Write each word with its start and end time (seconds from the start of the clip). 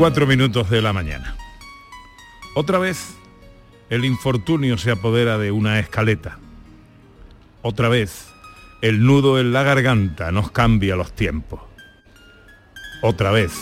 y 0.00 0.02
cuatro 0.02 0.26
minutos 0.26 0.70
de 0.70 0.80
la 0.80 0.94
mañana. 0.94 1.36
Otra 2.54 2.78
vez 2.78 3.18
el 3.90 4.06
infortunio 4.06 4.78
se 4.78 4.92
apodera 4.92 5.36
de 5.36 5.52
una 5.52 5.78
escaleta. 5.78 6.38
Otra 7.60 7.90
vez 7.90 8.26
el 8.80 9.04
nudo 9.04 9.38
en 9.38 9.52
la 9.52 9.62
garganta 9.62 10.32
nos 10.32 10.52
cambia 10.52 10.96
los 10.96 11.12
tiempos. 11.12 11.60
Otra 13.02 13.30
vez, 13.30 13.52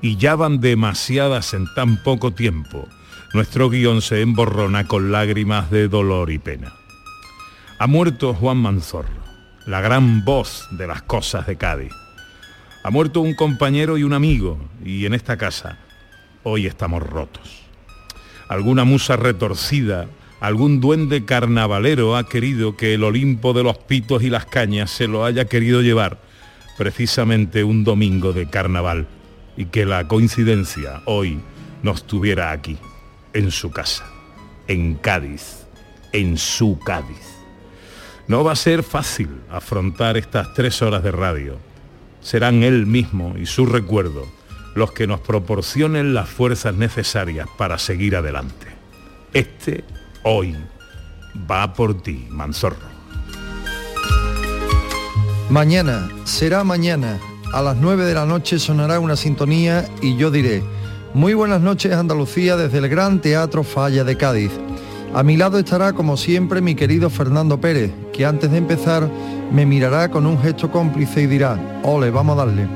y 0.00 0.16
ya 0.16 0.36
van 0.36 0.62
demasiadas 0.62 1.52
en 1.52 1.66
tan 1.74 2.02
poco 2.02 2.32
tiempo, 2.32 2.88
nuestro 3.34 3.68
guion 3.68 4.00
se 4.00 4.22
emborrona 4.22 4.86
con 4.86 5.12
lágrimas 5.12 5.70
de 5.70 5.88
dolor 5.88 6.30
y 6.30 6.38
pena. 6.38 6.72
Ha 7.78 7.86
muerto 7.86 8.32
Juan 8.32 8.56
Manzorro, 8.56 9.22
la 9.66 9.82
gran 9.82 10.24
voz 10.24 10.66
de 10.70 10.86
las 10.86 11.02
cosas 11.02 11.46
de 11.46 11.56
Cádiz 11.56 11.92
ha 12.84 12.90
muerto 12.90 13.22
un 13.22 13.32
compañero 13.32 13.96
y 13.96 14.02
un 14.02 14.12
amigo, 14.12 14.58
y 14.84 15.06
en 15.06 15.14
esta 15.14 15.38
casa 15.38 15.78
hoy 16.42 16.66
estamos 16.66 17.02
rotos. 17.02 17.62
Alguna 18.46 18.84
musa 18.84 19.16
retorcida, 19.16 20.06
algún 20.38 20.82
duende 20.82 21.24
carnavalero 21.24 22.14
ha 22.14 22.28
querido 22.28 22.76
que 22.76 22.92
el 22.92 23.02
Olimpo 23.02 23.54
de 23.54 23.62
los 23.62 23.78
pitos 23.78 24.22
y 24.22 24.28
las 24.28 24.44
cañas 24.44 24.90
se 24.90 25.08
lo 25.08 25.24
haya 25.24 25.46
querido 25.46 25.80
llevar 25.80 26.20
precisamente 26.76 27.64
un 27.64 27.84
domingo 27.84 28.34
de 28.34 28.50
carnaval 28.50 29.08
y 29.56 29.64
que 29.64 29.86
la 29.86 30.06
coincidencia 30.06 31.00
hoy 31.06 31.40
nos 31.82 32.06
tuviera 32.06 32.50
aquí, 32.50 32.76
en 33.32 33.50
su 33.50 33.70
casa, 33.70 34.04
en 34.68 34.96
Cádiz, 34.96 35.64
en 36.12 36.36
su 36.36 36.78
Cádiz. 36.80 37.38
No 38.28 38.44
va 38.44 38.52
a 38.52 38.56
ser 38.56 38.82
fácil 38.82 39.30
afrontar 39.50 40.18
estas 40.18 40.52
tres 40.52 40.82
horas 40.82 41.02
de 41.02 41.12
radio 41.12 41.73
serán 42.24 42.62
él 42.62 42.86
mismo 42.86 43.34
y 43.38 43.46
su 43.46 43.66
recuerdo 43.66 44.26
los 44.74 44.90
que 44.90 45.06
nos 45.06 45.20
proporcionen 45.20 46.14
las 46.14 46.28
fuerzas 46.28 46.74
necesarias 46.74 47.46
para 47.56 47.78
seguir 47.78 48.16
adelante. 48.16 48.66
Este 49.32 49.84
hoy 50.24 50.56
va 51.48 51.72
por 51.74 52.02
ti, 52.02 52.26
Manzorro. 52.30 52.94
Mañana, 55.50 56.08
será 56.24 56.64
mañana, 56.64 57.20
a 57.52 57.62
las 57.62 57.76
9 57.76 58.04
de 58.04 58.14
la 58.14 58.24
noche 58.24 58.58
sonará 58.58 58.98
una 58.98 59.14
sintonía 59.14 59.86
y 60.00 60.16
yo 60.16 60.30
diré, 60.30 60.64
muy 61.12 61.34
buenas 61.34 61.60
noches 61.60 61.92
Andalucía 61.92 62.56
desde 62.56 62.78
el 62.78 62.88
Gran 62.88 63.20
Teatro 63.20 63.62
Falla 63.62 64.02
de 64.02 64.16
Cádiz. 64.16 64.50
A 65.14 65.22
mi 65.22 65.36
lado 65.36 65.58
estará 65.58 65.92
como 65.92 66.16
siempre 66.16 66.60
mi 66.60 66.74
querido 66.74 67.10
Fernando 67.10 67.60
Pérez, 67.60 67.92
que 68.12 68.24
antes 68.24 68.50
de 68.50 68.58
empezar 68.58 69.08
me 69.52 69.66
mirará 69.66 70.10
con 70.10 70.26
un 70.26 70.40
gesto 70.40 70.70
cómplice 70.70 71.22
y 71.22 71.26
dirá, 71.26 71.80
ole, 71.82 72.10
vamos 72.10 72.38
a 72.38 72.44
darle. 72.44 72.66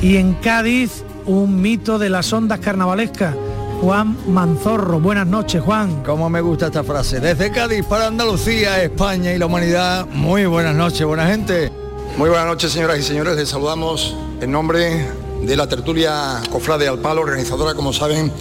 Y 0.00 0.16
en 0.16 0.34
Cádiz, 0.34 1.04
un 1.26 1.60
mito 1.60 1.98
de 1.98 2.08
las 2.08 2.32
ondas 2.32 2.60
carnavalescas. 2.60 3.34
Juan 3.80 4.16
Manzorro. 4.26 4.98
Buenas 4.98 5.26
noches, 5.26 5.62
Juan. 5.62 6.02
Cómo 6.04 6.28
me 6.28 6.40
gusta 6.40 6.66
esta 6.66 6.82
frase. 6.82 7.20
Desde 7.20 7.50
Cádiz 7.52 7.84
para 7.84 8.08
Andalucía, 8.08 8.82
España 8.82 9.32
y 9.32 9.38
la 9.38 9.46
humanidad. 9.46 10.06
Muy 10.06 10.46
buenas 10.46 10.74
noches, 10.74 11.06
buena 11.06 11.26
gente. 11.26 11.70
Muy 12.16 12.28
buenas 12.28 12.46
noches, 12.46 12.72
señoras 12.72 12.98
y 12.98 13.02
señores. 13.02 13.36
Les 13.36 13.48
saludamos 13.48 14.16
en 14.40 14.50
nombre 14.50 15.06
de 15.42 15.56
la 15.56 15.68
tertulia 15.68 16.40
Cofrade 16.50 16.88
al 16.88 16.98
Palo, 16.98 17.20
organizadora, 17.20 17.74
como 17.74 17.92
saben, 17.92 18.32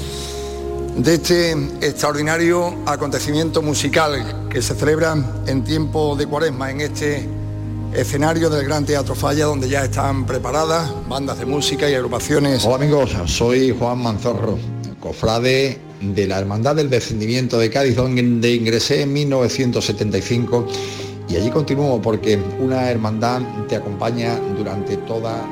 de 0.98 1.14
este 1.14 1.52
extraordinario 1.82 2.74
acontecimiento 2.88 3.62
musical 3.62 4.48
que 4.50 4.64
se 4.64 4.74
celebra 4.74 5.16
en 5.46 5.64
tiempo 5.64 6.16
de 6.16 6.26
cuaresma 6.26 6.72
en 6.72 6.82
este 6.82 7.30
escenario 7.98 8.52
del 8.52 8.64
Gran 8.64 8.86
Teatro 8.86 9.16
Falla, 9.16 9.46
donde 9.46 9.68
ya 9.68 9.84
están 9.84 10.26
preparadas 10.28 10.92
bandas 11.10 11.40
de 11.40 11.48
música 11.48 11.90
y 11.90 11.96
agrupaciones. 11.96 12.64
Hola 12.64 12.76
amigos, 12.76 13.16
soy 13.26 13.76
Juan 13.78 13.98
Manzorro, 14.04 14.60
cofrade 15.00 15.80
de 16.00 16.28
la 16.28 16.38
Hermandad 16.38 16.76
del 16.76 16.92
Descendimiento 16.92 17.58
de 17.58 17.72
Cádiz, 17.72 17.96
donde 17.96 18.54
ingresé 18.54 19.02
en 19.02 19.14
1975 19.14 20.68
y 21.28 21.38
allí 21.38 21.50
continúo 21.50 22.00
porque 22.00 22.40
una 22.60 22.92
hermandad 22.92 23.42
te 23.68 23.76
acompaña 23.76 24.40
durante 24.56 24.98
toda 24.98 25.44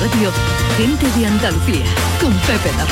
Radio, 0.00 0.30
Gente 0.78 1.06
de 1.18 1.26
Andalucía, 1.26 1.84
con 2.20 2.32
Pepe 2.32 2.70
La. 2.76 2.86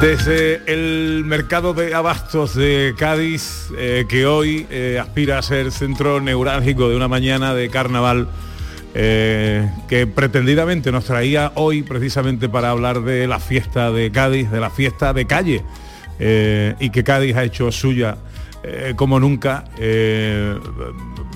Desde 0.00 0.62
el 0.66 1.24
mercado 1.24 1.74
de 1.74 1.94
abastos 1.94 2.54
de 2.54 2.94
Cádiz, 2.96 3.70
eh, 3.76 4.04
que 4.08 4.24
hoy 4.26 4.66
eh, 4.70 4.98
aspira 5.00 5.38
a 5.38 5.42
ser 5.42 5.72
centro 5.72 6.20
neurálgico 6.20 6.88
de 6.88 6.96
una 6.96 7.08
mañana 7.08 7.54
de 7.54 7.68
carnaval, 7.70 8.28
eh, 8.94 9.68
que 9.88 10.06
pretendidamente 10.06 10.92
nos 10.92 11.06
traía 11.06 11.50
hoy 11.56 11.82
precisamente 11.82 12.48
para 12.48 12.70
hablar 12.70 13.02
de 13.02 13.26
la 13.26 13.40
fiesta 13.40 13.90
de 13.90 14.12
Cádiz, 14.12 14.50
de 14.52 14.60
la 14.60 14.70
fiesta 14.70 15.12
de 15.12 15.26
calle, 15.26 15.64
y 16.20 16.90
que 16.90 17.02
Cádiz 17.02 17.34
ha 17.34 17.42
hecho 17.42 17.72
suya 17.72 18.16
como 18.96 19.20
nunca, 19.20 19.64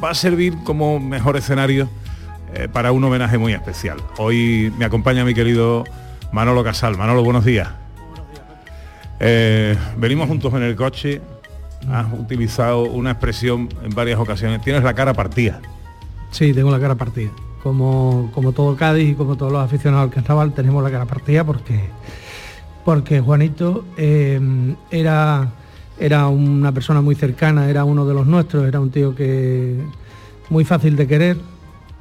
va 0.03 0.11
a 0.11 0.15
servir 0.15 0.55
como 0.65 0.99
mejor 1.00 1.37
escenario 1.37 1.89
para 2.72 2.93
un 2.93 3.05
homenaje 3.05 3.39
muy 3.39 3.53
especial. 3.53 3.99
Hoy 4.16 4.72
me 4.78 4.84
acompaña 4.84 5.25
mi 5.25 5.34
querido 5.34 5.84
Manolo 6.33 6.65
Casal. 6.65 6.97
Manolo, 6.97 7.22
buenos 7.22 7.44
días. 7.44 7.69
Eh, 9.21 9.77
venimos 9.97 10.28
juntos 10.28 10.53
en 10.55 10.62
el 10.62 10.77
coche, 10.77 11.21
has 11.91 12.06
utilizado 12.12 12.83
una 12.83 13.12
expresión 13.12 13.69
en 13.83 13.91
varias 13.91 14.19
ocasiones, 14.21 14.62
tienes 14.62 14.84
la 14.84 14.95
cara 14.95 15.12
partida. 15.15 15.60
Sí, 16.31 16.53
tengo 16.53 16.71
la 16.71 16.78
cara 16.78 16.95
partida. 16.95 17.31
Como, 17.62 18.31
como 18.33 18.53
todo 18.53 18.77
Cádiz 18.77 19.10
y 19.10 19.15
como 19.15 19.37
todos 19.37 19.50
los 19.50 19.65
aficionados 19.65 20.05
al 20.05 20.15
carnaval 20.15 20.53
tenemos 20.53 20.83
la 20.83 20.91
cara 20.91 21.06
partida 21.06 21.43
porque, 21.45 21.81
porque 22.84 23.21
Juanito 23.21 23.84
eh, 23.97 24.41
era, 24.93 25.49
era 26.00 26.28
una 26.28 26.72
persona 26.72 27.00
muy 27.00 27.14
cercana, 27.14 27.69
era 27.69 27.84
uno 27.84 28.06
de 28.06 28.14
los 28.14 28.26
nuestros, 28.26 28.66
era 28.66 28.81
un 28.81 28.91
tío 28.91 29.14
que 29.14 29.76
muy 30.50 30.64
fácil 30.64 30.97
de 30.97 31.06
querer, 31.06 31.36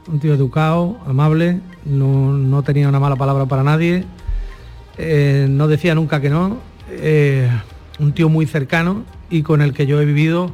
un 0.08 0.20
tío 0.20 0.34
educado, 0.34 0.98
amable, 1.06 1.60
no, 1.86 2.64
tenía 2.64 2.88
una 2.88 3.00
mala 3.00 3.16
palabra 3.16 3.46
para 3.46 3.64
nadie, 3.64 4.06
eh, 4.98 5.48
no 5.50 5.68
decía 5.68 5.96
nunca 5.96 6.22
que 6.22 6.30
no, 6.30 6.58
eh, 6.90 7.50
un 8.00 8.14
tío 8.14 8.30
muy 8.30 8.46
cercano 8.46 9.04
y 9.30 9.42
con 9.42 9.62
el 9.62 9.74
que 9.74 9.86
yo 9.86 10.00
he 10.02 10.06
vivido 10.06 10.52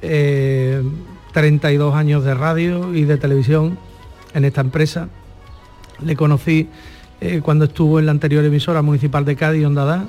32 0.00 1.94
años 1.94 2.24
de 2.24 2.34
radio 2.34 2.94
y 2.94 3.04
de 3.04 3.16
televisión 3.16 3.78
en 4.34 4.44
esta 4.44 4.60
empresa. 4.60 5.08
Le 6.04 6.16
conocí 6.16 6.68
eh, 7.20 7.40
cuando 7.42 7.66
estuvo 7.66 7.98
en 7.98 8.06
la 8.06 8.12
anterior 8.12 8.44
emisora 8.44 8.82
municipal 8.82 9.24
de 9.24 9.36
Cádiz, 9.36 9.64
Ondada. 9.64 10.08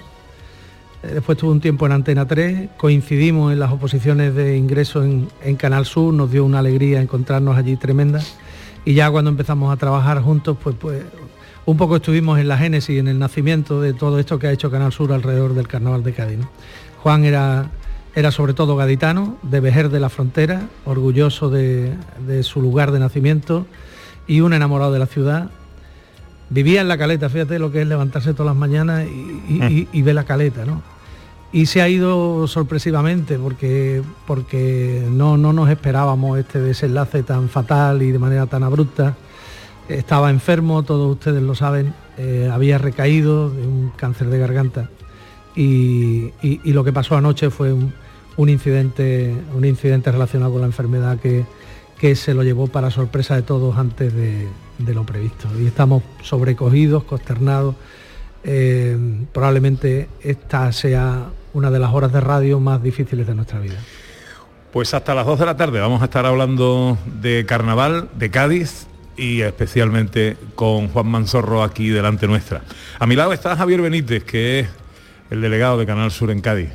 Después 1.04 1.38
tuvo 1.38 1.52
un 1.52 1.60
tiempo 1.60 1.86
en 1.86 1.92
Antena 1.92 2.26
3, 2.26 2.70
coincidimos 2.78 3.52
en 3.52 3.60
las 3.60 3.72
oposiciones 3.72 4.34
de 4.36 4.58
ingreso 4.58 5.04
en, 5.04 5.28
en, 5.44 5.58
Canal 5.58 5.86
Sur, 5.86 6.14
nos 6.14 6.32
dio 6.32 6.46
una 6.46 6.60
alegría 6.60 7.02
encontrarnos 7.02 7.58
allí 7.58 7.76
tremenda. 7.76 8.22
Y 8.86 8.94
ya 8.94 9.12
cuando 9.12 9.30
empezamos 9.30 9.72
a 9.72 9.78
trabajar 9.78 10.22
juntos, 10.22 10.58
pues, 10.62 10.76
pues 10.80 11.04
un 11.66 11.78
poco 11.78 11.96
estuvimos 11.96 12.40
en 12.40 12.48
la 12.48 12.58
génesis, 12.58 13.00
en 13.00 13.08
el 13.08 13.20
nacimiento 13.20 13.82
de 13.82 13.94
todo 13.94 14.20
esto 14.20 14.38
que 14.40 14.48
ha 14.48 14.52
hecho 14.52 14.70
Canal 14.70 14.92
Sur 14.92 15.14
alrededor 15.14 15.54
del 15.54 15.68
Carnaval 15.68 16.04
de 16.04 16.14
Cádiz. 16.14 16.40
Juan 17.02 17.24
era, 17.24 17.70
era 18.16 18.32
sobre 18.32 18.54
todo 18.54 18.76
gaditano, 18.76 19.38
de 19.44 19.60
Vejer 19.60 19.90
de 19.90 20.00
la 20.00 20.10
Frontera, 20.10 20.64
orgulloso 20.86 21.50
de, 21.50 21.96
su 22.44 22.62
lugar 22.62 22.92
de 22.92 23.00
nacimiento 23.00 23.66
y 24.28 24.42
un 24.42 24.54
enamorado 24.54 24.92
de 24.92 25.00
la 25.00 25.06
ciudad. 25.06 25.50
Vivía 26.50 26.82
en 26.82 26.88
la 26.88 26.98
caleta, 26.98 27.30
fíjate 27.30 27.60
lo 27.60 27.72
que 27.72 27.82
es 27.82 27.88
levantarse 27.88 28.34
todas 28.34 28.48
las 28.48 28.56
mañanas 28.56 29.06
y, 29.08 29.88
y, 29.92 30.02
ver 30.02 30.16
la 30.16 30.26
caleta, 30.26 30.66
¿no? 30.66 30.93
Y 31.54 31.68
se 31.68 31.82
ha 31.82 31.88
ido 31.88 32.48
sorpresivamente 32.48 33.38
porque, 33.38 34.02
porque 34.26 35.06
no, 35.10 35.38
no 35.38 35.54
nos 35.54 35.70
esperábamos 35.70 36.40
este 36.40 36.60
desenlace 36.60 37.24
tan 37.24 37.48
fatal 37.48 38.02
y 38.02 38.12
de 38.12 38.20
manera 38.20 38.48
tan 38.48 38.64
abrupta 38.64 39.16
estaba 39.88 40.30
enfermo, 40.30 40.84
todos 40.84 41.12
ustedes 41.12 41.44
lo 41.44 41.56
saben, 41.56 41.94
eh, 42.18 42.50
había 42.52 42.78
recaído 42.78 43.50
de 43.50 43.68
un 43.68 43.92
cáncer 43.96 44.28
de 44.30 44.40
garganta 44.40 44.90
y, 45.56 46.32
lo 46.64 46.84
que 46.84 46.92
pasó 46.92 47.16
anoche 47.16 47.50
fue 47.50 47.74
un, 47.74 48.50
incidente, 48.50 49.34
un 49.54 49.66
incidente 49.66 50.12
relacionado 50.12 50.52
con 50.52 50.62
la 50.62 50.68
enfermedad 50.68 51.20
que, 51.20 51.46
que 52.00 52.16
se 52.16 52.34
lo 52.34 52.44
llevó 52.44 52.68
para 52.68 52.90
sorpresa 52.90 53.36
de 53.36 53.44
todos 53.44 53.78
antes 53.78 54.14
de, 54.14 54.48
lo 54.94 55.06
previsto. 55.06 55.48
Y 55.60 55.68
estamos 55.68 56.04
sobrecogidos, 56.22 57.04
consternados. 57.04 57.76
Eh, 58.44 58.98
probablemente 59.32 60.10
esta 60.22 60.72
sea 60.74 61.28
una 61.54 61.72
de 61.72 61.80
las 61.80 61.94
horas 61.94 62.12
de 62.12 62.20
radio 62.20 62.60
más 62.60 62.82
difíciles 62.82 63.26
de 63.28 63.36
nuestra 63.36 63.60
vida. 63.60 63.78
Pues 64.72 64.94
hasta 64.94 65.14
las 65.14 65.26
2 65.26 65.40
de 65.40 65.46
la 65.46 65.56
tarde 65.56 65.80
vamos 65.80 66.02
a 66.02 66.06
estar 66.06 66.26
hablando 66.26 66.98
de 67.06 67.46
carnaval, 67.46 68.10
de 68.16 68.32
Cádiz 68.32 68.88
y 69.16 69.42
especialmente 69.42 70.36
con 70.56 70.88
Juan 70.88 71.08
Manzorro 71.08 71.64
aquí 71.64 71.90
delante 71.90 72.28
nuestra. 72.28 72.64
A 72.98 73.06
mi 73.06 73.16
lado 73.16 73.34
está 73.34 73.56
Javier 73.56 73.82
Benítez, 73.82 74.24
que 74.24 74.62
es 74.62 74.70
el 75.30 75.42
delegado 75.42 75.78
de 75.78 75.86
Canal 75.86 76.12
Sur 76.12 76.32
en 76.32 76.42
Cádiz. 76.42 76.70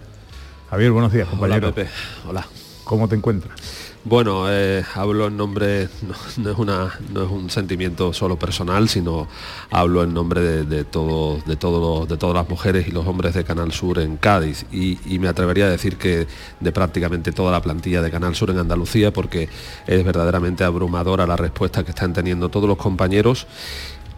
Javier, 0.71 0.93
buenos 0.93 1.13
días, 1.13 1.27
compañero. 1.29 1.69
Hola, 1.69 1.75
Pepe. 1.75 1.91
Hola. 2.29 2.47
¿Cómo 2.85 3.09
te 3.09 3.17
encuentras? 3.17 3.88
Bueno, 4.09 4.51
eh, 4.51 4.83
hablo 4.95 5.27
en 5.27 5.37
nombre, 5.37 5.91
no, 6.39 6.51
es 6.51 6.57
una, 6.57 6.99
no 7.13 7.25
es 7.25 7.31
un 7.31 7.51
sentimiento 7.51 8.15
solo 8.15 8.39
personal, 8.39 8.89
sino 8.89 9.29
hablo 9.71 10.03
en 10.03 10.15
nombre 10.15 10.41
de, 10.41 10.65
de, 10.65 10.85
todo, 10.85 11.43
de, 11.45 11.57
todo, 11.57 12.07
de 12.07 12.17
todas 12.17 12.35
las 12.35 12.49
mujeres 12.49 12.89
y 12.89 12.91
los 12.91 13.07
hombres 13.07 13.35
de 13.35 13.45
Canal 13.45 13.71
Sur 13.71 13.99
en 13.99 14.17
Cádiz. 14.17 14.65
Y, 14.73 14.99
y, 15.05 15.19
me 15.19 15.29
atrevería 15.29 15.67
a 15.67 15.69
decir 15.69 15.99
que 15.99 16.27
de 16.59 16.73
prácticamente 16.73 17.33
toda 17.33 17.53
la 17.53 17.61
plantilla 17.61 18.01
de 18.01 18.11
Canal 18.11 18.35
Sur 18.35 18.49
en 18.49 18.59
Andalucía, 18.59 19.13
porque 19.13 19.51
es 19.87 20.03
verdaderamente 20.03 20.65
abrumadora 20.65 21.27
la 21.27 21.37
respuesta 21.37 21.85
que 21.85 21.91
están 21.91 22.15
teniendo 22.15 22.49
todos 22.49 22.67
los 22.67 22.79
compañeros 22.79 23.47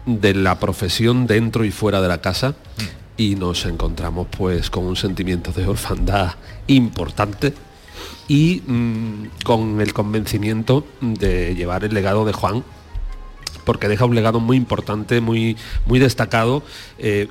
de 0.05 0.33
la 0.33 0.57
profesión 0.57 1.27
dentro 1.27 1.65
y 1.65 1.71
fuera 1.71 1.99
de 2.01 2.07
la 2.07 2.21
casa. 2.21 2.55
Y 3.17 3.35
nos 3.35 3.65
encontramos 3.65 4.27
pues 4.37 4.69
con 4.69 4.85
un 4.85 4.95
sentimiento 4.95 5.51
de 5.51 5.67
orfandad 5.67 6.35
importante 6.67 7.53
y 8.31 8.63
mmm, 8.65 9.25
con 9.43 9.81
el 9.81 9.91
convencimiento 9.91 10.85
de 11.01 11.53
llevar 11.53 11.83
el 11.83 11.93
legado 11.93 12.23
de 12.23 12.31
Juan 12.31 12.63
porque 13.65 13.89
deja 13.89 14.05
un 14.05 14.15
legado 14.15 14.39
muy 14.39 14.55
importante, 14.55 15.19
muy, 15.19 15.57
muy 15.85 15.99
destacado. 15.99 16.63
Eh, 16.97 17.27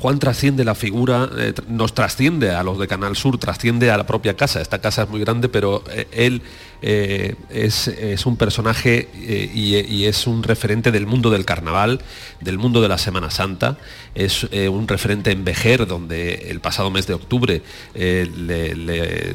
Juan 0.00 0.18
trasciende 0.20 0.64
la 0.64 0.76
figura, 0.76 1.28
eh, 1.36 1.54
nos 1.68 1.92
trasciende 1.92 2.52
a 2.52 2.62
los 2.62 2.78
de 2.78 2.86
Canal 2.86 3.16
Sur, 3.16 3.36
trasciende 3.38 3.90
a 3.90 3.96
la 3.96 4.06
propia 4.06 4.36
casa. 4.36 4.60
Esta 4.60 4.80
casa 4.80 5.02
es 5.02 5.10
muy 5.10 5.20
grande, 5.20 5.48
pero 5.48 5.82
eh, 5.90 6.06
él 6.12 6.40
es, 6.84 7.88
es, 7.88 8.26
un 8.26 8.36
personaje 8.36 9.08
y, 9.54 9.76
y, 9.76 10.04
es 10.04 10.26
un 10.26 10.42
referente 10.42 10.92
del 10.92 11.06
mundo 11.06 11.30
del 11.30 11.44
carnaval, 11.44 12.00
del 12.40 12.58
mundo 12.58 12.82
de 12.82 12.88
la 12.88 12.98
Semana 12.98 13.30
Santa. 13.30 13.78
Es 14.14 14.44
un 14.44 14.86
referente 14.86 15.30
en 15.30 15.44
Vejer, 15.44 15.86
donde 15.86 16.50
el 16.50 16.60
pasado 16.60 16.90
mes 16.90 17.06
de 17.06 17.14
octubre 17.14 17.62
le, 17.94 18.74
le, 18.74 19.34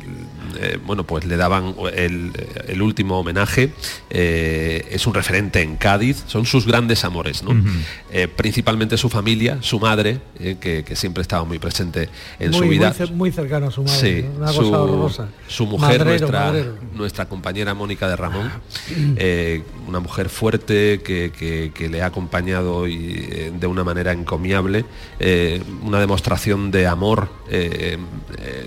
bueno, 0.86 1.06
pues 1.06 1.25
le 1.25 1.38
daban 1.38 1.75
el, 1.96 2.31
el 2.68 2.81
último 2.81 3.19
homenaje. 3.19 3.74
es 4.10 5.07
un 5.07 5.13
referente 5.13 5.62
en 5.62 5.75
Cádiz. 5.78 6.24
Son 6.28 6.45
sus 6.45 6.66
grandes 6.66 7.04
amores, 7.04 7.44
¿no? 7.44 7.52
Uh 7.52 7.56
-huh. 7.56 7.84
eh, 8.12 8.28
principalmente 8.28 8.98
su 8.98 9.10
familia, 9.10 9.57
su 9.62 9.80
madre, 9.80 10.19
eh, 10.40 10.57
que, 10.60 10.84
que, 10.84 10.95
siempre 10.95 11.22
estaba 11.22 11.44
muy 11.45 11.60
presente 11.60 12.10
en 12.40 12.52
muy, 12.52 12.60
su 12.60 12.68
vida. 12.68 12.95
Muy, 13.00 13.12
muy, 13.12 13.31
cercano 13.31 13.68
a 13.68 13.72
su 13.72 13.84
madre, 13.84 14.22
sí, 14.22 14.25
una 14.38 14.48
cosa 14.48 14.62
su, 14.62 14.74
horrorosa. 14.74 15.28
Su 15.48 15.66
mujer, 15.66 16.00
madrero, 16.00 16.10
nuestra, 16.10 16.40
madrero. 16.40 16.75
nuestra 16.94 17.25
compañera 17.25 17.38
Mónica 17.75 18.07
de 18.07 18.15
Ramón, 18.15 18.51
eh, 19.18 19.63
una 19.88 20.00
mujer 20.00 20.30
fuerte 20.30 21.01
que, 21.03 21.31
que, 21.31 21.71
que, 21.74 21.89
le 21.89 22.01
ha 22.01 22.07
acompañado 22.07 22.88
y, 22.88 23.27
eh, 23.31 23.51
de 23.53 23.68
una 23.68 23.83
manera 23.83 24.12
encomiable, 24.12 24.86
eh, 25.19 25.62
una 25.83 26.00
demostración 26.00 26.71
de 26.71 26.88
amor 26.88 27.30
eh, 27.50 27.97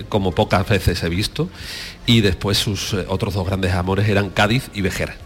como 0.09 0.31
pocas 0.33 0.67
veces 0.67 1.03
he 1.03 1.09
visto, 1.09 1.49
y 2.05 2.21
después 2.21 2.57
sus 2.57 2.93
otros 2.93 3.33
dos 3.33 3.45
grandes 3.47 3.73
amores 3.73 4.07
eran 4.09 4.29
Cádiz 4.29 4.69
y 4.73 4.81
Vejer. 4.81 5.22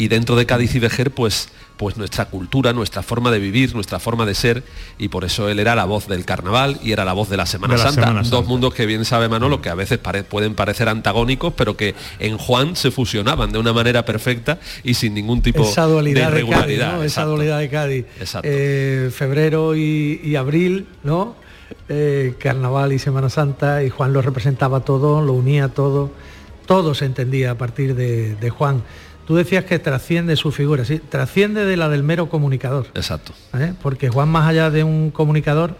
Y 0.00 0.08
dentro 0.08 0.34
de 0.34 0.46
Cádiz 0.46 0.74
y 0.74 0.78
Vejer, 0.78 1.10
pues 1.10 1.50
pues 1.76 1.96
nuestra 1.96 2.26
cultura, 2.26 2.74
nuestra 2.74 3.02
forma 3.02 3.30
de 3.30 3.38
vivir, 3.38 3.74
nuestra 3.74 3.98
forma 3.98 4.26
de 4.26 4.34
ser, 4.34 4.62
y 4.98 5.08
por 5.08 5.24
eso 5.24 5.48
él 5.48 5.58
era 5.58 5.74
la 5.74 5.86
voz 5.86 6.08
del 6.08 6.26
carnaval 6.26 6.78
y 6.82 6.92
era 6.92 7.06
la 7.06 7.14
voz 7.14 7.30
de 7.30 7.38
la 7.38 7.46
Semana, 7.46 7.72
de 7.72 7.78
la 7.78 7.84
Santa. 7.84 8.02
Semana 8.02 8.22
Santa. 8.22 8.36
Dos 8.36 8.46
mundos 8.46 8.74
que 8.74 8.84
bien 8.84 9.06
sabe 9.06 9.30
Manolo, 9.30 9.62
que 9.62 9.70
a 9.70 9.74
veces 9.74 9.96
pare 9.96 10.22
pueden 10.22 10.54
parecer 10.54 10.90
antagónicos, 10.90 11.54
pero 11.54 11.78
que 11.78 11.94
en 12.18 12.36
Juan 12.36 12.76
se 12.76 12.90
fusionaban 12.90 13.50
de 13.50 13.58
una 13.58 13.72
manera 13.72 14.04
perfecta 14.04 14.58
y 14.84 14.92
sin 14.92 15.14
ningún 15.14 15.40
tipo 15.40 15.62
Esa 15.62 15.84
dualidad 15.84 16.28
de 16.28 16.34
de 16.34 16.40
irregularidad. 16.40 16.86
Cádiz, 16.86 16.98
¿no? 16.98 17.04
Esa 17.04 17.24
dualidad 17.24 17.58
de 17.58 17.68
Cádiz. 17.70 18.04
Eh, 18.42 19.10
febrero 19.14 19.74
y, 19.74 20.20
y, 20.22 20.36
abril, 20.36 20.86
¿no? 21.02 21.34
Eh, 21.88 22.34
carnaval 22.38 22.92
y 22.92 22.98
Semana 22.98 23.30
Santa, 23.30 23.82
y 23.82 23.88
Juan 23.88 24.12
lo 24.12 24.20
representaba 24.20 24.80
todo, 24.80 25.22
lo 25.22 25.32
unía 25.32 25.68
todo, 25.68 26.10
todo 26.66 26.94
se 26.94 27.06
entendía 27.06 27.52
a 27.52 27.54
partir 27.54 27.94
de, 27.94 28.34
de 28.34 28.50
Juan. 28.50 28.82
Tú 29.30 29.36
decías 29.36 29.64
que 29.64 29.78
trasciende 29.78 30.34
su 30.34 30.50
figura, 30.50 30.84
sí, 30.84 30.98
trasciende 30.98 31.64
de 31.64 31.76
la 31.76 31.88
del 31.88 32.02
mero 32.02 32.28
comunicador. 32.28 32.88
Exacto. 32.96 33.32
¿eh? 33.54 33.74
Porque 33.80 34.08
Juan, 34.08 34.28
más 34.28 34.48
allá 34.48 34.70
de 34.70 34.82
un 34.82 35.12
comunicador, 35.12 35.76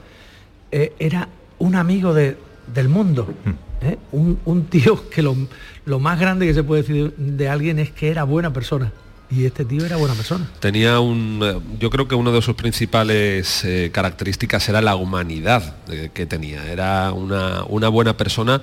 eh, 0.71 0.93
era 1.01 1.29
un 1.59 1.75
amigo 1.75 2.15
de, 2.15 2.37
del 2.73 2.89
mundo. 2.89 3.35
¿eh? 3.83 3.97
Un, 4.13 4.39
un, 4.45 4.67
tío 4.67 5.11
que 5.11 5.21
lo, 5.21 5.37
lo, 5.85 5.99
más 5.99 6.21
grande 6.21 6.47
que 6.47 6.55
se 6.55 6.63
puede 6.63 6.83
decir 6.83 7.13
de 7.17 7.49
alguien 7.49 7.81
es 7.81 7.91
que 7.91 8.09
era 8.09 8.23
buena 8.23 8.53
persona. 8.53 8.93
Y 9.33 9.47
este 9.47 9.65
tío 9.65 9.85
era 9.85 9.97
buena 9.97 10.15
persona. 10.15 10.49
Tenía 10.61 11.01
un, 11.01 11.41
yo 11.81 11.91
creo 11.91 12.07
que 12.07 12.15
una 12.15 12.31
de 12.31 12.43
sus 12.43 12.55
principales 12.55 13.65
eh, 13.65 13.91
características 13.93 14.69
era 14.69 14.81
la 14.81 14.95
humanidad 14.95 15.75
eh, 15.89 16.11
que 16.15 16.25
tenía. 16.25 16.71
Era 16.71 17.13
una, 17.13 17.65
una 17.65 17.89
buena 17.89 18.17
persona 18.17 18.63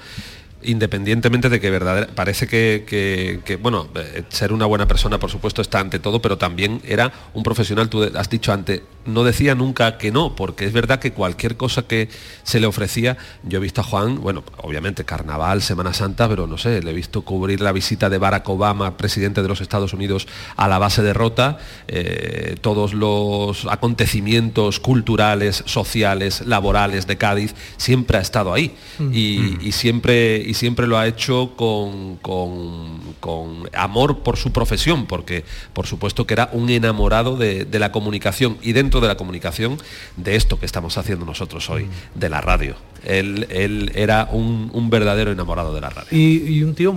independientemente 0.63 1.49
de 1.49 1.59
que 1.59 1.69
verdad 1.69 2.09
parece 2.15 2.47
que, 2.47 2.83
que, 2.87 3.41
que, 3.45 3.57
bueno 3.57 3.87
eh, 3.95 4.23
ser 4.29 4.51
una 4.51 4.65
buena 4.65 4.87
persona 4.87 5.19
por 5.19 5.29
supuesto 5.29 5.61
está 5.61 5.79
ante 5.79 5.99
todo 5.99 6.19
pero 6.19 6.37
también 6.37 6.81
era 6.85 7.11
un 7.35 7.43
profesional 7.43 7.89
tú 7.89 8.03
has 8.03 8.29
dicho 8.29 8.51
antes 8.51 8.81
no 9.05 9.23
decía 9.23 9.53
nunca 9.53 9.99
que 9.99 10.11
no 10.11 10.35
porque 10.35 10.65
es 10.65 10.73
verdad 10.73 10.99
que 10.99 11.13
cualquier 11.13 11.57
cosa 11.57 11.83
que 11.83 12.09
se 12.43 12.59
le 12.59 12.65
ofrecía 12.65 13.17
yo 13.43 13.59
he 13.59 13.61
visto 13.61 13.81
a 13.81 13.83
Juan 13.83 14.19
bueno 14.19 14.43
obviamente 14.57 15.05
carnaval 15.05 15.61
Semana 15.61 15.93
Santa 15.93 16.27
pero 16.27 16.47
no 16.47 16.57
sé 16.57 16.81
le 16.81 16.89
he 16.89 16.93
visto 16.93 17.21
cubrir 17.21 17.61
la 17.61 17.71
visita 17.71 18.09
de 18.09 18.17
Barack 18.17 18.49
Obama 18.49 18.97
presidente 18.97 19.43
de 19.43 19.47
los 19.47 19.61
Estados 19.61 19.93
Unidos 19.93 20.27
a 20.55 20.67
la 20.67 20.79
base 20.79 21.03
de 21.03 21.13
Rota 21.13 21.59
eh, 21.87 22.55
todos 22.61 22.95
los 22.95 23.67
acontecimientos 23.67 24.79
culturales 24.79 25.63
sociales 25.67 26.41
laborales 26.47 27.05
de 27.05 27.17
Cádiz 27.17 27.53
siempre 27.77 28.17
ha 28.17 28.21
estado 28.21 28.53
ahí 28.53 28.75
mm. 28.97 29.13
y, 29.13 29.37
mm. 29.37 29.59
y 29.61 29.71
siempre 29.71 30.46
y 30.47 30.53
siempre 30.53 30.87
lo 30.87 30.97
ha 30.97 31.07
hecho 31.07 31.51
con, 31.55 32.15
con, 32.17 32.99
con, 33.19 33.69
amor 33.73 34.19
por 34.19 34.37
su 34.37 34.51
profesión, 34.51 35.05
porque 35.05 35.43
por 35.73 35.87
supuesto 35.87 36.25
que 36.25 36.33
era 36.33 36.49
un 36.53 36.69
enamorado 36.69 37.35
de, 37.35 37.65
de, 37.65 37.79
la 37.79 37.91
comunicación 37.91 38.57
y 38.61 38.71
dentro 38.71 39.01
de 39.01 39.07
la 39.09 39.17
comunicación 39.17 39.77
de 40.15 40.35
esto 40.35 40.57
que 40.59 40.65
estamos 40.65 40.97
haciendo 40.97 41.25
nosotros 41.25 41.69
hoy, 41.69 41.87
de 42.15 42.29
la 42.29 42.39
radio. 42.39 42.75
Él, 43.03 43.45
él 43.49 43.91
era 43.93 44.29
un, 44.31 44.69
un, 44.73 44.89
verdadero 44.89 45.31
enamorado 45.31 45.73
de 45.73 45.81
la 45.81 45.89
radio. 45.89 46.07
Y, 46.11 46.57
y 46.57 46.63
un 46.63 46.73
tío 46.73 46.95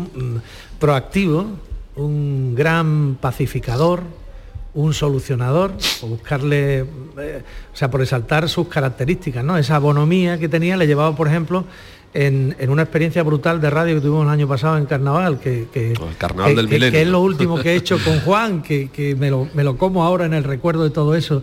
proactivo, 0.78 1.47
un 1.97 2.54
gran 2.54 3.19
pacificador, 3.21 4.04
un 4.75 4.95
solucionador, 4.95 5.73
o 6.02 6.07
buscarle, 6.07 6.87
eh, 7.19 7.42
o 7.73 7.76
sea, 7.76 7.90
por 7.90 8.00
exaltar 8.02 8.49
sus 8.49 8.69
características, 8.69 9.45
¿no? 9.45 9.59
Esa 9.59 9.78
bonomía 9.80 10.38
que 10.38 10.49
tenía 10.49 10.76
le 10.76 10.87
llevaba, 10.87 11.16
por 11.16 11.26
ejemplo, 11.26 11.64
en, 12.12 12.57
en, 12.59 12.71
una 12.71 12.83
experiencia 12.83 13.23
brutal 13.23 13.61
de 13.61 13.71
radio 13.71 13.95
que 13.95 14.00
tuvimos 14.00 14.25
el 14.25 14.31
año 14.31 14.49
pasado 14.49 14.76
en 14.76 14.87
Carnaval, 14.87 15.38
que, 15.38 15.69
que, 15.73 15.93
el 15.93 16.17
carnaval 16.19 16.52
que, 16.52 16.57
del 16.57 16.69
que, 16.69 16.90
que, 16.90 17.02
es 17.02 17.09
lo 17.09 17.21
último 17.21 17.59
que 17.59 17.73
he 17.73 17.76
hecho 17.76 17.99
con 18.02 18.21
Juan, 18.25 18.62
que, 18.62 18.88
que 18.90 19.14
me, 19.14 19.31
lo, 19.31 19.49
me, 19.55 19.62
lo, 19.62 19.76
como 19.76 20.05
ahora 20.05 20.26
en 20.26 20.35
el 20.35 20.45
recuerdo 20.45 20.85
de 20.85 20.90
todo 20.90 21.14
eso, 21.14 21.43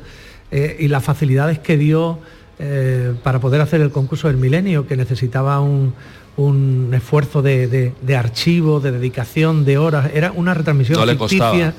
eh, 0.51 0.77
y 0.79 0.87
las 0.87 1.03
facilidades 1.03 1.59
que 1.59 1.77
dio 1.77 2.19
eh, 2.59 3.13
para 3.23 3.39
poder 3.39 3.61
hacer 3.61 3.81
el 3.81 3.91
concurso 3.91 4.27
del 4.27 4.37
milenio, 4.37 4.87
que 4.87 4.97
necesitaba 4.97 5.59
un, 5.61 5.93
un 6.37 6.91
esfuerzo 6.93 7.41
de, 7.41 7.67
de, 7.67 7.93
de, 8.01 8.15
archivo, 8.15 8.79
de 8.79 8.91
dedicación, 8.91 9.65
de 9.65 9.77
horas. 9.77 10.11
Era 10.13 10.31
una 10.31 10.53
retransmisión 10.53 10.99
no 10.99 11.27
ficticia 11.27 11.73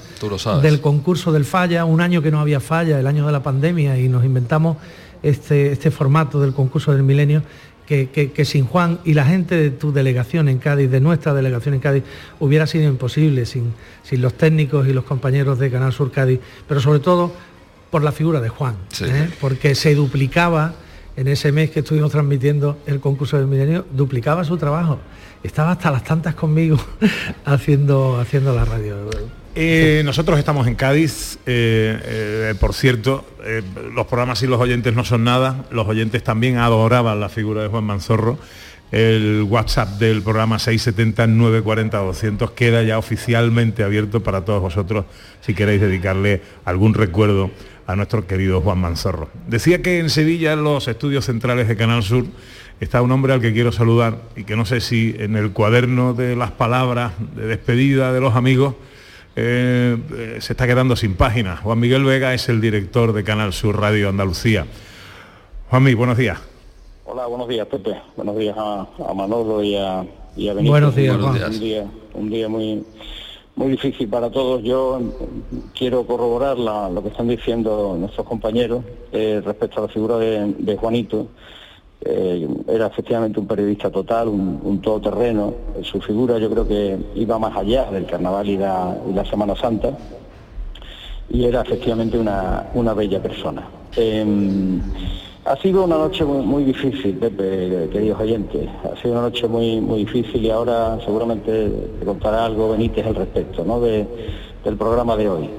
del 0.62 0.80
concurso 0.80 1.32
del 1.32 1.44
falla, 1.44 1.84
un 1.84 2.00
año 2.00 2.22
que 2.22 2.30
no 2.30 2.40
había 2.40 2.60
falla, 2.60 2.98
el 2.98 3.06
año 3.06 3.24
de 3.24 3.32
la 3.32 3.42
pandemia, 3.42 3.98
y 3.98 4.08
nos 4.08 4.24
inventamos 4.24 4.76
este, 5.22 5.72
este 5.72 5.90
formato 5.90 6.40
del 6.40 6.52
concurso 6.52 6.92
del 6.92 7.02
milenio 7.02 7.42
que, 7.88 8.10
que, 8.10 8.32
que, 8.32 8.44
sin 8.44 8.66
Juan 8.66 9.00
y 9.06 9.14
la 9.14 9.24
gente 9.24 9.56
de 9.56 9.70
tu 9.70 9.92
delegación 9.92 10.50
en 10.50 10.58
Cádiz, 10.58 10.90
de 10.90 11.00
nuestra 11.00 11.32
delegación 11.32 11.74
en 11.74 11.80
Cádiz, 11.80 12.04
hubiera 12.38 12.66
sido 12.66 12.86
imposible, 12.86 13.46
sin, 13.46 13.72
sin 14.02 14.20
los 14.20 14.34
técnicos 14.34 14.86
y 14.86 14.92
los 14.92 15.04
compañeros 15.04 15.58
de 15.58 15.70
Canal 15.70 15.94
Sur 15.94 16.12
Cádiz, 16.12 16.38
pero 16.68 16.80
sobre 16.80 16.98
todo 16.98 17.32
por 17.90 18.04
la 18.04 18.12
figura 18.12 18.42
de 18.42 18.50
Juan, 18.50 18.76
sí. 18.92 19.06
¿eh? 19.08 19.30
porque 19.40 19.74
se 19.74 19.94
duplicaba 19.94 20.74
en 21.16 21.28
ese 21.28 21.50
mes 21.50 21.70
que 21.70 21.80
estuvimos 21.80 22.12
transmitiendo 22.12 22.76
el 22.86 23.00
concurso 23.00 23.38
del 23.38 23.46
milenio, 23.46 23.86
duplicaba 23.90 24.44
su 24.44 24.58
trabajo. 24.58 24.98
Estaba 25.42 25.72
hasta 25.72 25.90
las 25.90 26.04
tantas 26.04 26.34
conmigo 26.34 26.76
haciendo, 27.46 28.20
haciendo 28.20 28.54
la 28.54 28.66
radio. 28.66 28.96
Eh, 29.60 30.02
nosotros 30.04 30.38
estamos 30.38 30.68
en 30.68 30.76
Cádiz, 30.76 31.40
eh, 31.44 31.98
eh, 32.04 32.54
por 32.60 32.74
cierto, 32.74 33.26
los 33.92 34.06
programas 34.06 34.40
y 34.44 34.46
los 34.46 34.60
oyentes 34.60 34.94
no 34.94 35.04
son 35.04 35.24
nada, 35.24 35.64
los 35.72 35.88
oyentes 35.88 36.22
también 36.22 36.58
adoraban 36.58 37.18
la 37.18 37.28
figura 37.28 37.62
de 37.62 37.68
Juan 37.68 37.82
Manzorro. 37.82 38.38
El 38.92 39.42
WhatsApp 39.42 39.98
del 39.98 40.22
programa 40.22 40.58
670-940-200 40.58 42.52
queda 42.52 42.84
ya 42.84 42.98
oficialmente 42.98 43.82
abierto 43.82 44.22
para 44.22 44.44
todos 44.44 44.62
vosotros 44.62 45.06
si 45.40 45.54
queréis 45.54 45.80
dedicarle 45.80 46.40
algún 46.64 46.94
recuerdo 46.94 47.50
a 47.88 47.96
nuestro 47.96 48.28
querido 48.28 48.60
Juan 48.60 48.78
Manzorro. 48.78 49.28
Decía 49.48 49.82
que 49.82 49.98
en 49.98 50.08
Sevilla, 50.08 50.52
en 50.52 50.62
los 50.62 50.86
estudios 50.86 51.24
centrales 51.24 51.66
de 51.66 51.76
Canal 51.76 52.04
Sur, 52.04 52.26
está 52.78 53.02
un 53.02 53.10
hombre 53.10 53.32
al 53.32 53.40
que 53.40 53.52
quiero 53.52 53.72
saludar 53.72 54.18
y 54.36 54.44
que 54.44 54.54
no 54.54 54.64
sé 54.64 54.80
si 54.80 55.16
en 55.18 55.34
el 55.34 55.50
cuaderno 55.50 56.14
de 56.14 56.36
las 56.36 56.52
palabras 56.52 57.14
de 57.34 57.46
despedida 57.46 58.12
de 58.12 58.20
los 58.20 58.36
amigos 58.36 58.76
eh, 59.36 59.96
eh, 60.16 60.36
se 60.40 60.52
está 60.52 60.66
quedando 60.66 60.96
sin 60.96 61.14
páginas. 61.14 61.60
Juan 61.60 61.78
Miguel 61.78 62.04
Vega 62.04 62.34
es 62.34 62.48
el 62.48 62.60
director 62.60 63.12
de 63.12 63.24
Canal 63.24 63.52
Sur 63.52 63.80
Radio 63.80 64.08
Andalucía. 64.08 64.66
Juan 65.70 65.82
Miguel, 65.82 65.96
buenos 65.96 66.18
días. 66.18 66.38
Hola, 67.04 67.26
buenos 67.26 67.48
días, 67.48 67.66
Pepe. 67.66 68.00
Buenos 68.16 68.36
días 68.36 68.56
a, 68.58 68.86
Manolo 69.14 69.62
y 69.62 69.76
a, 69.76 70.04
y 70.36 70.48
Benito. 70.48 70.70
Buenos 70.70 70.94
días, 70.94 71.16
Un 71.16 71.60
día, 71.60 71.86
un 72.14 72.30
día 72.30 72.48
muy 72.48 72.84
muy 73.58 73.72
difícil 73.72 74.08
para 74.08 74.30
todos. 74.30 74.62
Yo 74.62 75.00
quiero 75.76 76.06
corroborar 76.06 76.56
lo 76.58 77.02
que 77.02 77.08
están 77.08 77.26
diciendo 77.26 77.96
nuestros 77.98 78.26
compañeros 78.26 78.84
eh, 79.12 79.42
respecto 79.44 79.80
a 79.80 79.82
la 79.82 79.88
figura 79.88 80.16
de, 80.16 80.76
Juanito. 80.76 81.26
Eh, 82.00 82.48
era 82.68 82.86
efectivamente 82.86 83.40
un 83.40 83.46
periodista 83.46 83.90
total, 83.90 84.28
un, 84.28 84.80
todoterreno. 84.80 85.54
Su 85.82 86.00
figura 86.00 86.38
yo 86.38 86.48
creo 86.50 86.66
que 86.66 86.96
iba 87.16 87.38
más 87.38 87.56
allá 87.56 87.90
del 87.90 88.06
carnaval 88.06 88.48
y 88.48 88.56
la, 88.56 89.24
Semana 89.28 89.56
Santa 89.56 89.96
y 91.30 91.44
era 91.44 91.62
efectivamente 91.62 92.18
una, 92.18 92.70
una 92.74 92.94
bella 92.94 93.20
persona. 93.20 93.68
Em, 93.96 94.80
ha 95.44 95.56
sido 95.56 95.84
una 95.84 95.96
noche 95.96 96.24
muy, 96.24 96.64
difícil, 96.64 97.16
Pepe, 97.16 97.88
queridos 97.90 98.20
oyentes. 98.20 98.68
Ha 98.84 99.00
sido 99.00 99.12
una 99.12 99.22
noche 99.22 99.48
muy, 99.48 99.80
muy 99.80 100.00
difícil 100.00 100.44
y 100.44 100.50
ahora 100.50 100.98
seguramente 101.04 101.70
te 101.98 102.04
contará 102.04 102.44
algo 102.44 102.72
Benítez 102.72 103.06
al 103.06 103.14
respecto 103.14 103.64
¿no? 103.64 103.80
del 103.80 104.76
programa 104.76 105.16
de 105.16 105.28
hoy. 105.28 105.50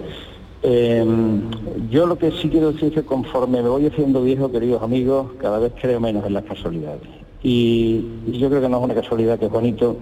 Em, 0.62 1.50
yo 1.90 2.06
lo 2.06 2.18
que 2.18 2.32
sí 2.32 2.50
quiero 2.50 2.74
decir 2.74 2.90
es 2.90 2.96
que 2.96 3.04
conforme 3.04 3.62
me 3.62 3.70
voy 3.70 3.86
haciendo 3.86 4.22
viejo, 4.22 4.52
queridos 4.52 4.84
amigos, 4.84 5.28
cada 5.40 5.58
vez 5.60 5.72
creo 5.80 6.00
menos 6.00 6.26
en 6.26 6.34
las 6.34 6.44
casualidades. 6.44 7.08
Y, 7.42 8.04
yo 8.28 8.50
creo 8.50 8.62
que 8.62 8.68
no 8.68 8.78
es 8.80 8.84
una 8.84 8.96
casualidad 8.96 9.40
que 9.40 9.48
Juanito, 9.48 9.98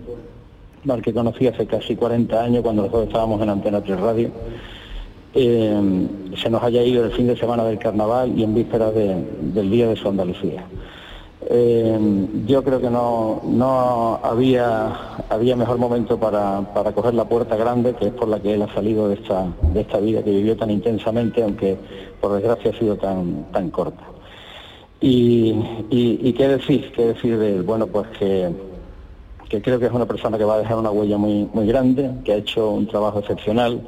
al 0.90 1.02
que 1.02 1.14
conocí 1.14 1.48
hace 1.48 1.68
casi 1.68 1.96
40 1.96 2.44
años 2.44 2.64
cuando 2.64 2.84
nosotros 2.84 3.08
estábamos 3.08 3.42
en 3.42 3.50
Antena 3.50 3.82
3 3.82 4.00
Radio, 4.00 4.32
eh, 5.36 6.08
se 6.36 6.50
nos 6.50 6.64
haya 6.64 6.82
ido 6.82 7.06
el 7.06 7.12
fin 7.12 7.28
de 7.28 7.38
semana 7.38 7.64
del 7.64 7.78
carnaval 7.78 8.34
y 8.36 8.44
en 8.44 8.56
vísperas 8.56 8.94
del 8.96 9.70
día 9.70 9.88
de 9.88 9.96
su 9.96 10.08
Andalucía. 10.08 10.66
Eh, 11.50 11.98
yo 12.46 12.62
creo 12.62 12.82
que 12.82 12.90
no, 12.90 13.42
no 13.46 14.20
había, 14.22 14.94
había 15.30 15.56
mejor 15.56 15.78
momento 15.78 16.20
para, 16.20 16.62
coger 16.94 17.14
la 17.14 17.24
puerta 17.24 17.56
grande, 17.56 17.94
que 17.94 18.08
es 18.08 18.14
por 18.14 18.28
la 18.28 18.42
que 18.42 18.56
él 18.56 18.62
ha 18.64 18.74
salido 18.74 19.08
de 19.08 19.16
esta, 19.16 19.48
de 19.74 19.80
esta 19.80 20.00
vida 20.00 20.24
que 20.24 20.32
vivió 20.32 20.58
tan 20.58 20.72
intensamente, 20.72 21.42
aunque 21.42 21.78
por 22.20 22.34
desgracia 22.34 22.72
ha 22.72 22.78
sido 22.78 22.98
tan, 22.98 23.46
tan 23.54 23.70
corta. 23.70 24.04
Y, 25.00 26.34
qué 26.34 26.48
decir, 26.50 26.92
qué 26.94 27.08
decir 27.08 27.38
de 27.38 27.56
él, 27.56 27.64
bueno 27.64 27.88
pues 27.88 28.08
que, 28.20 28.52
que 29.48 29.62
creo 29.62 29.80
que 29.80 29.86
es 29.86 29.92
una 29.92 30.06
persona 30.06 30.38
que 30.38 30.44
va 30.44 30.56
a 30.56 30.60
dejar 30.60 30.78
una 30.78 30.92
huella 30.92 31.18
muy, 31.18 31.48
muy 31.54 31.66
grande, 31.66 32.12
que 32.26 32.34
ha 32.34 32.38
hecho 32.38 32.72
un 32.72 32.88
trabajo 32.88 33.20
excepcional, 33.20 33.88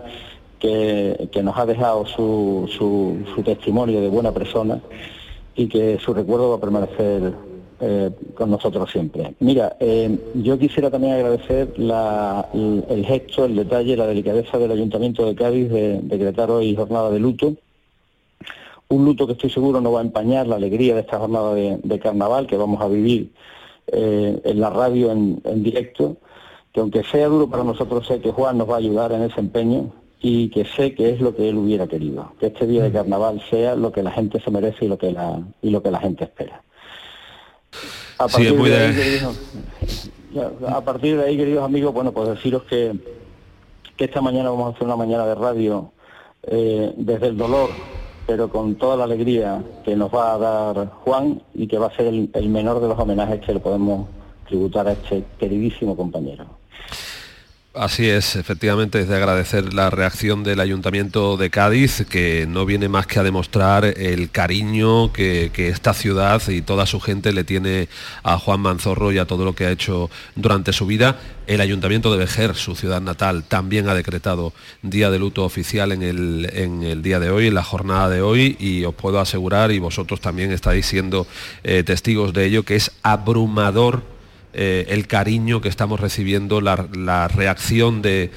que, 0.60 1.30
nos 1.44 1.58
ha 1.58 1.66
dejado 1.66 2.06
su, 2.06 2.70
su, 2.78 3.44
testimonio 3.44 4.00
de 4.00 4.08
buena 4.08 4.32
persona 4.32 4.80
y 5.56 5.68
que 5.68 6.00
su 6.00 6.14
recuerdo 6.14 6.52
va 6.52 6.56
a 6.56 6.62
permanecer 6.62 7.49
eh, 7.82 8.12
con 8.34 8.52
nosotros 8.52 8.92
siempre. 8.92 9.36
Mira, 9.40 9.78
eh, 9.80 10.18
yo 10.36 10.60
quisiera 10.60 10.92
también 10.92 11.14
agradecer 11.14 11.74
el, 11.78 13.06
gesto, 13.06 13.46
el 13.46 13.56
detalle, 13.56 13.96
la 13.96 14.08
delicadeza 14.08 14.58
del 14.58 14.72
Ayuntamiento 14.72 15.26
de 15.26 15.36
Cádiz 15.36 15.70
de 15.70 16.00
decretar 16.04 16.52
hoy 16.52 16.76
jornada 16.76 17.10
de 17.10 17.20
luto. 17.20 17.56
Un 18.90 19.06
luto 19.06 19.26
que 19.26 19.34
estoy 19.34 19.50
seguro 19.50 19.80
no 19.82 19.92
va 19.92 20.00
a 20.00 20.04
empañar 20.04 20.48
la 20.48 20.58
alegría 20.58 20.96
de 20.96 21.02
esta 21.02 21.20
jornada 21.20 21.54
de, 21.54 22.00
carnaval 22.00 22.48
que 22.48 22.58
vamos 22.58 22.82
a 22.82 22.88
vivir 22.88 23.32
eh, 23.88 24.42
en 24.44 24.60
la 24.60 24.70
radio 24.70 25.12
en, 25.12 25.42
en 25.46 25.64
directo, 25.64 26.18
que 26.74 26.82
aunque 26.82 27.04
sea 27.04 27.28
duro 27.28 27.50
para 27.50 27.64
nosotros, 27.64 28.08
sé 28.08 28.20
que 28.20 28.32
Juan 28.32 28.58
nos 28.58 28.70
va 28.70 28.76
a 28.76 28.80
ayudar 28.80 29.12
en 29.14 29.24
ese 29.24 29.40
empeño 29.40 29.92
y 30.22 30.50
que 30.50 30.66
sé 30.66 30.94
que 30.94 31.12
es 31.12 31.22
lo 31.22 31.36
que 31.36 31.48
él 31.48 31.58
hubiera 31.58 31.88
querido, 31.88 32.34
que 32.40 32.48
este 32.48 32.68
día 32.68 32.84
de 32.84 32.90
mm. 32.90 32.94
carnaval 32.94 33.42
sea 33.50 33.76
lo 33.76 33.92
que 33.92 34.04
la 34.04 34.12
gente 34.12 34.40
se 34.42 34.52
merece 34.52 34.86
y 34.86 34.88
lo 34.90 34.98
que 34.98 35.12
la, 35.12 35.42
y 35.62 35.70
lo 35.70 35.82
que 35.82 35.92
la 35.92 36.00
gente 36.00 36.26
espera. 36.26 36.62
A 38.20 38.28
partir, 38.28 38.54
de... 38.54 38.76
ahí, 38.76 38.96
queridos, 38.96 39.40
a 40.68 40.82
partir 40.82 41.18
de 41.18 41.24
ahí, 41.24 41.38
queridos 41.38 41.64
amigos, 41.64 41.94
bueno, 41.94 42.12
pues 42.12 42.28
deciros 42.28 42.64
que, 42.64 42.94
que 43.96 44.04
esta 44.04 44.20
mañana 44.20 44.50
vamos 44.50 44.68
a 44.68 44.76
hacer 44.76 44.86
una 44.86 44.98
mañana 44.98 45.26
de 45.26 45.36
radio 45.36 45.94
eh, 46.44 46.94
desde 46.98 47.28
el 47.28 47.38
dolor, 47.38 47.70
pero 48.28 48.50
con 48.50 48.76
toda 48.76 48.98
la 48.98 49.06
alegría 49.06 49.64
que 49.86 49.96
nos 49.96 50.14
va 50.14 50.34
a 50.34 50.38
dar 50.38 50.90
Juan 51.06 51.42
y 51.54 51.68
que 51.68 51.78
va 51.78 51.88
a 51.88 51.96
ser 51.96 52.08
el 52.08 52.50
menor 52.50 52.82
de 52.82 52.90
los 52.90 53.00
homenajes 53.00 53.40
que 53.40 53.54
le 53.54 53.62
podemos 53.62 54.10
tributar 54.50 54.90
a 54.90 54.92
este 54.92 55.24
queridísimo 55.40 55.96
compañero. 55.96 56.46
Así 57.80 58.10
es, 58.10 58.36
efectivamente, 58.36 59.00
es 59.00 59.08
de 59.08 59.16
agradecer 59.16 59.74
la 59.74 59.90
reacción 59.90 60.44
del 60.44 60.60
Ayuntamiento 60.60 61.38
de 61.38 61.50
Cádiz, 61.50 62.06
que 62.10 62.46
no 62.46 62.66
viene 62.66 62.90
más 62.90 63.08
que 63.08 63.20
a 63.20 63.24
demostrar 63.24 63.86
el 63.86 64.32
cariño 64.32 65.14
que, 65.14 65.50
esta 65.56 65.94
ciudad 65.94 66.42
y 66.50 66.62
toda 66.62 66.86
su 66.86 67.00
gente 67.00 67.32
le 67.32 67.46
tiene 67.46 67.88
a 68.22 68.38
Juan 68.38 68.60
Manzorro 68.60 69.14
y 69.14 69.18
a 69.18 69.26
todo 69.26 69.46
lo 69.46 69.56
que 69.56 69.66
ha 69.66 69.72
hecho 69.72 70.10
durante 70.36 70.74
su 70.74 70.88
vida. 70.88 71.22
El 71.48 71.62
Ayuntamiento 71.62 72.12
de 72.12 72.18
Vejer, 72.18 72.56
su 72.56 72.76
ciudad 72.76 73.00
natal, 73.00 73.46
también 73.48 73.88
ha 73.88 73.94
decretado 73.94 74.52
día 74.82 75.10
de 75.10 75.20
luto 75.20 75.46
oficial 75.46 75.94
en 75.94 76.04
el, 76.04 77.02
día 77.02 77.22
de 77.22 77.30
hoy, 77.30 77.48
en 77.48 77.54
la 77.54 77.64
jornada 77.64 78.10
de 78.10 78.22
hoy, 78.22 78.58
y 78.60 78.84
os 78.84 78.94
puedo 78.94 79.22
asegurar, 79.22 79.72
y 79.72 79.80
vosotros 79.80 80.20
también 80.20 80.52
estáis 80.52 80.86
siendo 80.86 81.28
eh, 81.64 81.84
testigos 81.84 82.34
de 82.34 82.44
ello, 82.44 82.64
que 82.64 82.76
es 82.76 82.92
abrumador 83.04 84.19
eh, 84.52 84.88
el 84.90 85.06
cariño 85.06 85.62
que 85.62 85.70
estamos 85.70 86.00
recibiendo, 86.00 86.60
la, 86.60 87.28
reacción 87.28 88.02
de, 88.02 88.32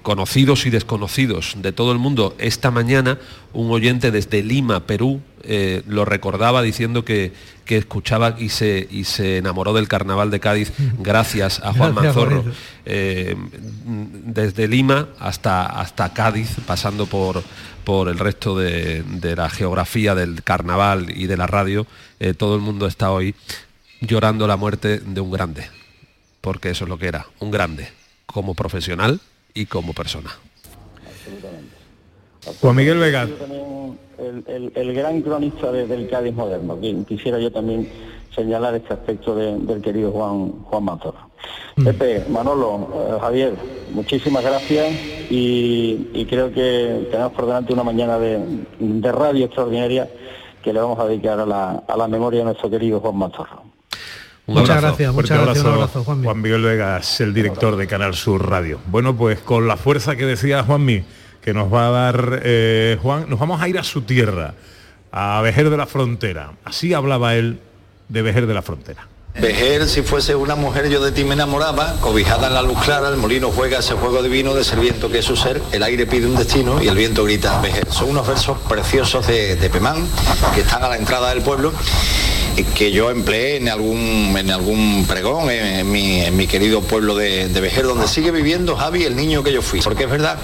conocidos 0.00 0.64
y 0.64 0.70
desconocidos 0.70 1.56
de 1.56 1.72
todo 1.72 1.90
el 1.90 1.98
mundo. 1.98 2.36
Esta 2.38 2.70
mañana 2.70 3.18
un 3.52 3.72
oyente 3.72 4.12
desde 4.12 4.44
Lima, 4.44 4.86
Perú, 4.86 5.20
eh, 5.42 5.82
lo 5.88 6.04
recordaba 6.04 6.62
diciendo 6.62 7.04
que, 7.04 7.32
escuchaba 7.66 8.36
y 8.38 8.50
se, 8.50 8.86
y 8.92 9.02
se 9.02 9.38
enamoró 9.38 9.72
del 9.72 9.88
carnaval 9.88 10.30
de 10.30 10.38
Cádiz 10.38 10.72
gracias 11.00 11.60
a 11.64 11.72
Juan 11.72 11.92
Manzorro. 11.92 12.44
Eh, 12.84 13.34
desde 13.84 14.68
Lima 14.68 15.08
hasta, 15.18 15.66
hasta 15.66 16.12
Cádiz, 16.12 16.50
pasando 16.64 17.06
por, 17.06 17.42
por 17.82 18.08
el 18.08 18.20
resto 18.20 18.56
de, 18.56 19.02
la 19.36 19.50
geografía 19.50 20.14
del 20.14 20.44
carnaval 20.44 21.10
y 21.10 21.26
de 21.26 21.36
la 21.36 21.48
radio, 21.48 21.88
todo 22.36 22.54
el 22.54 22.60
mundo 22.60 22.86
está 22.86 23.10
hoy 23.10 23.34
llorando 24.00 24.46
la 24.46 24.56
muerte 24.56 24.98
de 24.98 25.20
un 25.20 25.30
grande, 25.30 25.64
porque 26.40 26.70
eso 26.70 26.84
es 26.84 26.90
lo 26.90 26.98
que 26.98 27.08
era, 27.08 27.26
un 27.40 27.50
grande, 27.50 27.88
como 28.26 28.54
profesional 28.54 29.20
y 29.54 29.66
como 29.66 29.92
persona. 29.92 30.30
Juan 32.60 32.76
Miguel 32.76 32.98
Vega. 32.98 33.28
El, 34.46 34.94
gran 34.94 35.20
cronista 35.20 35.70
del 35.72 36.08
Cádiz 36.08 36.34
moderno. 36.34 36.78
Quisiera 37.06 37.38
yo 37.38 37.50
también 37.52 37.88
señalar 38.34 38.74
este 38.74 38.94
aspecto 38.94 39.34
del 39.34 39.82
querido 39.82 40.12
Juan, 40.12 40.50
Juan. 40.64 40.84
Mm. 41.76 41.84
Pepe, 41.84 42.24
Manolo, 42.30 42.88
eh, 42.94 43.18
Javier, 43.20 43.54
muchísimas 43.92 44.42
gracias 44.42 44.86
y, 45.28 46.24
creo 46.28 46.50
que 46.52 47.08
tenemos 47.10 47.32
por 47.32 47.46
delante 47.46 47.72
una 47.72 47.84
mañana 47.84 48.18
de, 48.18 49.12
radio 49.12 49.44
extraordinaria 49.44 50.08
que 50.62 50.72
le 50.72 50.80
vamos 50.80 50.98
a 50.98 51.06
dedicar 51.06 51.38
a 51.38 51.46
la, 51.46 51.82
a 51.86 51.96
la 51.96 52.08
memoria 52.08 52.40
de 52.40 52.46
nuestro 52.46 52.70
querido 52.70 53.00
Juan 53.00 53.16
Mazorro 53.16 53.75
muchas 54.46 54.80
gracias, 54.80 55.12
muchas 55.12 55.40
gracias. 55.40 55.64
Un 55.64 55.72
abrazo, 55.72 56.04
Juan 56.04 56.40
Miguel 56.40 56.62
Vegas, 56.62 57.20
el 57.20 57.34
director 57.34 57.76
de 57.76 57.86
Canal 57.86 58.14
Sur 58.14 58.48
Radio. 58.48 58.78
Bueno, 58.86 59.16
pues 59.16 59.38
con 59.40 59.66
la 59.66 59.76
fuerza 59.76 60.16
que 60.16 60.24
decía 60.24 60.62
Juanmi, 60.62 61.04
que 61.42 61.54
nos 61.54 61.72
va 61.72 61.88
a 61.88 61.90
dar 61.90 62.40
eh, 62.42 62.98
Juan, 63.02 63.26
nos 63.28 63.38
vamos 63.38 63.60
a 63.60 63.68
ir 63.68 63.78
a 63.78 63.84
su 63.84 64.02
tierra, 64.02 64.54
a 65.12 65.40
Vejer 65.42 65.70
de 65.70 65.76
la 65.76 65.86
Frontera. 65.86 66.52
Así 66.64 66.94
hablaba 66.94 67.34
él 67.34 67.60
de 68.08 68.22
Vejer 68.22 68.46
de 68.46 68.54
la 68.54 68.62
Frontera. 68.62 69.08
Vejer, 69.40 69.86
si 69.86 70.00
fuese 70.00 70.34
una 70.34 70.54
mujer, 70.54 70.88
yo 70.88 70.98
de 71.04 71.12
ti 71.12 71.22
me 71.22 71.34
enamoraba, 71.34 71.96
cobijada 72.00 72.46
en 72.48 72.54
la 72.54 72.62
luz 72.62 72.78
clara, 72.82 73.10
el 73.10 73.18
molino 73.18 73.50
juega 73.50 73.80
ese 73.80 73.94
juego 73.94 74.22
divino 74.22 74.54
de 74.54 74.64
ser 74.64 74.80
viento 74.80 75.10
que 75.10 75.18
es 75.18 75.26
su 75.26 75.36
ser, 75.36 75.60
el 75.72 75.82
aire 75.82 76.06
pide 76.06 76.26
un 76.26 76.36
destino 76.36 76.82
y 76.82 76.88
el 76.88 76.96
viento 76.96 77.22
grita 77.24 77.60
Vejer. 77.60 77.86
Son 77.90 78.08
unos 78.08 78.26
versos 78.26 78.58
preciosos 78.66 79.26
de, 79.26 79.56
de 79.56 79.70
Pemán 79.70 80.06
que 80.54 80.62
están 80.62 80.82
a 80.82 80.88
la 80.88 80.96
entrada 80.96 81.30
del 81.30 81.42
pueblo 81.42 81.72
que 82.64 82.92
yo 82.92 83.10
empleé 83.10 83.56
en 83.56 83.68
algún, 83.68 84.34
en 84.36 84.50
algún 84.50 85.04
pregón 85.06 85.50
en, 85.50 85.90
mi, 85.90 86.46
querido 86.46 86.80
pueblo 86.80 87.14
de, 87.14 87.48
Vejer, 87.48 87.86
donde 87.86 88.06
sigue 88.06 88.30
viviendo 88.30 88.76
Javi, 88.76 89.04
el 89.04 89.16
niño 89.16 89.42
que 89.42 89.52
yo 89.52 89.62
fui. 89.62 89.80
Porque 89.80 90.04
es 90.04 90.10
verdad 90.10 90.38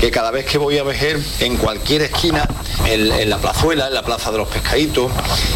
que 0.00 0.10
cada 0.10 0.30
vez 0.30 0.46
que 0.46 0.58
voy 0.58 0.78
a 0.78 0.82
Vejer, 0.82 1.20
en 1.40 1.56
cualquier 1.56 2.02
esquina, 2.02 2.48
en, 2.86 3.28
la 3.28 3.38
plazuela, 3.38 3.88
en 3.88 3.94
la 3.94 4.02
plaza 4.02 4.32
de 4.32 4.38
los 4.38 4.48
pescaditos, 4.48 5.10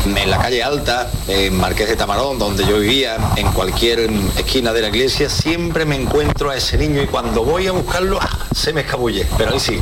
en 0.04 0.30
la 0.30 0.38
calle 0.38 0.62
Alta, 0.62 1.10
en 1.28 1.56
Marqués 1.56 1.88
de 1.88 1.96
Tamarón, 1.96 2.38
donde 2.38 2.66
yo 2.66 2.78
vivía, 2.78 3.16
en 3.36 3.50
cualquier 3.52 4.10
esquina 4.36 4.72
de 4.72 4.82
la 4.82 4.88
iglesia, 4.88 5.28
siempre 5.28 5.84
me 5.84 5.96
encuentro 5.96 6.50
a 6.50 6.56
ese 6.56 6.78
niño 6.78 7.02
y 7.02 7.06
cuando 7.06 7.44
voy 7.44 7.66
a 7.66 7.72
buscarlo, 7.72 8.18
¡ah! 8.20 8.46
se 8.54 8.72
me 8.72 8.82
escabulle. 8.82 9.26
Pero 9.36 9.52
ahí 9.52 9.60
sí. 9.60 9.78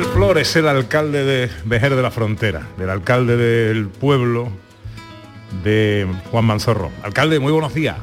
Flores 0.00 0.48
es 0.48 0.56
el 0.56 0.68
alcalde 0.68 1.22
de 1.22 1.50
Vejer 1.64 1.94
de 1.94 2.02
la 2.02 2.10
Frontera, 2.10 2.66
del 2.78 2.88
alcalde 2.88 3.36
del 3.36 3.88
pueblo 3.88 4.48
de 5.62 6.06
Juan 6.30 6.46
Manzorro. 6.46 6.90
Alcalde, 7.02 7.38
muy 7.38 7.52
buenos 7.52 7.74
días. 7.74 7.96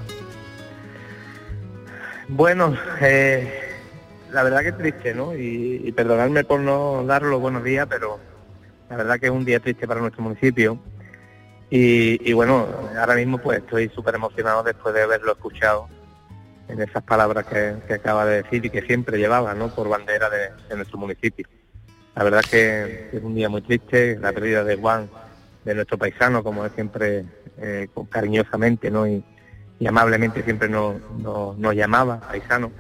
Bueno, 2.27 2.77
eh, 3.01 3.73
la 4.31 4.43
verdad 4.43 4.61
que 4.61 4.71
triste, 4.71 5.15
¿no? 5.15 5.35
Y, 5.35 5.81
y 5.83 5.91
perdonadme 5.91 6.43
por 6.43 6.59
no 6.59 7.03
dar 7.05 7.23
los 7.23 7.41
buenos 7.41 7.63
días, 7.63 7.87
pero 7.89 8.19
la 8.89 8.97
verdad 8.97 9.19
que 9.19 9.25
es 9.25 9.31
un 9.31 9.43
día 9.43 9.59
triste 9.59 9.87
para 9.87 9.99
nuestro 9.99 10.21
municipio. 10.21 10.79
Y, 11.71 12.33
bueno, 12.33 12.67
ahora 12.99 13.15
mismo 13.15 13.39
pues 13.39 13.59
estoy 13.59 13.89
súper 13.89 14.15
emocionado 14.15 14.61
después 14.61 14.93
de 14.93 15.03
haberlo 15.03 15.31
escuchado 15.31 15.87
en 16.67 16.81
esas 16.81 17.03
palabras 17.03 17.45
que, 17.45 17.93
acaba 17.93 18.25
de 18.25 18.43
decir 18.43 18.63
y 18.65 18.69
que 18.69 18.83
siempre 18.83 19.17
llevaba, 19.17 19.55
¿no? 19.55 19.73
Por 19.73 19.89
bandera 19.89 20.29
de, 20.29 20.49
de 20.69 20.75
nuestro 20.75 20.97
municipio. 20.99 21.47
La 22.19 22.25
verdad 22.25 22.41
que 22.51 22.83
es 23.13 23.21
un 23.23 23.33
día 23.33 23.47
muy 23.47 23.61
triste, 23.61 24.17
la 24.19 24.33
pérdida 24.33 24.65
de 24.65 24.75
Juan, 24.75 25.09
de 25.63 25.73
nuestro 25.73 25.97
paisano, 25.97 26.43
como 26.43 26.65
es 26.65 26.73
siempre 26.73 27.23
eh, 27.55 27.87
cariñosamente 28.09 28.91
¿no? 28.91 29.07
y, 29.07 29.23
y 29.79 29.87
amablemente 29.87 30.43
siempre 30.43 30.67
nos, 30.67 30.97
nos- 31.11 31.57
nos 31.57 31.73
llamaba, 31.73 32.19
paisano. 32.27 32.73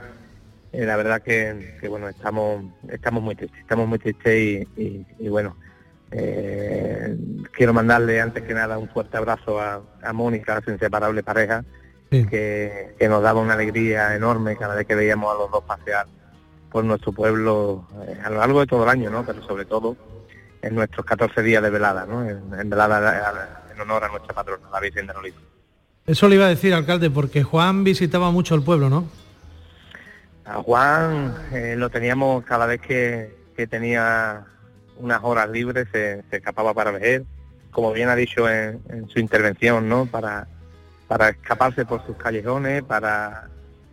Eh, 0.73 0.85
la 0.85 0.97
verdad 0.97 1.21
que, 1.21 1.55
que, 1.79 1.87
bueno, 1.87 2.09
estamos, 2.09 2.65
estamos 2.89 3.23
muy 3.23 3.33
tristes, 3.37 3.61
estamos 3.61 3.87
muy 3.87 3.97
tristes 3.97 4.35
y, 4.35 4.67
y- 4.75 5.07
y, 5.19 5.29
bueno, 5.29 5.55
eh, 6.11 7.15
quiero 7.53 7.73
mandarle 7.73 8.19
antes 8.19 8.43
que 8.43 8.53
nada 8.53 8.77
un 8.77 8.89
fuerte 8.89 9.15
abrazo 9.15 9.57
a, 9.61 9.81
a 10.01 10.11
Mónica, 10.11 10.59
su 10.65 10.71
inseparable 10.71 11.23
pareja, 11.23 11.63
que, 12.27 12.93
que 12.99 13.07
nos 13.07 13.23
daba 13.23 13.39
una 13.39 13.53
alegría 13.53 14.13
enorme 14.17 14.57
cada 14.57 14.75
vez 14.75 14.85
que 14.85 14.95
veíamos 14.95 15.33
a 15.33 15.37
los 15.39 15.49
dos 15.49 15.63
pasear 15.63 16.07
por 16.71 16.83
nuestro 16.83 17.11
pueblo 17.11 17.87
eh, 18.07 18.19
a 18.23 18.29
lo 18.29 18.37
largo 18.37 18.59
de 18.59 18.67
todo 18.67 18.83
el 18.83 18.89
año, 18.89 19.09
¿no? 19.09 19.25
Pero 19.25 19.43
sobre 19.43 19.65
todo 19.65 19.95
en 20.61 20.75
nuestros 20.75 21.05
14 21.05 21.41
días 21.41 21.63
de 21.63 21.69
velada, 21.69 22.05
¿no? 22.05 22.23
En, 22.27 22.53
en 22.53 22.69
velada 22.69 23.53
en 23.73 23.81
honor 23.81 24.03
a 24.03 24.09
nuestra 24.09 24.33
patrona, 24.33 24.69
la 24.71 24.79
Virgen 24.79 25.07
de 25.07 25.13
Lolito. 25.13 25.39
Eso 26.05 26.27
le 26.27 26.35
iba 26.35 26.45
a 26.45 26.49
decir, 26.49 26.73
alcalde, 26.73 27.09
porque 27.09 27.43
Juan 27.43 27.83
visitaba 27.83 28.31
mucho 28.31 28.55
el 28.55 28.63
pueblo, 28.63 28.89
¿no? 28.89 29.05
A 30.45 30.55
Juan 30.55 31.35
eh, 31.51 31.75
lo 31.77 31.89
teníamos 31.89 32.43
cada 32.43 32.65
vez 32.65 32.81
que, 32.81 33.35
que 33.55 33.67
tenía 33.67 34.45
unas 34.97 35.19
horas 35.23 35.49
libres, 35.49 35.87
se, 35.91 36.23
se 36.29 36.37
escapaba 36.37 36.73
para 36.73 36.91
ver, 36.91 37.23
como 37.71 37.93
bien 37.93 38.09
ha 38.09 38.15
dicho 38.15 38.49
en, 38.49 38.81
en 38.89 39.07
su 39.09 39.19
intervención, 39.19 39.87
¿no? 39.87 40.07
Para, 40.07 40.47
para 41.07 41.29
escaparse 41.29 41.85
por 41.85 42.05
sus 42.05 42.17
callejones, 42.17 42.83
para 42.83 43.47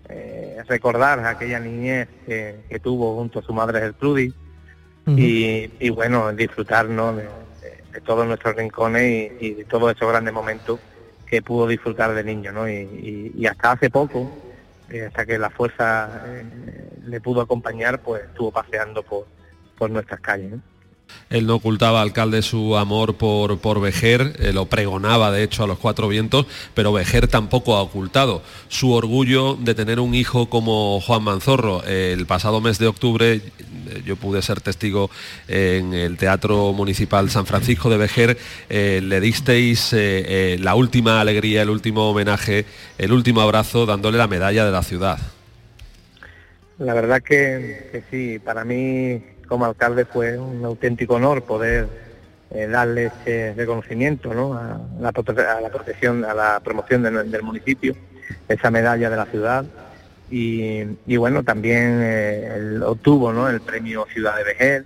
eh, 0.08 0.62
recordar 0.68 1.24
aquella 1.24 1.58
niñez 1.60 2.08
que, 2.26 2.56
que 2.68 2.78
tuvo 2.80 3.16
junto 3.16 3.38
a 3.38 3.42
su 3.42 3.52
madre 3.52 3.80
Gertrudis 3.80 4.32
y, 5.18 5.70
y, 5.78 5.90
bueno, 5.90 6.32
disfrutar 6.32 6.88
¿no? 6.88 7.14
de, 7.14 7.24
de- 7.24 7.82
de 7.92 8.00
todos 8.00 8.26
nuestros 8.26 8.54
rincones 8.56 9.32
y, 9.40 9.46
y 9.46 9.54
de 9.54 9.64
todos 9.64 9.94
esos 9.94 10.08
grandes 10.08 10.34
momentos 10.34 10.80
que 11.26 11.42
pudo 11.42 11.66
disfrutar 11.66 12.12
de 12.14 12.22
niño, 12.24 12.52
¿no? 12.52 12.68
Y, 12.68 12.72
y- 12.74 13.32
y 13.36 13.46
hasta 13.46 13.72
hace 13.72 13.88
poco, 13.90 14.28
eh, 14.90 15.06
hasta 15.06 15.24
que 15.26 15.38
la 15.38 15.50
fuerza 15.50 16.22
eh, 16.26 16.44
le 17.06 17.20
pudo 17.20 17.40
acompañar, 17.40 18.00
pues 18.00 18.22
estuvo 18.24 18.50
paseando 18.52 19.02
por, 19.02 19.26
por 19.78 19.90
nuestras 19.90 20.20
calles. 20.20 20.50
¿no? 20.52 20.60
Él 21.28 21.46
no 21.46 21.56
ocultaba, 21.56 22.02
alcalde, 22.02 22.40
su 22.42 22.76
amor 22.76 23.16
por, 23.16 23.58
por 23.58 23.80
Vejer, 23.80 24.36
eh, 24.38 24.52
lo 24.52 24.66
pregonaba 24.66 25.32
de 25.32 25.42
hecho 25.42 25.64
a 25.64 25.66
los 25.66 25.78
cuatro 25.78 26.06
vientos, 26.06 26.46
pero 26.74 26.92
Vejer 26.92 27.26
tampoco 27.26 27.74
ha 27.74 27.82
ocultado 27.82 28.42
su 28.68 28.92
orgullo 28.92 29.56
de 29.56 29.74
tener 29.74 29.98
un 29.98 30.14
hijo 30.14 30.48
como 30.48 31.00
Juan 31.00 31.24
Manzorro. 31.24 31.82
El 31.84 32.26
pasado 32.26 32.60
mes 32.60 32.78
de 32.78 32.86
octubre 32.86 33.34
eh, 33.34 34.02
yo 34.04 34.14
pude 34.14 34.40
ser 34.40 34.60
testigo 34.60 35.10
en 35.48 35.94
el 35.94 36.16
Teatro 36.16 36.72
Municipal 36.72 37.28
San 37.28 37.46
Francisco 37.46 37.90
de 37.90 37.96
Vejer, 37.96 38.38
eh, 38.68 39.00
le 39.02 39.20
disteis 39.20 39.92
la 39.92 40.74
última 40.76 41.20
alegría, 41.20 41.62
el 41.62 41.70
último 41.70 42.10
homenaje, 42.10 42.66
el 42.98 43.12
último 43.12 43.40
abrazo, 43.40 43.84
dándole 43.84 44.16
la 44.16 44.28
medalla 44.28 44.64
de 44.64 44.70
la 44.70 44.82
ciudad. 44.82 45.18
La 46.78 46.94
verdad 46.94 47.22
que 47.22 48.02
sí, 48.10 48.38
para 48.38 48.64
mí 48.64 49.22
como 49.46 49.64
alcalde 49.66 50.04
fue 50.04 50.38
un 50.38 50.64
auténtico 50.64 51.14
honor 51.14 51.42
poder 51.42 51.86
eh, 52.50 52.66
darle 52.66 53.06
ese 53.06 53.54
reconocimiento 53.56 54.32
¿no? 54.34 54.54
a, 54.54 54.78
la, 55.00 55.12
protección, 55.12 56.24
a 56.24 56.34
la 56.34 56.60
promoción 56.60 57.02
de- 57.02 57.24
del 57.24 57.42
municipio, 57.42 57.94
esa 58.48 58.70
medalla 58.70 59.10
de 59.10 59.16
la 59.16 59.26
ciudad. 59.26 59.64
Y, 60.28 61.16
bueno, 61.16 61.44
también 61.44 62.00
eh, 62.02 62.80
obtuvo 62.84 63.30
el 63.48 63.60
premio 63.60 64.06
Ciudad 64.12 64.36
de 64.36 64.44
Vejer, 64.44 64.84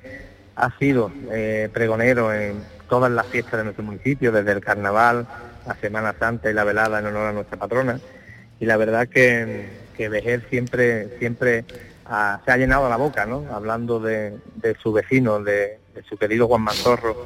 ha 0.56 0.76
sido 0.78 1.10
eh, 1.32 1.70
pregonero 1.72 2.32
en 2.34 2.56
todas 2.90 3.10
las 3.10 3.26
fiestas 3.26 3.58
de 3.58 3.64
nuestro 3.64 3.84
municipio, 3.84 4.32
desde 4.32 4.52
el 4.52 4.60
carnaval, 4.60 5.26
la 5.66 5.74
Semana 5.76 6.14
Santa 6.18 6.50
y 6.50 6.54
la 6.54 6.64
velada 6.64 6.98
en 6.98 7.06
honor 7.06 7.28
a 7.28 7.32
nuestra 7.32 7.58
patrona 7.58 8.00
y 8.58 8.66
la 8.66 8.76
verdad 8.76 9.08
que, 9.08 9.68
que 9.96 10.40
siempre 10.50 11.08
siempre 11.18 11.64
se 12.44 12.50
ha 12.50 12.56
llenado 12.56 12.88
la 12.88 12.96
boca, 12.96 13.24
¿no? 13.26 13.44
Hablando 13.52 14.00
de, 14.00 14.36
de 14.56 14.74
su 14.82 14.92
vecino, 14.92 15.40
de, 15.42 15.78
de 15.94 16.02
su 16.08 16.16
querido 16.16 16.46
Juan 16.48 16.62
Manzorro, 16.62 17.16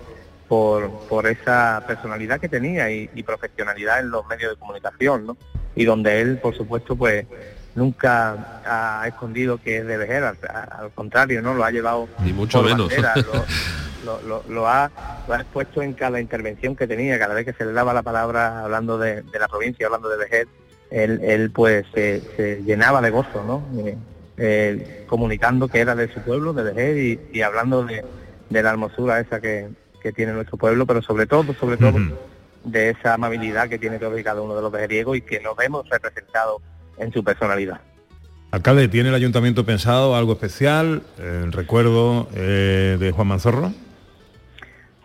por, 0.48 0.90
por 1.08 1.26
esa 1.26 1.82
personalidad 1.86 2.38
que 2.38 2.48
tenía 2.50 2.90
y, 2.90 3.08
y 3.14 3.22
profesionalidad 3.22 4.00
en 4.00 4.10
los 4.10 4.26
medios 4.26 4.52
de 4.52 4.56
comunicación, 4.58 5.26
¿no? 5.26 5.36
Y 5.74 5.84
donde 5.84 6.20
él, 6.20 6.38
por 6.38 6.54
supuesto, 6.54 6.94
pues 6.96 7.26
nunca 7.74 8.60
ha 8.64 9.08
escondido 9.08 9.58
que 9.58 9.78
es 9.78 9.86
de 9.86 9.96
Vejer, 9.96 10.22
al, 10.24 10.90
contrario, 10.94 11.40
¿no? 11.42 11.54
Lo 11.54 11.64
ha 11.64 11.70
llevado 11.70 12.08
Ni 12.22 12.32
mucho 12.32 12.58
por 12.58 12.66
menos. 12.70 12.88
bandera, 12.90 13.14
lo- 13.16 13.44
lo, 14.04 14.20
lo- 14.28 14.44
lo 14.48 14.68
ha, 14.68 14.90
lo 15.26 15.34
ha 15.34 15.40
expuesto 15.40 15.80
en 15.82 15.94
cada 15.94 16.20
intervención 16.20 16.76
que 16.76 16.86
tenía, 16.86 17.18
cada 17.18 17.34
vez 17.34 17.46
que 17.46 17.54
se 17.54 17.64
le 17.64 17.72
daba 17.72 17.94
la 17.94 18.02
palabra 18.02 18.60
hablando 18.64 18.98
de, 18.98 19.22
de 19.22 19.38
la 19.38 19.48
provincia, 19.48 19.86
hablando 19.86 20.10
de 20.10 20.18
Vejer, 20.18 20.46
él, 20.90 21.20
él 21.24 21.50
pues 21.50 21.86
se, 21.94 22.20
se 22.36 22.62
llenaba 22.62 23.00
de 23.00 23.10
gozo, 23.10 23.42
¿no? 23.44 23.62
Eh, 23.82 23.96
eh, 24.36 25.04
comunicando 25.08 25.68
que 25.68 25.80
era 25.80 25.94
de 25.94 26.12
su 26.12 26.20
pueblo, 26.20 26.52
de 26.52 26.62
Vejer, 26.64 26.98
y, 26.98 27.20
y 27.32 27.42
hablando 27.42 27.84
de, 27.84 28.04
de 28.50 28.62
la 28.62 28.70
hermosura 28.70 29.20
esa 29.20 29.40
que, 29.40 29.68
que 30.02 30.12
tiene 30.12 30.32
nuestro 30.32 30.56
pueblo, 30.56 30.86
pero 30.86 31.02
sobre 31.02 31.26
todo, 31.26 31.54
sobre 31.54 31.76
todo, 31.76 31.98
de 32.64 32.90
esa 32.90 33.14
amabilidad 33.14 33.68
que 33.68 33.78
tiene 33.78 33.98
todos 33.98 34.18
y 34.18 34.24
cada 34.24 34.42
uno 34.42 34.54
de 34.54 34.62
los 34.62 34.72
vejeriegos 34.72 35.16
y 35.16 35.20
que 35.22 35.40
nos 35.40 35.56
vemos 35.56 35.88
representados 35.88 36.62
en 36.98 37.12
su 37.12 37.22
personalidad. 37.24 37.80
Alcalde, 38.50 38.88
¿tiene 38.88 39.08
el 39.08 39.14
ayuntamiento 39.14 39.66
pensado 39.66 40.14
algo 40.14 40.34
especial 40.34 41.02
en 41.18 41.52
recuerdo 41.52 42.28
eh, 42.34 42.96
de 43.00 43.10
Juan 43.10 43.28
Manzorro? 43.28 43.72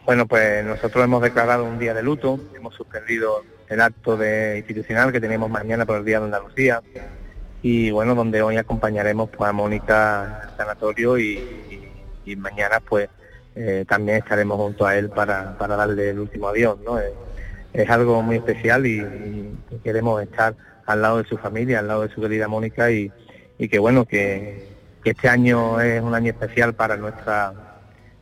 Bueno, 0.06 0.28
pues 0.28 0.65
nosotros 0.65 1.04
hemos 1.04 1.22
declarado 1.22 1.63
un 1.63 1.80
día 1.80 1.94
de 1.94 2.04
luto, 2.04 2.39
hemos 2.56 2.76
suspendido 2.76 3.44
el 3.68 3.82
acto 3.82 4.18
de 4.18 4.58
institucional 4.58 5.12
que 5.12 5.22
teníamos 5.22 5.50
mañana 5.50 5.86
por 5.86 5.98
el 5.98 6.06
Día 6.06 6.20
de 6.20 6.26
Andalucía 6.26 6.82
y 7.62 7.91
bueno, 7.91 8.15
donde 8.15 8.41
hoy 8.41 8.58
acompañaremos 8.58 9.30
pues 9.30 9.50
a 9.50 9.54
Mónica 9.54 10.41
al 10.43 10.58
sanatorio 10.58 11.17
y, 11.17 11.65
mañana 12.38 12.80
pues 12.80 13.10
eh, 13.56 13.86
también 13.88 14.19
estaremos 14.19 14.56
junto 14.58 14.86
a 14.86 14.95
él 14.95 15.10
para, 15.10 15.58
para 15.58 15.76
darle 15.76 16.12
el 16.12 16.19
último 16.19 16.48
adiós, 16.48 16.78
¿no? 16.86 17.00
Es, 17.00 17.12
es 17.74 17.89
algo 17.89 18.22
muy 18.22 18.36
especial 18.36 18.86
y, 18.86 19.00
y 19.00 19.78
queremos 19.84 20.22
estar 20.22 20.56
al 20.86 21.02
lado 21.02 21.17
de 21.17 21.28
su 21.28 21.38
familia, 21.38 21.80
al 21.80 21.88
lado 21.88 22.04
de 22.04 22.13
su 22.13 22.22
querida 22.22 22.48
Mónica 22.48 22.91
y, 22.91 23.12
y 23.58 23.67
que 23.67 23.80
bueno, 23.80 24.06
que, 24.06 24.67
que 25.04 25.12
este 25.12 25.28
año 25.28 25.82
es 25.82 26.02
un 26.02 26.13
año 26.13 26.32
especial 26.32 26.74
para 26.74 26.98
nuestra 26.98 27.54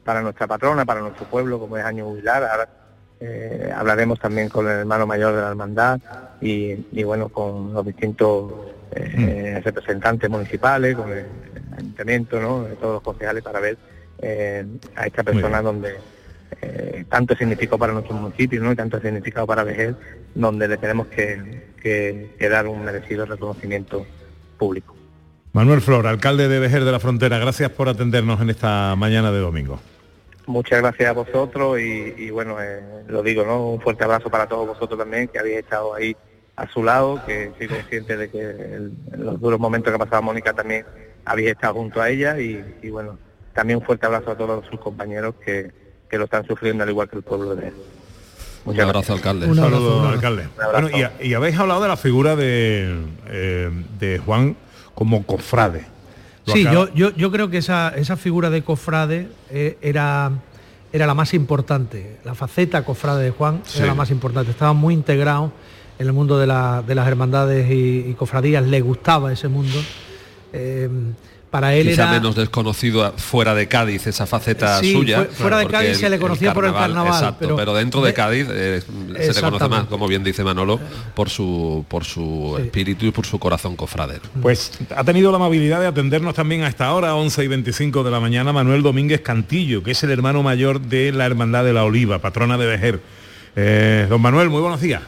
para 0.04 0.21
nuestra 0.21 0.47
patrona, 0.47 0.86
para 0.86 1.02
nuestro 1.02 1.26
pueblo, 1.26 1.60
como 1.60 1.76
es 1.76 1.84
año 1.84 2.06
jubilar. 2.06 2.41
Ahora 2.45 2.69
eh, 3.19 3.71
hablaremos 3.75 4.19
también 4.19 4.49
con 4.49 4.65
el 4.67 4.80
hermano 4.80 5.08
mayor 5.08 5.36
de 5.36 5.41
la 5.41 5.49
hermandad 5.49 5.99
y, 6.41 6.86
y, 6.91 7.03
bueno, 7.03 7.30
con 7.30 7.73
los 7.73 7.86
distintos 7.86 8.53
eh, 8.91 9.62
representantes 9.63 10.30
municipales, 10.30 10.95
con 10.95 11.12
el 11.12 11.25
ayuntamiento, 11.77 12.39
¿no? 12.39 12.63
todos 12.80 12.93
los 12.95 13.01
concejales 13.03 13.43
para 13.43 13.60
ver 13.60 13.77
eh, 14.19 14.65
a 14.95 15.06
esta 15.08 15.23
persona 15.23 15.62
donde 15.62 15.95
tanto 17.10 17.36
significó 17.36 17.77
para 17.77 17.93
nuestro 17.93 18.15
municipio 18.15 18.62
¿no? 18.62 18.71
y 18.71 18.75
tanto 18.75 18.99
significado 18.99 19.45
para 19.45 19.63
Vejer, 19.63 19.95
donde 20.34 20.67
le 20.67 20.77
tenemos 20.77 21.08
que, 21.08 21.67
que- 21.82 22.34
que 22.39 22.49
dar 22.49 22.67
un 22.67 22.84
merecido 22.84 23.25
reconocimiento 23.25 24.06
público. 24.58 24.95
Manuel 25.53 25.82
Flor, 25.82 26.08
alcalde 26.08 26.47
de 26.47 26.60
Vejer 26.60 26.84
de 26.86 26.91
la 26.91 26.99
Frontera, 26.99 27.38
gracias 27.38 27.69
por 27.71 27.89
atendernos 27.89 28.39
en 28.41 28.49
esta 28.49 28.95
mañana 28.95 29.32
de 29.32 29.39
domingo. 29.39 29.80
Muchas 30.47 30.79
gracias 30.81 31.10
a 31.10 31.13
vosotros 31.13 31.79
y, 31.79 32.13
y 32.17 32.29
bueno, 32.31 32.57
eh, 32.62 32.81
lo 33.07 33.21
digo, 33.21 33.45
¿no? 33.45 33.69
Un 33.71 33.81
fuerte 33.81 34.03
abrazo 34.05 34.29
para 34.29 34.47
todos 34.47 34.65
vosotros 34.67 34.97
también, 34.97 35.27
que 35.27 35.38
habéis 35.39 35.57
estado 35.57 35.93
ahí 35.93 36.15
a 36.55 36.67
su 36.69 36.83
lado, 36.83 37.21
que 37.25 37.51
soy 37.57 37.67
consciente 37.67 38.17
de 38.17 38.29
que 38.29 38.39
el- 38.39 38.93
los 39.17 39.39
duros 39.39 39.60
momentos 39.60 39.91
que 39.91 39.95
ha 39.95 39.99
pasado 39.99 40.21
Mónica 40.23 40.53
también 40.53 40.86
habéis 41.25 41.49
estado 41.51 41.73
junto 41.75 42.01
a 42.01 42.10
ella 42.10 42.39
y, 42.39 42.63
y 42.81 42.89
bueno, 42.89 43.19
también 43.53 43.79
un 43.79 43.86
fuerte 43.86 44.05
abrazo 44.05 44.31
a 44.31 44.38
todos 44.38 44.65
sus 44.67 44.79
compañeros 44.79 45.36
que, 45.45 45.69
que 46.10 46.17
lo 46.17 46.23
están 46.25 46.47
sufriendo 46.47 46.83
al 46.83 46.89
igual 46.89 47.10
que 47.10 47.17
el 47.17 47.23
pueblo 47.23 47.53
de 47.55 47.67
él. 47.67 47.73
Un 48.65 48.79
abrazo, 48.81 49.13
alcalde. 49.13 49.47
Un 49.47 49.55
saludo, 49.55 50.07
alcalde. 50.07 50.47
Un 50.57 50.63
abrazo. 50.63 50.89
Bueno, 50.91 51.10
y, 51.21 51.27
y 51.27 51.33
habéis 51.33 51.57
hablado 51.57 51.81
de 51.81 51.88
la 51.89 51.97
figura 51.97 52.36
de, 52.36 52.97
eh, 53.27 53.69
de 53.99 54.17
Juan 54.19 54.55
como 54.93 55.23
cofrade. 55.25 55.86
Sí, 56.53 56.63
yo, 56.63 56.93
yo, 56.93 57.15
yo, 57.15 57.31
creo 57.31 57.49
que 57.49 57.57
esa, 57.57 57.89
esa 57.89 58.17
figura 58.17 58.49
de 58.49 58.63
cofrade 58.63 59.27
eh, 59.49 59.77
era, 59.81 60.31
era 60.91 61.07
la 61.07 61.13
más 61.13 61.33
importante. 61.33 62.17
La 62.23 62.36
faceta 62.36 62.83
cofrade 62.83 63.23
de 63.23 63.31
Juan 63.31 63.62
era 63.75 63.88
la 63.88 63.93
más 63.93 64.12
importante. 64.12 64.51
Estaba 64.51 64.73
muy 64.73 64.93
integrado 64.93 65.51
en 65.99 66.07
el 66.07 66.13
mundo 66.13 66.38
de, 66.38 66.47
las 66.47 67.07
hermandades 67.07 67.69
y, 67.71 68.13
cofradías, 68.13 68.65
le 68.65 68.81
gustaba 68.81 69.31
ese 69.31 69.47
mundo. 69.47 69.77
Eh, 70.53 70.89
para 71.49 71.73
él 71.75 71.88
Quizá 71.88 72.12
menos 72.12 72.36
desconocido 72.36 73.13
fuera 73.17 73.55
de 73.55 73.67
Cádiz 73.67 74.05
esa 74.07 74.25
faceta 74.25 74.79
suya. 74.79 75.25
fuera 75.31 75.57
de 75.57 75.67
Cádiz 75.67 75.97
se 75.97 76.10
le 76.10 76.19
conocía 76.19 76.53
por 76.53 76.65
el 76.65 76.73
carnaval. 76.73 77.13
Exacto, 77.13 77.55
pero, 77.55 77.73
dentro 77.73 78.01
de, 78.01 78.13
Cádiz 78.13 78.47
eh, 78.49 78.81
se 79.19 79.33
le 79.33 79.41
conoce 79.41 79.67
más, 79.67 79.86
como 79.86 80.07
bien 80.07 80.23
dice 80.23 80.43
Manolo, 80.43 80.79
por 81.15 81.29
su 81.29 81.86
por 81.88 82.03
su 82.03 82.57
espíritu 82.60 83.05
y 83.05 83.12
por 83.12 83.25
su 83.25 83.39
corazón 83.39 83.75
cofrader. 83.75 84.21
Pues 84.41 84.71
ha 84.95 85.03
tenido 85.03 85.31
la 85.31 85.38
amabilidad 85.38 85.79
de 85.79 85.88
atendernos 85.88 86.36
también 86.36 86.63
a 86.63 86.67
esta 86.67 86.93
hora, 86.93 87.15
11 87.15 87.43
y 87.43 87.47
25 87.47 88.03
de 88.03 88.12
la 88.12 88.19
mañana, 88.19 88.51
Manuel 88.51 88.83
Domínguez 88.83 89.21
Cantillo, 89.21 89.83
que 89.83 89.91
es 89.91 90.03
el 90.03 90.12
hermano 90.12 90.43
mayor 90.43 90.81
de 90.81 91.12
la 91.12 91.25
Hermandad 91.25 91.63
de 91.63 91.73
la 91.73 91.83
Oliva, 91.83 92.19
patrona 92.19 92.57
de 92.57 92.65
Vejer. 92.65 93.01
Eh, 93.55 94.05
don 94.10 94.21
Manuel, 94.21 94.49
muy 94.49 94.62
buenos 94.62 94.81
días. 94.81 95.01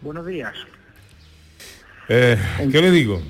Buenos 0.00 0.26
días. 0.26 0.54
Eh, 2.08 2.36
¿Qué 2.72 2.80
le 2.80 2.90
digo? 2.90 3.20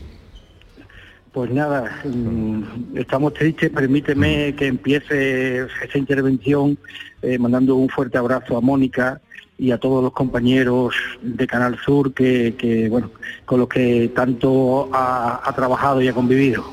Pues 1.33 1.51
nada, 1.53 2.01
mm, 2.05 2.97
estamos 2.97 3.35
tristes, 3.35 3.71
permíteme 3.71 4.53
que 4.57 4.67
empiece 4.67 5.59
esa 5.59 5.97
intervención 5.97 6.77
eh, 7.23 7.39
mandando 7.39 7.77
un 7.77 7.89
fuerte 7.89 8.19
abrazo 8.19 8.57
a 8.57 8.61
Mónica 8.61 9.21
y 9.57 9.71
a 9.71 9.79
todos 9.79 10.03
los 10.03 10.13
compañeros 10.13 10.95
de 11.23 11.47
Canal 11.47 11.79
Sur 11.85 12.13
que, 12.15 12.89
bueno, 12.91 13.13
con 13.45 13.61
los 13.61 13.69
que 13.69 14.11
tanto 14.13 14.89
ha, 14.93 15.53
trabajado 15.55 16.03
y 16.03 16.09
ha 16.09 16.13
convivido. 16.13 16.65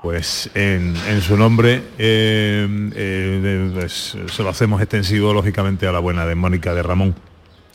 Pues 0.00 0.50
en, 0.54 0.94
su 1.20 1.36
nombre 1.36 1.82
eh, 1.98 2.90
eh, 2.94 3.70
pues, 3.74 4.16
se 4.26 4.42
lo 4.42 4.48
hacemos 4.48 4.80
extensivo 4.80 5.34
lógicamente 5.34 5.86
a 5.86 5.92
la 5.92 5.98
buena 5.98 6.24
de 6.24 6.34
Mónica 6.34 6.74
de 6.74 6.82
Ramón 6.82 7.14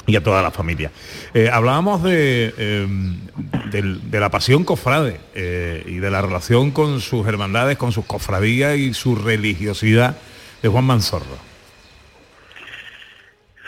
y 0.06 0.16
a 0.16 0.24
toda 0.24 0.42
la 0.42 0.52
familia. 0.52 0.92
Eh, 1.34 1.50
hablábamos 1.52 2.02
em, 2.06 3.18
de, 3.72 4.20
la 4.20 4.30
pasión 4.30 4.64
cofrade 4.64 5.20
eh, 5.36 5.84
y 5.88 5.96
de 5.96 6.12
la 6.12 6.22
relación 6.22 6.72
con 6.72 7.00
sus 7.02 7.28
hermandades, 7.28 7.78
con 7.78 7.92
sus 7.92 8.06
cofradías 8.06 8.78
y 8.78 8.94
su 8.94 9.16
religiosidad 9.16 10.18
de 10.62 10.70
Juan 10.70 10.86
Manzorro. 10.86 11.50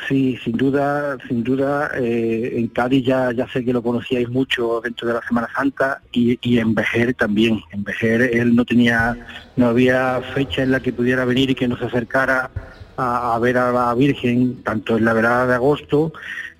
Sí, 0.07 0.37
sin 0.43 0.57
duda, 0.57 1.17
sin 1.27 1.41
duda, 1.41 1.91
eh, 1.95 2.55
en 2.55 2.67
Cádiz 2.67 3.05
ya, 3.05 3.31
ya 3.31 3.47
sé 3.47 3.63
que 3.63 3.71
lo 3.71 3.81
conocíais 3.81 4.27
mucho 4.27 4.81
dentro 4.83 5.07
de 5.07 5.13
la 5.13 5.21
Semana 5.25 5.47
Santa 5.55 6.01
y, 6.11 6.37
y 6.41 6.57
en 6.57 6.73
Vejer 6.75 7.13
también. 7.13 7.61
En 7.71 7.83
Vejer 7.83 8.21
él 8.21 8.53
no 8.53 8.65
tenía, 8.65 9.15
no 9.55 9.67
había 9.67 10.21
fecha 10.33 10.63
en 10.63 10.71
la 10.71 10.81
que 10.81 10.91
pudiera 10.91 11.23
venir 11.23 11.51
y 11.51 11.55
que 11.55 11.67
nos 11.67 11.81
acercara 11.81 12.49
a, 12.97 13.37
ver 13.39 13.57
a 13.57 13.71
la 13.71 13.93
Virgen, 13.93 14.61
tanto 14.63 14.97
en 14.97 15.05
la 15.05 15.13
verada 15.13 15.47
de 15.47 15.55
agosto 15.55 16.13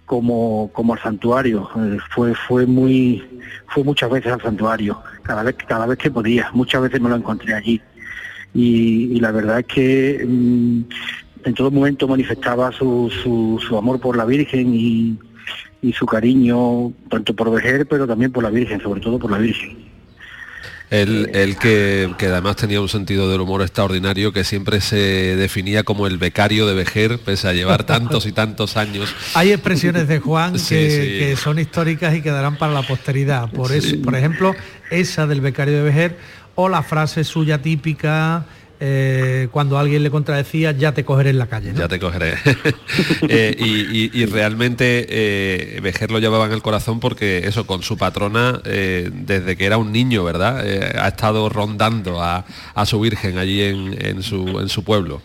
como, 0.06 0.70
como 0.74 0.94
al 0.94 1.00
santuario. 1.00 1.70
Eh, 1.78 1.98
fue, 2.10 2.34
fue 2.36 2.66
muy, 2.66 3.24
fue 3.68 3.84
muchas 3.84 4.10
veces 4.10 4.34
al 4.34 4.42
santuario, 4.42 5.02
cada 5.24 5.44
vez, 5.44 5.56
cada 5.68 5.86
vez 5.86 5.98
que 5.98 6.12
podía, 6.12 6.50
muchas 6.54 6.82
veces 6.82 7.02
me 7.02 7.10
lo 7.10 7.16
encontré 7.16 7.54
allí. 7.54 7.82
Y, 8.54 9.20
la 9.20 9.32
verdad 9.32 9.60
es 9.60 9.66
que 9.66 10.26
mm, 10.28 10.82
en 11.46 11.54
todo 11.54 11.72
momento 11.72 12.08
manifestaba 12.08 12.72
su, 12.72 13.10
su, 13.66 13.78
amor 13.78 14.00
por 14.00 14.18
la 14.18 14.26
Virgen 14.26 14.74
y, 14.74 15.18
y 15.82 15.94
su 15.94 16.06
cariño, 16.06 16.92
tanto 17.10 17.34
por 17.34 17.50
Vejer, 17.52 17.88
pero 17.88 18.06
también 18.06 18.32
por 18.32 18.44
la 18.44 18.50
Virgen, 18.50 18.82
sobre 18.82 19.00
todo 19.00 19.18
por 19.20 19.32
la 19.32 19.38
Virgen. 19.38 19.91
Él, 20.92 21.56
que, 21.58 22.14
además 22.20 22.58
tenía 22.58 22.82
un 22.82 22.90
sentido 22.90 23.32
del 23.32 23.40
humor 23.40 23.62
extraordinario, 23.62 24.34
que 24.34 24.44
siempre 24.44 24.82
se 24.82 24.98
definía 25.38 25.84
como 25.84 26.06
el 26.06 26.18
becario 26.18 26.68
de 26.68 26.74
Vejer, 26.74 27.18
pese 27.18 27.48
a 27.48 27.54
llevar 27.54 27.86
tantos 27.86 28.26
y 28.26 28.34
tantos 28.34 28.76
años. 28.76 29.16
Hay 29.34 29.54
expresiones 29.54 30.10
de 30.10 30.20
Juan 30.20 30.54
que, 30.54 31.38
son 31.42 31.60
históricas 31.60 32.14
y 32.14 32.22
quedarán 32.22 32.58
para 32.58 32.74
la 32.74 32.82
posteridad. 32.82 33.50
Por, 33.50 33.72
eso, 33.72 33.96
por 34.04 34.16
ejemplo, 34.16 34.54
esa 34.90 35.28
del 35.28 35.40
becario 35.40 35.76
de 35.76 35.84
Vejer 35.84 36.18
o 36.56 36.68
la 36.68 36.84
frase 36.84 37.24
suya 37.24 37.62
típica 37.62 38.46
eh, 38.84 39.48
cuando 39.52 39.78
alguien 39.78 40.02
le 40.02 40.10
contradecía, 40.10 40.72
ya 40.72 40.92
te 40.92 41.06
cogeré 41.06 41.30
en 41.30 41.38
la 41.38 41.46
calle. 41.46 41.72
Ya 41.76 41.88
te 41.88 42.00
cogeré. 42.00 42.34
Eh, 43.30 43.56
y, 43.58 44.26
realmente 44.26 45.06
eh, 45.10 45.80
Vejer 45.82 46.12
lo 46.12 46.20
llevaba 46.20 46.46
en 46.48 46.52
el 46.52 46.62
corazón 46.62 47.00
porque 47.00 47.48
eso, 47.48 47.66
con 47.66 47.84
su 47.84 47.98
patrona, 47.98 48.60
desde 48.64 49.56
que 49.56 49.66
era 49.66 49.78
un 49.78 49.92
niño, 49.92 50.24
¿verdad? 50.24 50.60
ha 50.60 51.08
estado 51.08 51.48
rondando 51.50 52.22
a, 52.22 52.44
su 52.86 53.00
Virgen 53.00 53.38
allí 53.38 53.62
en 53.62 54.24
su 54.24 54.84
pueblo. 54.84 55.22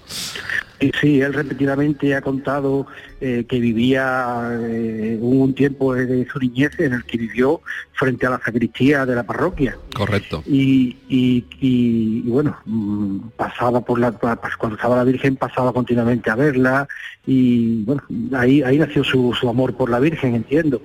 Sí, 1.00 1.22
él 1.22 1.32
repetidamente 1.32 2.14
ha 2.14 2.20
contado 2.20 2.86
eh, 3.20 3.46
que 3.48 3.60
vivía 3.60 4.50
eh, 4.60 5.18
un 5.20 5.54
tiempo 5.54 5.94
de 5.94 6.26
su 6.28 6.38
niñez 6.38 6.78
en 6.78 6.92
el 6.92 7.04
que 7.04 7.16
vivió 7.16 7.62
frente 7.94 8.26
a 8.26 8.30
la 8.30 8.38
sacristía 8.38 9.06
de 9.06 9.14
la 9.14 9.22
parroquia. 9.22 9.78
Correcto. 9.94 10.42
Y, 10.46 12.22
bueno, 12.26 12.58
mm, 12.66 13.28
pasaba 13.36 13.80
por 13.80 13.98
la, 13.98 14.12
cuando 14.12 14.76
estaba 14.76 14.96
la 14.96 15.04
Virgen 15.04 15.36
pasaba 15.36 15.72
continuamente 15.72 16.30
a 16.30 16.34
verla 16.34 16.86
y 17.26 17.82
bueno, 17.84 18.02
ahí, 18.34 18.62
ahí 18.62 18.78
nació 18.78 19.02
su, 19.02 19.34
amor 19.48 19.74
por 19.74 19.88
la 19.88 19.98
Virgen, 19.98 20.34
entiendo. 20.34 20.82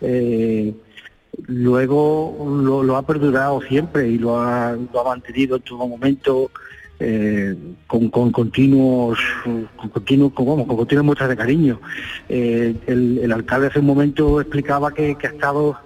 Eh, 0.00 0.74
luego 1.46 2.82
lo, 2.84 2.96
ha 2.96 3.06
perdurado 3.06 3.60
siempre 3.62 4.08
y 4.08 4.18
lo 4.18 4.40
ha, 4.40 4.76
lo 4.92 5.00
ha 5.00 5.04
mantenido 5.04 5.56
en 5.56 5.62
todo 5.62 5.86
momento 5.86 6.50
eh, 7.04 7.56
con, 7.86 8.08
continuos, 8.10 9.18
con, 9.76 9.88
continuos, 9.90 10.32
con, 10.32 10.64
continuas 10.64 11.04
muestras 11.04 11.28
de 11.30 11.36
cariño. 11.36 11.80
Eh, 12.28 12.76
el, 12.86 13.32
alcalde 13.32 13.66
hace 13.66 13.80
un 13.80 13.86
momento 13.86 14.40
explicaba 14.40 14.92
que, 14.94 15.16
ha 15.20 15.26
estado 15.26 15.76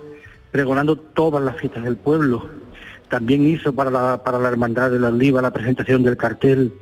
pregonando 0.50 0.96
todas 0.96 1.42
las 1.42 1.57
fiestas 1.57 1.85
del 1.85 1.96
pueblo. 1.96 2.48
También 3.09 3.46
hizo 3.46 3.72
para 3.72 3.90
la, 3.90 4.22
para 4.22 4.38
la 4.38 4.48
Hermandad 4.48 4.90
de 4.90 5.00
la 5.00 5.09
Oliva 5.09 5.40
la 5.40 5.52
presentación 5.52 6.02
del 6.02 6.16
cartel 6.16 6.74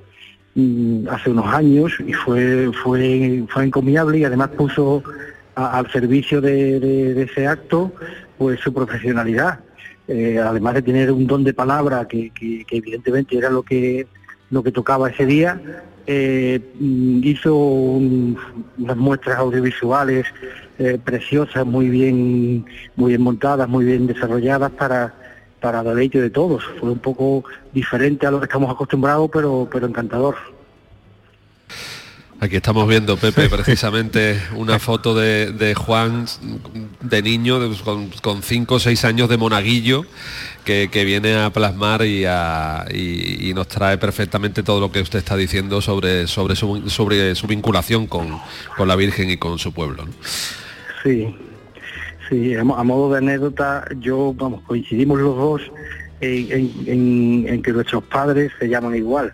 mm, 0.54 1.08
hace 1.08 1.30
unos 1.30 1.46
años 1.46 1.92
y 2.04 2.12
fue, 2.12 2.70
fue, 2.82 3.44
fue 3.48 3.64
encomiable 3.64 4.18
y 4.18 4.24
además 4.24 4.48
puso 4.50 5.02
al 5.54 5.90
servicio 5.92 6.40
de, 6.40 7.22
ese 7.22 7.46
acto 7.46 7.92
pues 8.36 8.60
su 8.60 8.72
profesionalidad. 8.72 9.60
Eh, 10.06 10.38
además 10.38 10.74
de 10.74 10.82
tener 10.82 11.10
un 11.12 11.26
don 11.26 11.44
de 11.44 11.54
palabra 11.54 12.06
que, 12.06 12.30
evidentemente 12.70 13.38
era 13.38 13.48
lo 13.48 13.62
que 13.62 14.06
lo 14.50 14.62
que 14.62 14.72
tocaba 14.72 15.10
ese 15.10 15.26
día, 15.26 15.60
eh, 16.06 16.60
hizo 17.22 17.56
unas 17.56 18.96
muestras 18.96 19.38
audiovisuales 19.38 20.26
eh, 20.78 20.98
preciosas, 21.02 21.64
muy 21.64 21.88
bien, 21.88 22.66
muy 22.96 23.10
bien 23.10 23.22
montadas, 23.22 23.68
muy 23.68 23.84
bien 23.84 24.06
desarrolladas 24.06 24.70
para, 24.72 25.14
para 25.60 25.82
deleite 25.82 26.20
de 26.20 26.30
todos. 26.30 26.64
Fue 26.78 26.90
un 26.90 26.98
poco 26.98 27.44
diferente 27.72 28.26
a 28.26 28.30
lo 28.30 28.38
que 28.38 28.44
estamos 28.44 28.70
acostumbrados, 28.70 29.30
pero, 29.32 29.68
pero 29.70 29.86
encantador. 29.86 30.36
Aquí 32.44 32.56
estamos 32.56 32.86
viendo, 32.86 33.16
Pepe, 33.16 33.48
precisamente 33.48 34.38
una 34.54 34.78
foto 34.78 35.14
de, 35.14 35.74
Juan 35.74 36.26
de 37.00 37.22
niño, 37.22 37.58
con, 37.82 38.42
cinco 38.42 38.74
o 38.74 38.78
seis 38.78 39.06
años 39.06 39.30
de 39.30 39.38
monaguillo, 39.38 40.04
que, 40.62 40.88
viene 41.06 41.36
a 41.36 41.48
plasmar 41.48 42.02
y, 42.04 43.50
nos 43.54 43.66
trae 43.68 43.96
perfectamente 43.96 44.62
todo 44.62 44.78
lo 44.78 44.92
que 44.92 45.00
usted 45.00 45.20
está 45.20 45.38
diciendo 45.38 45.80
sobre, 45.80 46.26
sobre, 46.26 46.54
su, 46.54 46.90
sobre 46.90 47.34
su 47.34 47.46
vinculación 47.46 48.06
con, 48.06 48.38
la 48.78 48.94
Virgen 48.94 49.30
y 49.30 49.38
con 49.38 49.58
su 49.58 49.72
pueblo. 49.72 50.04
Sí, 51.02 51.34
sí, 52.28 52.54
a 52.56 52.62
modo 52.62 53.10
de 53.10 53.18
anécdota, 53.18 53.86
yo, 54.00 54.34
vamos, 54.34 54.60
coincidimos 54.66 55.18
los 55.18 55.34
dos 55.34 55.62
en 56.20 57.62
que 57.62 57.72
nuestros 57.72 58.04
padres 58.04 58.52
se 58.58 58.68
llaman 58.68 58.94
igual 58.96 59.32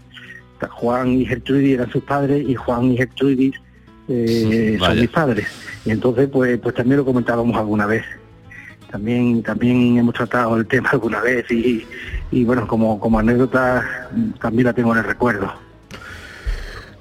Juan 0.68 1.08
y 1.12 1.26
Gertrudis 1.26 1.74
eran 1.74 1.90
sus 1.90 2.02
padres 2.02 2.44
y 2.46 2.54
Juan 2.54 2.92
y 2.92 2.96
Gertrudis 2.96 3.54
eh, 4.08 4.76
son 4.78 5.00
mis 5.00 5.08
padres. 5.08 5.46
Y 5.84 5.90
entonces 5.90 6.28
pues 6.30 6.58
pues 6.58 6.74
también 6.74 6.98
lo 6.98 7.04
comentábamos 7.04 7.56
alguna 7.56 7.86
vez. 7.86 8.04
También 8.90 9.42
también 9.42 9.98
hemos 9.98 10.14
tratado 10.14 10.56
el 10.56 10.66
tema 10.66 10.88
alguna 10.92 11.20
vez 11.20 11.46
y, 11.50 12.44
bueno, 12.44 12.66
como, 12.66 12.98
como 12.98 13.18
anécdota 13.18 13.84
también 14.40 14.66
la 14.66 14.72
tengo 14.72 14.92
en 14.92 14.98
el 14.98 15.04
recuerdo. 15.04 15.52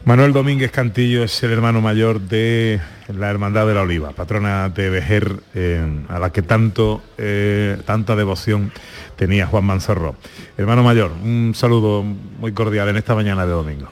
Manuel 0.10 0.34
Domínguez 0.34 0.72
Cantillo 0.72 1.24
es 1.24 1.44
el 1.44 1.52
hermano 1.52 1.82
mayor 1.82 2.20
de 2.20 2.80
la 3.16 3.30
Hermandad 3.30 3.68
de 3.68 3.76
la 3.76 3.84
Oliva, 3.84 4.10
patrona 4.10 4.68
de 4.70 4.90
Vejer, 4.90 5.34
eh, 5.54 5.86
a 6.08 6.18
la 6.18 6.32
que 6.32 6.42
tanto, 6.42 7.04
eh, 7.20 7.78
tanta 7.86 8.16
devoción 8.16 8.72
tenía 9.18 9.46
Juan 9.46 9.66
Manzorro. 9.66 10.16
Hermano 10.58 10.82
mayor, 10.82 11.12
un 11.12 11.54
saludo 11.54 12.02
muy 12.02 12.54
cordial 12.54 12.90
en 12.90 12.98
esta 12.98 13.14
mañana 13.14 13.46
de 13.46 13.52
domingo. 13.52 13.88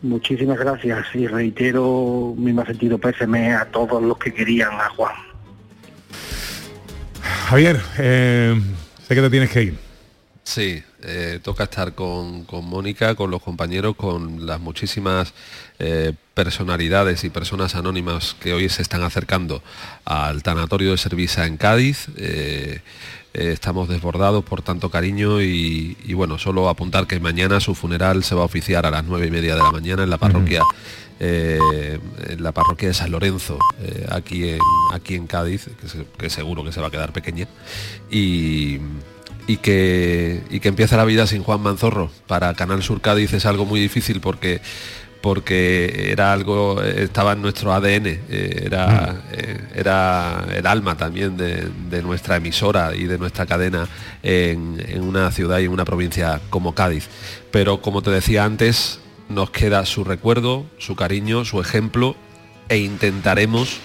Muchísimas 0.00 0.58
gracias 0.58 1.04
y 1.12 1.26
reitero 1.26 2.32
mi 2.38 2.54
más 2.54 2.66
sentido 2.66 2.96
pésame 2.96 3.52
a 3.52 3.66
todos 3.66 4.02
los 4.02 4.16
que 4.16 4.32
querían 4.32 4.72
a 4.72 4.88
Juan. 4.96 5.12
Javier, 7.50 7.82
eh, 7.98 8.58
sé 9.06 9.14
que 9.14 9.20
te 9.20 9.28
tienes 9.28 9.50
que 9.50 9.62
ir. 9.62 9.83
Sí, 10.44 10.82
eh, 11.02 11.40
toca 11.42 11.64
estar 11.64 11.94
con, 11.94 12.46
Mónica, 12.50 13.14
con 13.14 13.30
los 13.30 13.42
compañeros, 13.42 13.96
con 13.96 14.44
las 14.44 14.60
muchísimas 14.60 15.32
eh, 15.78 16.12
personalidades 16.34 17.24
y 17.24 17.30
personas 17.30 17.74
anónimas 17.74 18.36
que 18.38 18.52
hoy 18.52 18.68
se 18.68 18.82
están 18.82 19.02
acercando 19.02 19.62
al 20.04 20.42
tanatorio 20.42 20.90
de 20.90 20.98
Servisa 20.98 21.46
en 21.46 21.56
Cádiz. 21.56 22.08
Eh, 22.18 22.82
estamos 23.32 23.88
desbordados 23.88 24.44
por 24.44 24.60
tanto 24.60 24.90
cariño 24.90 25.40
y, 25.40 25.96
bueno, 26.12 26.38
solo 26.38 26.68
apuntar 26.68 27.06
que 27.06 27.18
mañana 27.20 27.58
su 27.58 27.74
funeral 27.74 28.22
se 28.22 28.34
va 28.34 28.42
a 28.42 28.44
oficiar 28.44 28.84
a 28.84 28.90
las 28.90 29.02
nueve 29.02 29.26
y 29.26 29.30
media 29.30 29.56
de 29.56 29.62
la 29.62 29.72
mañana 29.72 30.02
en 30.02 30.10
la 30.10 30.18
parroquia. 30.18 30.62
en 31.18 32.42
la 32.42 32.52
parroquia 32.52 32.88
de 32.88 32.94
San 32.94 33.10
Lorenzo, 33.10 33.58
aquí, 34.10 34.50
en, 34.50 34.60
aquí 34.92 35.14
en 35.14 35.26
Cádiz, 35.26 35.68
que, 35.80 36.06
que 36.18 36.28
seguro 36.30 36.62
que 36.62 36.70
se 36.70 36.82
va 36.82 36.88
a 36.88 36.90
quedar 36.90 37.12
pequeña. 37.14 37.48
Y, 38.10 38.78
y 39.46 39.58
que, 39.58 40.42
y 40.50 40.60
que 40.60 40.68
empieza 40.68 40.96
la 40.96 41.04
vida 41.04 41.26
sin 41.26 41.42
Juan 41.42 41.60
Manzorro. 41.60 42.10
Para 42.26 42.54
Canal 42.54 42.82
Sur 42.82 43.00
Cádiz 43.00 43.32
es 43.32 43.46
algo 43.46 43.64
muy 43.66 43.80
difícil 43.80 44.20
porque 44.20 44.60
porque 45.20 46.12
era 46.12 46.34
algo, 46.34 46.82
estaba 46.82 47.32
en 47.32 47.40
nuestro 47.40 47.72
ADN, 47.72 48.06
eh, 48.06 48.62
era, 48.66 48.86
mm. 48.86 49.32
eh, 49.32 49.60
era 49.74 50.44
el 50.54 50.66
alma 50.66 50.98
también 50.98 51.38
de, 51.38 52.02
nuestra 52.02 52.36
emisora 52.36 52.94
y 52.94 53.04
de 53.04 53.16
nuestra 53.16 53.46
cadena 53.46 53.88
en, 54.22 54.84
en, 54.86 55.00
una 55.00 55.30
ciudad 55.30 55.60
y 55.60 55.64
en 55.64 55.70
una 55.70 55.86
provincia 55.86 56.42
como 56.50 56.74
Cádiz. 56.74 57.08
Pero 57.50 57.80
como 57.80 58.02
te 58.02 58.10
decía 58.10 58.44
antes, 58.44 59.00
nos 59.30 59.48
queda 59.48 59.86
su 59.86 60.04
recuerdo, 60.04 60.66
su 60.76 60.94
cariño, 60.94 61.46
su 61.46 61.58
ejemplo 61.58 62.16
e 62.68 62.76
intentaremos 62.76 63.78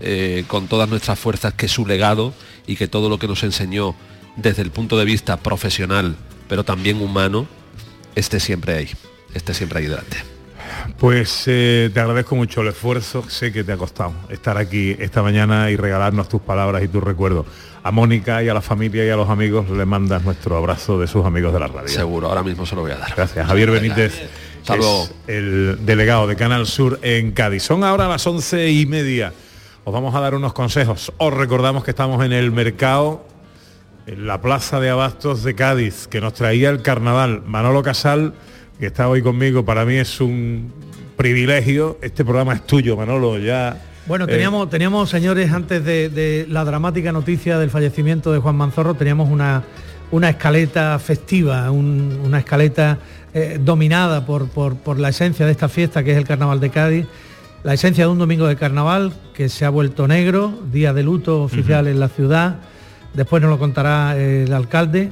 eh, 0.00 0.44
con 0.46 0.68
todas 0.68 0.88
nuestras 0.88 1.18
fuerzas 1.18 1.54
que 1.54 1.68
su 1.68 1.86
legado 1.86 2.34
y 2.66 2.76
que 2.76 2.86
todo 2.86 3.08
lo 3.08 3.18
que 3.18 3.28
nos 3.28 3.42
enseñó 3.42 3.94
desde 4.36 4.62
el 4.62 4.70
punto 4.70 4.98
de 4.98 5.04
vista 5.04 5.36
profesional, 5.38 6.16
pero 6.48 6.64
también 6.64 7.00
humano, 7.00 7.46
esté 8.14 8.40
siempre 8.40 8.74
ahí, 8.74 8.88
esté 9.34 9.54
siempre 9.54 9.80
ahí 9.80 9.86
delante. 9.86 10.18
Pues 10.98 11.44
eh, 11.46 11.90
te 11.92 12.00
agradezco 12.00 12.36
mucho 12.36 12.62
el 12.62 12.68
esfuerzo, 12.68 13.28
sé 13.28 13.52
que 13.52 13.64
te 13.64 13.72
ha 13.72 13.76
costado 13.76 14.14
estar 14.28 14.56
aquí 14.56 14.96
esta 14.98 15.22
mañana 15.22 15.70
y 15.70 15.76
regalarnos 15.76 16.28
tus 16.28 16.40
palabras 16.40 16.82
y 16.82 16.88
tus 16.88 17.02
recuerdos. 17.02 17.46
A 17.82 17.90
Mónica 17.90 18.42
y 18.42 18.48
a 18.48 18.54
la 18.54 18.62
familia 18.62 19.04
y 19.06 19.10
a 19.10 19.16
los 19.16 19.28
amigos 19.28 19.70
le 19.70 19.84
mandas 19.84 20.24
nuestro 20.24 20.56
abrazo 20.56 20.98
de 20.98 21.06
sus 21.06 21.24
amigos 21.24 21.52
de 21.52 21.60
la 21.60 21.68
radio. 21.68 21.88
Seguro, 21.88 22.28
ahora 22.28 22.42
mismo 22.42 22.66
se 22.66 22.74
lo 22.74 22.82
voy 22.82 22.90
a 22.92 22.96
dar. 22.96 23.14
Gracias. 23.14 23.46
Javier 23.46 23.70
Benítez, 23.70 24.28
el 25.28 25.78
delegado 25.82 26.26
de 26.26 26.34
Canal 26.34 26.66
Sur 26.66 26.98
en 27.02 27.30
Cádiz. 27.30 27.62
Son 27.62 27.84
ahora 27.84 28.08
las 28.08 28.26
once 28.26 28.70
y 28.70 28.86
media. 28.86 29.32
Os 29.84 29.94
vamos 29.94 30.14
a 30.16 30.20
dar 30.20 30.34
unos 30.34 30.52
consejos. 30.52 31.12
Os 31.18 31.32
recordamos 31.32 31.84
que 31.84 31.92
estamos 31.92 32.24
en 32.24 32.32
el 32.32 32.50
mercado 32.50 33.24
en 34.06 34.26
la 34.26 34.40
plaza 34.40 34.78
de 34.78 34.88
Abastos 34.88 35.42
de 35.42 35.54
Cádiz, 35.54 36.06
que 36.06 36.20
nos 36.20 36.32
traía 36.34 36.70
el 36.70 36.80
carnaval. 36.80 37.42
Manolo 37.44 37.82
Casal, 37.82 38.34
que 38.78 38.86
está 38.86 39.08
hoy 39.08 39.20
conmigo, 39.20 39.64
para 39.64 39.84
mí 39.84 39.94
es 39.94 40.20
un 40.20 40.72
privilegio. 41.16 41.98
Este 42.00 42.24
programa 42.24 42.54
es 42.54 42.66
tuyo, 42.66 42.96
Manolo, 42.96 43.38
ya... 43.38 43.82
Bueno, 44.06 44.26
eh, 44.26 44.28
teníamos, 44.28 44.70
teníamos 44.70 45.10
señores, 45.10 45.50
antes 45.50 45.84
de, 45.84 46.46
la 46.48 46.64
dramática 46.64 47.10
noticia 47.10 47.58
del 47.58 47.70
fallecimiento 47.70 48.32
de 48.32 48.38
Juan 48.38 48.54
Manzorro, 48.54 48.94
teníamos 48.94 49.28
una, 49.28 49.64
una 50.12 50.30
escaleta 50.30 50.96
festiva, 51.00 51.68
una 51.72 52.38
escaleta 52.38 53.00
eh, 53.34 53.58
dominada 53.60 54.24
por, 54.24 54.48
por, 54.48 55.00
la 55.00 55.08
esencia 55.08 55.44
de 55.44 55.52
esta 55.52 55.68
fiesta 55.68 56.04
que 56.04 56.12
es 56.12 56.16
el 56.16 56.24
Carnaval 56.24 56.60
de 56.60 56.70
Cádiz, 56.70 57.06
la 57.64 57.74
esencia 57.74 58.04
de 58.04 58.12
un 58.12 58.18
domingo 58.18 58.46
de 58.46 58.54
carnaval 58.54 59.12
que 59.34 59.48
se 59.48 59.64
ha 59.64 59.70
vuelto 59.70 60.06
negro, 60.06 60.56
día 60.70 60.92
de 60.92 61.02
luto 61.02 61.42
oficial 61.42 61.88
en 61.88 61.98
la 61.98 62.08
ciudad, 62.08 62.60
después 63.16 63.42
nos 63.42 63.50
lo 63.50 63.58
contará 63.58 64.16
el 64.16 64.52
alcalde. 64.52 65.10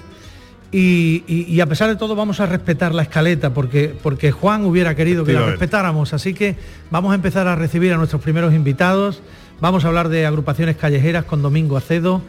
Y, 0.77 1.61
a 1.61 1.67
pesar 1.67 1.88
de 1.88 1.95
todo 1.95 2.17
vamos 2.17 2.40
a 2.40 2.47
respetar 2.47 2.95
la 2.95 3.03
escaleta 3.03 3.55
porque, 3.55 3.97
porque 4.03 4.33
Juan 4.33 4.64
hubiera 4.64 4.97
querido 4.97 5.25
que 5.25 5.33
la 5.33 5.47
respetáramos. 5.47 6.12
Así 6.12 6.35
que 6.35 6.57
vamos 6.90 7.12
a 7.12 7.14
empezar 7.14 7.47
a 7.47 7.55
recibir 7.55 7.93
a 7.93 7.97
nuestros 7.97 8.21
primeros 8.21 8.53
invitados. 8.53 9.23
Vamos 9.61 9.85
a 9.85 9.88
hablar 9.88 10.09
de 10.09 10.27
agrupaciones 10.27 10.77
callejeras 10.77 11.25
con 11.27 11.43
Domingo 11.43 11.77
Acedo. 11.77 12.23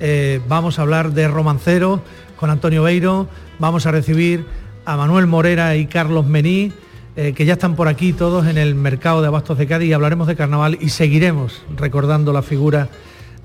Eh, 0.00 0.40
vamos 0.48 0.78
a 0.78 0.82
hablar 0.82 1.12
de 1.12 1.28
romanceros 1.28 2.00
con 2.36 2.48
Antonio 2.48 2.82
Beiro. 2.84 3.28
Vamos 3.58 3.84
a 3.84 3.90
recibir 3.90 4.46
a 4.86 4.96
Manuel 4.96 5.26
Morera 5.26 5.76
y 5.76 5.84
Carlos 5.84 6.26
Mení. 6.26 6.72
Eh, 7.16 7.34
que 7.34 7.44
ya 7.44 7.54
están 7.54 7.76
por 7.76 7.88
aquí 7.88 8.14
todos 8.14 8.46
en 8.46 8.56
el 8.56 8.74
mercado 8.74 9.20
de 9.20 9.26
Abastos 9.26 9.58
de 9.58 9.66
Cádiz 9.66 9.88
y 9.88 9.92
hablaremos 9.92 10.26
de 10.26 10.36
carnaval 10.36 10.78
y 10.80 10.88
seguiremos 10.88 11.60
recordando 11.76 12.32
la 12.32 12.40
figura 12.40 12.88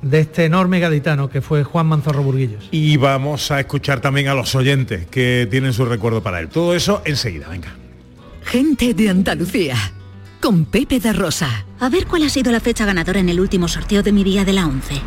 de 0.02 0.20
este 0.20 0.46
enorme 0.46 0.80
gaditano 0.80 1.30
que 1.30 1.42
fue 1.42 1.64
Juan 1.64 1.88
Manzorro 1.88 2.24
Burguillos. 2.24 2.68
Y 2.72 2.98
vamos 2.98 3.52
a 3.52 3.60
escuchar 3.60 4.02
también 4.02 4.28
a 4.28 4.34
los 4.34 4.56
oyentes 4.56 5.06
que 5.08 5.48
tienen 5.50 5.74
su 5.74 5.86
recuerdo 5.86 6.22
para 6.22 6.40
él. 6.40 6.50
Todo 6.50 6.76
eso 6.76 7.02
enseguida, 7.06 7.48
venga. 7.50 7.76
Gente 8.44 8.94
de 8.94 9.10
Andalucía, 9.10 9.76
con 10.40 10.66
Pepe 10.66 11.00
de 11.00 11.14
Rosa. 11.14 11.66
A 11.80 11.90
ver 11.90 12.06
cuál 12.06 12.24
ha 12.24 12.30
sido 12.30 12.52
la 12.52 12.60
fecha 12.60 12.86
ganadora 12.86 13.20
en 13.20 13.30
el 13.30 13.40
último 13.40 13.68
sorteo 13.68 14.04
de 14.04 14.12
mi 14.12 14.24
día 14.24 14.46
de 14.46 14.54
la 14.54 14.68
11. 14.68 15.02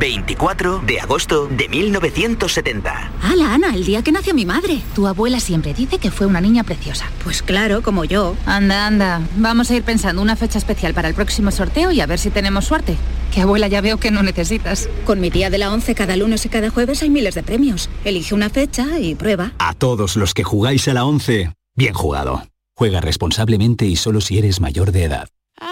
24 0.00 0.82
de 0.86 0.98
agosto 0.98 1.46
de 1.46 1.68
1970. 1.68 3.10
¡Hala, 3.22 3.52
Ana! 3.52 3.74
El 3.74 3.84
día 3.84 4.02
que 4.02 4.10
nació 4.10 4.32
mi 4.32 4.46
madre. 4.46 4.80
Tu 4.94 5.06
abuela 5.06 5.40
siempre 5.40 5.74
dice 5.74 5.98
que 5.98 6.10
fue 6.10 6.26
una 6.26 6.40
niña 6.40 6.64
preciosa. 6.64 7.04
Pues 7.22 7.42
claro, 7.42 7.82
como 7.82 8.06
yo. 8.06 8.34
Anda, 8.46 8.86
anda. 8.86 9.20
Vamos 9.36 9.70
a 9.70 9.76
ir 9.76 9.82
pensando 9.82 10.22
una 10.22 10.36
fecha 10.36 10.58
especial 10.58 10.94
para 10.94 11.08
el 11.08 11.14
próximo 11.14 11.50
sorteo 11.50 11.92
y 11.92 12.00
a 12.00 12.06
ver 12.06 12.18
si 12.18 12.30
tenemos 12.30 12.64
suerte. 12.64 12.96
Que 13.32 13.40
abuela 13.40 13.68
ya 13.68 13.80
veo 13.80 13.98
que 13.98 14.10
no 14.10 14.22
necesitas. 14.22 14.88
Con 15.04 15.20
mi 15.20 15.30
día 15.30 15.50
de 15.50 15.58
la 15.58 15.72
11 15.72 15.94
cada 15.94 16.16
lunes 16.16 16.44
y 16.46 16.48
cada 16.48 16.70
jueves 16.70 17.02
hay 17.02 17.10
miles 17.10 17.34
de 17.34 17.42
premios. 17.42 17.88
Elige 18.04 18.34
una 18.34 18.50
fecha 18.50 18.98
y 18.98 19.14
prueba. 19.14 19.52
A 19.58 19.74
todos 19.74 20.16
los 20.16 20.34
que 20.34 20.44
jugáis 20.44 20.88
a 20.88 20.94
la 20.94 21.04
11, 21.04 21.52
bien 21.76 21.94
jugado. 21.94 22.42
Juega 22.76 23.00
responsablemente 23.00 23.86
y 23.86 23.96
solo 23.96 24.20
si 24.20 24.38
eres 24.38 24.60
mayor 24.60 24.92
de 24.92 25.04
edad. 25.04 25.28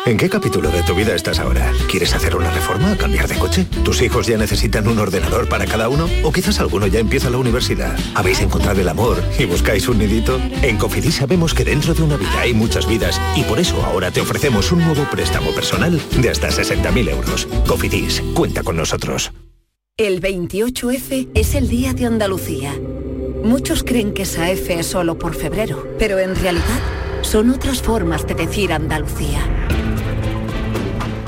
¿En 0.07 0.17
qué 0.17 0.29
capítulo 0.29 0.71
de 0.71 0.83
tu 0.83 0.95
vida 0.95 1.15
estás 1.15 1.39
ahora? 1.39 1.71
¿Quieres 1.91 2.15
hacer 2.15 2.35
una 2.35 2.51
reforma 2.51 2.97
cambiar 2.97 3.29
de 3.29 3.39
coche? 3.39 3.67
¿Tus 3.85 4.01
hijos 4.01 4.27
ya 4.27 4.39
necesitan 4.39 4.89
un 4.89 4.99
ordenador 4.99 5.49
para 5.49 5.67
cada 5.67 5.89
uno? 5.89 6.09
¿O 6.23 6.33
quizás 6.33 6.61
alguno 6.61 6.87
ya 6.87 7.01
empieza 7.01 7.31
la 7.31 7.39
universidad? 7.39 7.99
¿Habéis 8.15 8.41
encontrado 8.41 8.81
el 8.81 8.89
amor 8.89 9.23
y 9.39 9.45
buscáis 9.45 9.89
un 9.89 9.99
nidito? 9.99 10.41
En 10.63 10.79
Cofidis 10.79 11.17
sabemos 11.17 11.53
que 11.53 11.65
dentro 11.65 11.95
de 11.95 12.03
una 12.03 12.17
vida 12.17 12.41
hay 12.41 12.55
muchas 12.55 12.87
vidas 12.87 13.21
y 13.37 13.43
por 13.43 13.59
eso 13.59 13.85
ahora 13.85 14.11
te 14.11 14.21
ofrecemos 14.21 14.73
un 14.73 14.85
nuevo 14.85 15.05
préstamo 15.11 15.51
personal 15.53 16.01
de 16.17 16.31
hasta 16.31 16.49
60.000 16.49 17.11
euros. 17.11 17.47
Cofidis, 17.67 18.23
cuenta 18.35 18.63
con 18.63 18.77
nosotros. 18.77 19.33
El 19.97 20.23
28F 20.23 21.29
es 21.35 21.55
el 21.55 21.69
Día 21.69 21.93
de 21.93 22.07
Andalucía. 22.07 22.73
Muchos 23.43 23.83
creen 23.83 24.15
que 24.15 24.23
esa 24.23 24.51
F 24.51 24.79
es 24.79 24.87
solo 24.87 25.19
por 25.19 25.35
febrero, 25.35 25.87
pero 25.99 26.19
en 26.19 26.35
realidad 26.35 26.81
son 27.23 27.51
otras 27.51 27.83
formas 27.83 28.27
de 28.27 28.35
decir 28.35 28.73
Andalucía. 28.73 29.41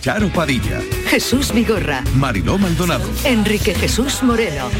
Charo 0.00 0.28
Padilla, 0.28 0.80
Jesús 1.08 1.52
Vigorra, 1.52 2.02
Mariló 2.14 2.56
Maldonado, 2.56 3.04
Enrique 3.24 3.74
Jesús 3.74 4.22
Moreno, 4.22 4.70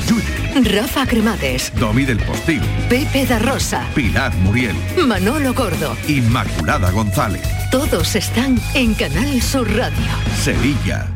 Rafa 0.65 1.07
Cremades, 1.07 1.73
Domi 1.79 2.05
del 2.05 2.19
Postil, 2.19 2.63
Pepe 2.89 3.27
da 3.27 3.39
Rosa, 3.39 3.85
Pilar 3.95 4.35
Muriel, 4.37 4.77
Manolo 5.07 5.53
Gordo. 5.55 5.97
Inmaculada 6.07 6.91
González, 6.93 7.43
Todos 7.71 8.15
están 8.15 8.61
en 8.75 8.95
Canal 8.95 9.43
Sur 9.43 9.69
Radio. 9.77 10.07
Sevilla. 10.41 11.09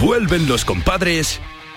Vuelven 0.00 0.48
los 0.48 0.64
compadres 0.64 1.40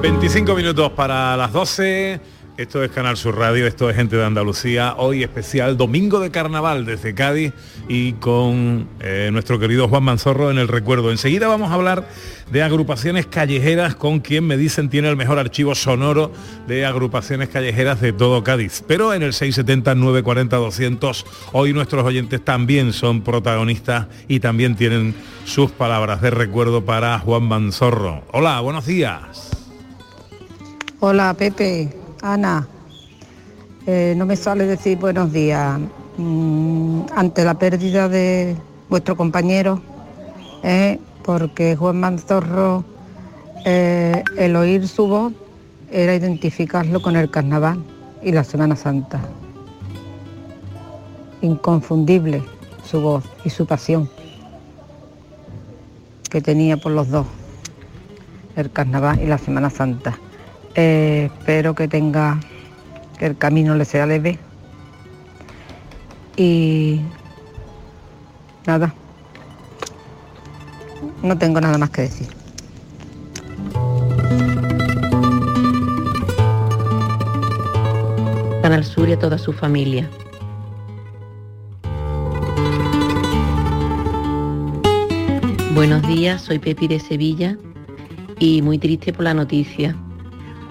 25 0.00 0.54
minutos 0.54 0.92
para 0.92 1.36
las 1.36 1.52
12. 1.52 2.20
Esto 2.56 2.82
es 2.82 2.90
Canal 2.90 3.16
Sur 3.16 3.36
Radio, 3.36 3.66
esto 3.66 3.90
es 3.90 3.96
Gente 3.96 4.16
de 4.16 4.24
Andalucía. 4.24 4.94
Hoy 4.96 5.22
especial 5.22 5.76
Domingo 5.76 6.20
de 6.20 6.30
Carnaval 6.30 6.86
desde 6.86 7.14
Cádiz 7.14 7.52
y 7.88 8.14
con 8.14 8.88
eh, 9.00 9.28
nuestro 9.32 9.58
querido 9.58 9.88
Juan 9.88 10.04
Manzorro 10.04 10.50
en 10.50 10.58
el 10.58 10.68
recuerdo. 10.68 11.10
Enseguida 11.10 11.48
vamos 11.48 11.70
a 11.70 11.74
hablar 11.74 12.08
de 12.50 12.62
agrupaciones 12.62 13.26
callejeras 13.26 13.94
con 13.94 14.20
quien 14.20 14.46
me 14.46 14.56
dicen 14.56 14.88
tiene 14.88 15.08
el 15.08 15.16
mejor 15.16 15.38
archivo 15.38 15.74
sonoro 15.74 16.32
de 16.66 16.86
agrupaciones 16.86 17.48
callejeras 17.48 18.00
de 18.00 18.12
todo 18.12 18.42
Cádiz. 18.42 18.82
Pero 18.86 19.12
en 19.12 19.22
el 19.22 19.32
670-940-200 19.32 21.24
hoy 21.52 21.72
nuestros 21.72 22.04
oyentes 22.04 22.44
también 22.44 22.92
son 22.92 23.22
protagonistas 23.22 24.06
y 24.28 24.40
también 24.40 24.76
tienen 24.76 25.14
sus 25.44 25.70
palabras 25.70 26.22
de 26.22 26.30
recuerdo 26.30 26.84
para 26.84 27.18
Juan 27.18 27.44
Manzorro. 27.44 28.24
Hola, 28.32 28.60
buenos 28.60 28.86
días. 28.86 29.65
Hola 31.08 31.34
Pepe, 31.34 31.88
Ana. 32.20 32.66
Eh, 33.86 34.14
no 34.16 34.26
me 34.26 34.34
sale 34.34 34.66
decir 34.66 34.98
buenos 34.98 35.32
días. 35.32 35.78
Mm, 36.16 37.02
ante 37.14 37.44
la 37.44 37.54
pérdida 37.54 38.08
de 38.08 38.56
vuestro 38.88 39.16
compañero, 39.16 39.80
eh, 40.64 40.98
porque 41.22 41.76
Juan 41.76 42.00
Manzorro, 42.00 42.84
eh, 43.64 44.20
el 44.36 44.56
oír 44.56 44.88
su 44.88 45.06
voz 45.06 45.32
era 45.92 46.12
identificarlo 46.12 47.00
con 47.00 47.14
el 47.14 47.30
carnaval 47.30 47.84
y 48.20 48.32
la 48.32 48.42
Semana 48.42 48.74
Santa. 48.74 49.20
Inconfundible 51.40 52.42
su 52.84 53.00
voz 53.00 53.22
y 53.44 53.50
su 53.50 53.64
pasión 53.64 54.10
que 56.28 56.40
tenía 56.40 56.76
por 56.76 56.90
los 56.90 57.08
dos, 57.08 57.28
el 58.56 58.72
carnaval 58.72 59.22
y 59.22 59.26
la 59.26 59.38
Semana 59.38 59.70
Santa. 59.70 60.18
Eh, 60.78 61.30
espero 61.32 61.74
que 61.74 61.88
tenga, 61.88 62.38
que 63.18 63.24
el 63.24 63.38
camino 63.38 63.74
le 63.74 63.86
sea 63.86 64.04
leve. 64.04 64.38
Y 66.36 67.00
nada, 68.66 68.92
no 71.22 71.38
tengo 71.38 71.62
nada 71.62 71.78
más 71.78 71.88
que 71.88 72.02
decir. 72.02 72.28
Canal 78.60 78.84
Sur 78.84 79.08
y 79.08 79.12
a 79.12 79.18
toda 79.18 79.38
su 79.38 79.54
familia. 79.54 80.10
Buenos 85.74 86.06
días, 86.06 86.42
soy 86.42 86.58
Pepi 86.58 86.86
de 86.86 87.00
Sevilla 87.00 87.56
y 88.38 88.60
muy 88.60 88.78
triste 88.78 89.14
por 89.14 89.24
la 89.24 89.32
noticia. 89.32 89.96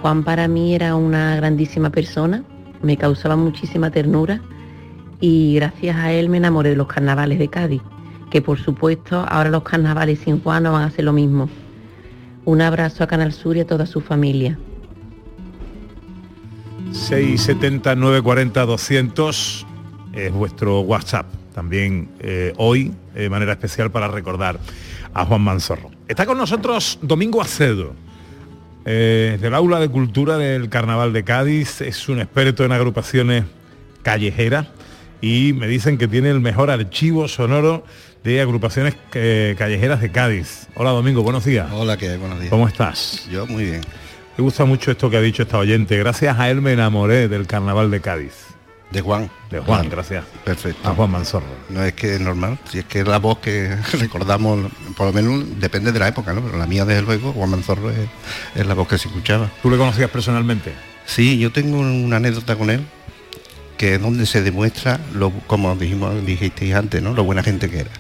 Juan 0.05 0.23
para 0.23 0.47
mí 0.47 0.75
era 0.75 0.95
una 0.95 1.35
grandísima 1.35 1.89
persona, 1.89 2.43
me 2.83 2.95
causaba 2.95 3.35
muchísima 3.35 3.89
ternura 3.89 4.39
y 5.19 5.55
gracias 5.55 5.95
a 5.95 6.11
él 6.11 6.29
me 6.29 6.37
enamoré 6.37 6.69
de 6.69 6.75
los 6.75 6.85
carnavales 6.85 7.39
de 7.39 7.47
Cádiz, 7.47 7.81
que 8.29 8.39
por 8.39 8.59
supuesto 8.59 9.25
ahora 9.27 9.49
los 9.49 9.63
carnavales 9.63 10.19
sin 10.19 10.43
Juan 10.43 10.61
no 10.61 10.73
van 10.73 10.83
a 10.83 10.85
hacer 10.85 11.05
lo 11.05 11.11
mismo. 11.11 11.49
Un 12.45 12.61
abrazo 12.61 13.03
a 13.03 13.07
Canal 13.07 13.33
Sur 13.33 13.57
y 13.57 13.61
a 13.61 13.65
toda 13.65 13.87
su 13.87 13.99
familia. 13.99 14.59
670 16.91 17.95
940 17.95 18.63
200 18.63 19.65
es 20.13 20.31
vuestro 20.31 20.81
WhatsApp. 20.81 21.25
También 21.55 22.09
eh, 22.19 22.53
hoy, 22.57 22.93
de 23.15 23.27
manera 23.27 23.53
especial 23.53 23.89
para 23.89 24.07
recordar 24.07 24.59
a 25.15 25.25
Juan 25.25 25.41
Manzorro. 25.41 25.89
Está 26.07 26.27
con 26.27 26.37
nosotros 26.37 26.99
Domingo 27.01 27.41
Acedo, 27.41 27.95
eh, 28.86 29.38
del 29.41 29.54
Aula 29.56 29.80
de 29.80 29.89
Cultura 29.89 30.38
del 30.38 30.69
Carnaval 30.69 31.12
de 31.12 31.24
Cádiz. 31.24 31.82
Es 31.82 32.08
un 32.08 32.19
experto 32.19 32.63
en 32.63 32.71
agrupaciones 32.71 33.43
callejeras 34.04 34.67
y 35.21 35.54
me 35.54 35.67
dicen 35.67 35.98
que 35.98 36.08
tiene 36.08 36.30
el 36.30 36.39
mejor 36.39 36.69
archivo 36.69 37.28
sonoro 37.28 37.84
de 38.24 38.41
agrupaciones 38.41 38.95
eh, 39.13 39.56
callejeras 39.58 40.02
de 40.02 40.12
Cádiz. 40.12 40.67
Hola 40.76 40.91
Domingo, 40.91 41.24
buenos 41.24 41.45
días. 41.45 41.67
Hola, 41.71 41.98
¿qué? 41.98 42.15
Buenos 42.17 42.39
días. 42.39 42.50
¿Cómo 42.50 42.67
estás? 42.67 43.28
Yo 43.32 43.48
muy 43.48 43.65
bien. 43.65 43.82
Me 44.38 44.43
gusta 44.43 44.65
mucho 44.65 44.91
esto 44.91 45.10
que 45.10 45.17
ha 45.17 45.21
dicho 45.21 45.43
esta 45.43 45.58
oyente. 45.58 45.98
Gracias 45.98 46.38
a 46.38 46.50
él 46.50 46.62
me 46.62 46.74
enamoré 46.74 47.28
del 47.28 47.48
Carnaval 47.48 47.89
de 47.89 48.02
Cádiz. 48.02 48.44
De 48.95 49.01
Juan. 49.01 49.29
De 49.51 49.60
Juan, 49.60 49.89
gracias. 49.89 50.23
Perfecto. 50.45 50.88
A 50.88 50.95
Juan 50.95 51.12
Manzorro. 51.12 51.45
No 51.67 51.84
es 51.84 51.91
que 51.95 52.15
es 52.15 52.21
normal, 52.21 52.58
si 52.71 52.79
es 52.79 52.86
que 52.86 53.03
la 53.03 53.19
voz 53.19 53.39
que 53.39 53.75
recordamos, 53.99 54.71
por 54.95 55.08
lo 55.08 55.12
menos 55.12 55.43
depende 55.60 55.91
de 55.91 55.99
la 55.99 56.08
época, 56.08 56.31
¿no? 56.31 56.39
Pero 56.39 56.58
la 56.58 56.65
mía, 56.65 56.86
desde 56.86 57.01
luego, 57.01 57.34
Juan 57.34 57.49
Manzorro 57.49 57.89
es, 57.89 58.08
es 58.55 58.65
la 58.65 58.73
voz 58.73 58.88
que 58.88 58.97
se 58.97 59.10
escuchaba. 59.10 59.51
¿Tú 59.62 59.69
le 59.69 59.75
conocías 59.75 60.10
personalmente? 60.10 60.71
Sí, 61.05 61.38
yo 61.38 61.51
tengo 61.51 61.77
una 61.77 62.15
anécdota 62.15 62.55
con 62.55 62.69
él, 62.69 62.86
que 63.77 63.95
es 63.95 64.01
donde 64.01 64.25
se 64.25 64.41
demuestra, 64.41 65.01
lo, 65.13 65.29
como 65.45 65.75
dijimos, 65.75 66.25
dijisteis 66.25 66.73
antes, 66.73 67.01
¿no? 67.01 67.13
Lo 67.13 67.25
buena 67.25 67.43
gente 67.43 67.69
que 67.69 67.79
era. 67.79 67.91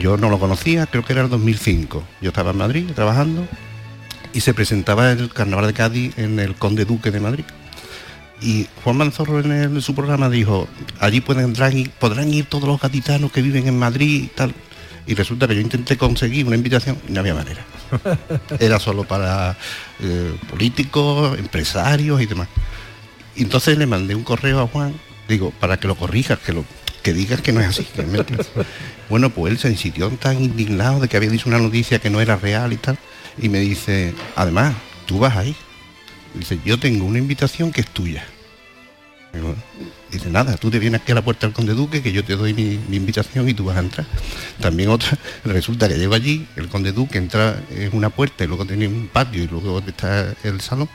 Yo 0.00 0.16
no 0.16 0.28
lo 0.28 0.40
conocía, 0.40 0.86
creo 0.86 1.04
que 1.04 1.12
era 1.12 1.22
el 1.22 1.30
2005. 1.30 2.02
Yo 2.20 2.30
estaba 2.30 2.50
en 2.50 2.56
Madrid 2.56 2.90
trabajando 2.96 3.46
y 4.32 4.40
se 4.40 4.54
presentaba 4.54 5.12
el 5.12 5.32
Carnaval 5.32 5.68
de 5.68 5.72
Cádiz 5.72 6.18
en 6.18 6.40
el 6.40 6.56
Conde 6.56 6.84
Duque 6.84 7.12
de 7.12 7.20
Madrid. 7.20 7.44
Y 8.40 8.66
Juan 8.84 8.96
Manzorro 8.98 9.40
en, 9.40 9.50
el- 9.52 9.62
en 9.76 9.82
su 9.82 9.94
programa 9.94 10.28
dijo, 10.28 10.68
allí 11.00 11.20
pueden, 11.20 11.54
ir- 11.54 11.90
podrán 11.90 12.32
ir 12.32 12.44
todos 12.46 12.68
los 12.68 12.80
gaditanos 12.80 13.32
que 13.32 13.42
viven 13.42 13.66
en 13.66 13.78
Madrid 13.78 14.24
y 14.24 14.26
tal. 14.28 14.54
Y 15.06 15.14
resulta 15.14 15.46
que 15.46 15.54
yo 15.54 15.60
intenté 15.60 15.96
conseguir 15.96 16.46
una 16.46 16.56
invitación 16.56 16.98
y 17.08 17.12
no 17.12 17.20
había 17.20 17.34
manera. 17.34 17.64
Era 18.60 18.80
solo 18.80 19.04
para 19.04 19.56
eh, 20.00 20.34
políticos, 20.50 21.38
empresarios 21.38 22.20
y 22.20 22.26
demás. 22.26 22.48
Y 23.36 23.42
entonces 23.44 23.78
le 23.78 23.86
mandé 23.86 24.14
un 24.14 24.24
correo 24.24 24.60
a 24.60 24.66
Juan, 24.66 24.94
digo, 25.28 25.52
para 25.60 25.78
que 25.78 25.86
lo 25.86 25.94
corrijas, 25.94 26.38
que 26.40 26.52
lo 26.52 26.64
que 27.02 27.12
digas 27.14 27.40
que 27.40 27.52
no 27.52 27.60
es 27.60 27.68
así. 27.68 27.84
que 27.84 28.02
bueno, 29.08 29.30
pues 29.30 29.52
él 29.52 29.58
se 29.58 29.76
sintió 29.76 30.10
tan 30.10 30.42
indignado 30.42 30.98
de 31.00 31.08
que 31.08 31.16
había 31.16 31.30
dicho 31.30 31.48
una 31.48 31.58
noticia 31.58 32.00
que 32.00 32.10
no 32.10 32.20
era 32.20 32.36
real 32.36 32.72
y 32.72 32.76
tal. 32.76 32.98
Y 33.40 33.48
me 33.48 33.60
dice, 33.60 34.12
además, 34.34 34.74
tú 35.06 35.20
vas 35.20 35.36
ahí. 35.36 35.54
Dice, 36.38 36.58
yo 36.64 36.78
tengo 36.78 37.04
una 37.04 37.18
invitación 37.18 37.72
que 37.72 37.80
es 37.80 37.88
tuya. 37.88 38.24
Digo, 39.32 39.54
dice, 40.10 40.30
nada, 40.30 40.56
tú 40.56 40.70
te 40.70 40.78
vienes 40.78 41.00
aquí 41.00 41.12
a 41.12 41.16
la 41.16 41.22
puerta 41.22 41.46
del 41.46 41.54
Conde 41.54 41.74
Duque, 41.74 42.02
que 42.02 42.12
yo 42.12 42.24
te 42.24 42.36
doy 42.36 42.54
mi, 42.54 42.78
mi 42.88 42.96
invitación 42.96 43.48
y 43.48 43.54
tú 43.54 43.64
vas 43.64 43.76
a 43.76 43.80
entrar. 43.80 44.06
También 44.60 44.88
otra, 44.88 45.18
resulta 45.44 45.88
que 45.88 45.98
llego 45.98 46.14
allí, 46.14 46.46
el 46.56 46.68
Conde 46.68 46.92
Duque 46.92 47.18
entra 47.18 47.62
en 47.70 47.94
una 47.94 48.10
puerta 48.10 48.44
y 48.44 48.46
luego 48.46 48.64
tenía 48.64 48.88
un 48.88 49.08
patio 49.12 49.42
y 49.42 49.46
luego 49.48 49.82
está 49.86 50.34
el 50.42 50.60
salón. 50.60 50.88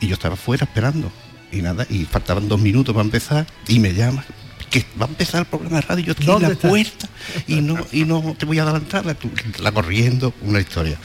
Y 0.00 0.08
yo 0.08 0.14
estaba 0.14 0.36
fuera 0.36 0.64
esperando. 0.64 1.10
Y 1.52 1.60
nada, 1.62 1.86
y 1.90 2.04
faltaban 2.04 2.48
dos 2.48 2.60
minutos 2.60 2.94
para 2.94 3.04
empezar 3.04 3.46
y 3.68 3.78
me 3.78 3.92
llama. 3.92 4.24
Que 4.70 4.84
va 5.00 5.04
a 5.04 5.08
empezar 5.08 5.40
el 5.40 5.46
programa 5.46 5.76
de 5.76 5.82
radio, 5.82 6.04
yo 6.04 6.12
estoy 6.12 6.26
en 6.26 6.32
¿Dónde 6.32 6.48
la 6.48 6.54
está? 6.54 6.68
puerta 6.68 7.08
y 7.46 7.60
no, 7.60 7.86
y 7.92 8.04
no 8.04 8.34
te 8.38 8.46
voy 8.46 8.58
a 8.58 8.64
dar 8.64 8.82
la 9.04 9.16
la 9.58 9.72
corriendo, 9.72 10.32
una 10.40 10.60
historia. 10.60 10.98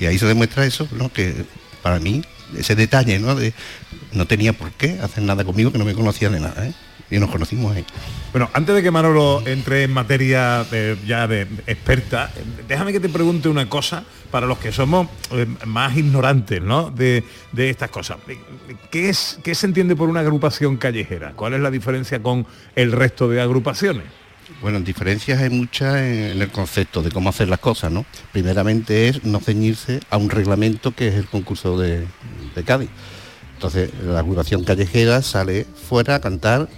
Y 0.00 0.06
ahí 0.06 0.18
se 0.18 0.26
demuestra 0.26 0.66
eso, 0.66 0.88
¿no? 0.92 1.12
Que 1.12 1.44
para 1.82 2.00
mí, 2.00 2.22
ese 2.56 2.74
detalle, 2.74 3.18
¿no? 3.18 3.34
De 3.34 3.52
no 4.12 4.26
tenía 4.26 4.52
por 4.52 4.70
qué 4.72 4.98
hacer 5.00 5.22
nada 5.22 5.44
conmigo 5.44 5.72
que 5.72 5.78
no 5.78 5.84
me 5.84 5.94
conocía 5.94 6.28
de 6.28 6.40
nada, 6.40 6.66
¿eh? 6.66 6.72
y 7.10 7.18
nos 7.18 7.30
conocimos 7.30 7.76
ahí. 7.76 7.84
Bueno, 8.32 8.48
antes 8.54 8.74
de 8.74 8.82
que 8.82 8.90
Manolo 8.90 9.42
entre 9.46 9.84
en 9.84 9.92
materia 9.92 10.64
ya 11.06 11.26
de 11.26 11.42
experta, 11.66 12.32
eh, 12.34 12.42
déjame 12.66 12.92
que 12.92 13.00
te 13.00 13.10
pregunte 13.10 13.48
una 13.48 13.68
cosa 13.68 14.04
para 14.30 14.46
los 14.46 14.58
que 14.58 14.72
somos 14.72 15.08
eh, 15.30 15.46
más 15.66 15.96
ignorantes 15.96 16.62
¿no? 16.62 16.90
de, 16.90 17.22
de 17.52 17.68
estas 17.68 17.90
cosas. 17.90 18.16
¿Qué, 18.90 19.10
es, 19.10 19.38
¿Qué 19.42 19.54
se 19.54 19.66
entiende 19.66 19.94
por 19.94 20.08
una 20.08 20.20
agrupación 20.20 20.78
callejera? 20.78 21.32
¿Cuál 21.36 21.52
es 21.52 21.60
la 21.60 21.70
diferencia 21.70 22.22
con 22.22 22.46
el 22.74 22.92
resto 22.92 23.28
de 23.28 23.42
agrupaciones? 23.42 24.21
Bueno, 24.60 24.80
diferencias 24.80 25.40
hay 25.40 25.50
muchas 25.50 25.96
en, 25.96 26.40
el 26.40 26.50
concepto 26.50 27.02
de 27.02 27.10
cómo 27.10 27.30
hacer 27.30 27.48
las 27.48 27.58
cosas, 27.58 27.90
¿no? 27.90 28.04
Primeramente 28.32 29.08
es 29.08 29.24
no 29.24 29.40
ceñirse 29.40 30.00
a 30.10 30.16
un 30.16 30.30
reglamento 30.30 30.92
que 30.94 31.08
es 31.08 31.14
el 31.14 31.26
concurso 31.26 31.78
de, 31.78 32.06
Cádiz. 32.64 32.90
Entonces, 33.54 33.90
la 34.04 34.20
agrupación 34.20 34.64
callejera 34.64 35.22
sale 35.22 35.64
fuera 35.64 36.16
a 36.16 36.20
cantar 36.20 36.68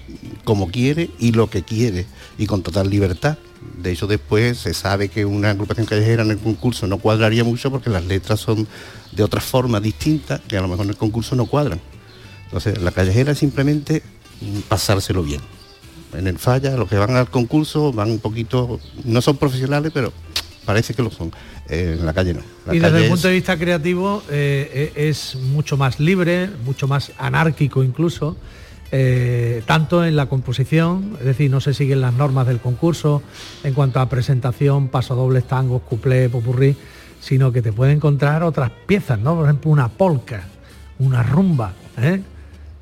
como 0.45 0.71
quiere 0.71 1.11
y 1.19 1.33
lo 1.33 1.49
que 1.49 1.63
quiere 1.63 2.07
y 2.39 2.47
con 2.47 2.63
total 2.63 2.91
libertad. 2.91 3.39
De 3.79 3.93
hecho, 3.93 4.07
después 4.07 4.59
se 4.59 4.75
sabe 4.75 5.09
que 5.09 5.25
una 5.25 5.51
agrupación 5.51 5.87
callejera 5.87 6.23
en 6.23 6.31
el 6.31 6.39
concurso 6.39 6.87
no 6.87 6.99
cuadraría 6.99 7.45
mucho 7.45 7.71
porque 7.71 7.91
las 7.91 8.05
letras 8.05 8.41
son 8.41 8.69
de 9.13 9.23
otras 9.23 9.45
formas 9.45 9.83
distintas 9.83 10.41
que 10.47 10.57
a 10.59 10.61
lo 10.61 10.69
mejor 10.69 10.85
en 10.85 10.91
el 10.91 10.97
concurso 10.97 11.35
no 11.35 11.47
cuadran. 11.47 11.81
Entonces, 12.45 12.81
la 12.81 12.93
callejera 12.93 13.33
es 13.33 13.39
simplemente 13.39 14.03
mm, 14.41 14.61
pasárselo 14.69 15.23
bien. 15.23 15.41
En 16.17 16.27
el 16.27 16.39
falla, 16.39 16.77
los 16.77 16.89
que 16.89 16.97
van 16.97 17.17
al 17.17 17.29
concurso 17.31 17.93
van 17.93 18.11
un 18.11 18.19
poquito, 18.19 18.79
no 19.05 19.21
son 19.23 19.37
profesionales, 19.37 19.91
pero 19.95 20.13
parece 20.65 20.95
que 20.95 21.03
lo 21.03 21.11
son. 21.11 21.33
Eh, 21.69 21.97
en 21.99 22.05
la 22.07 22.13
calle 22.13 22.35
no. 22.35 22.41
La 22.67 22.75
y 22.75 22.79
desde 22.79 22.99
el 22.99 23.05
es- 23.05 23.11
punto 23.11 23.29
de 23.29 23.35
vista 23.35 23.57
creativo 23.59 24.23
eh, 24.31 24.93
eh, 24.97 25.09
es 25.09 25.35
mucho 25.37 25.77
más 25.77 25.99
libre, 25.99 26.49
mucho 26.65 26.87
más 26.87 27.13
anárquico 27.19 27.83
incluso, 27.83 28.37
eh, 28.93 29.63
tanto 29.67 30.05
en 30.05 30.15
la 30.15 30.27
composición, 30.27 31.17
es 31.21 31.25
decir, 31.25 31.51
no 31.51 31.61
se 31.61 31.73
siguen 31.75 32.01
las 32.03 32.13
normas 32.13 32.47
del 32.47 32.61
concurso 32.61 33.23
en 33.65 33.73
cuanto 33.75 33.99
a 33.99 34.09
presentación, 34.09 34.89
pasodobles, 34.89 35.45
tangos, 35.49 35.83
cuplé, 35.83 36.29
popurrí, 36.29 36.77
sino 37.21 37.51
que 37.51 37.63
te 37.63 37.73
puede 37.73 37.93
encontrar 37.93 38.43
otras 38.43 38.71
piezas, 38.87 39.19
¿no? 39.19 39.35
Por 39.35 39.47
ejemplo, 39.47 39.71
una 39.71 39.89
polca, 39.89 40.45
una 40.99 41.23
rumba, 41.23 41.73
¿eh? 41.97 42.21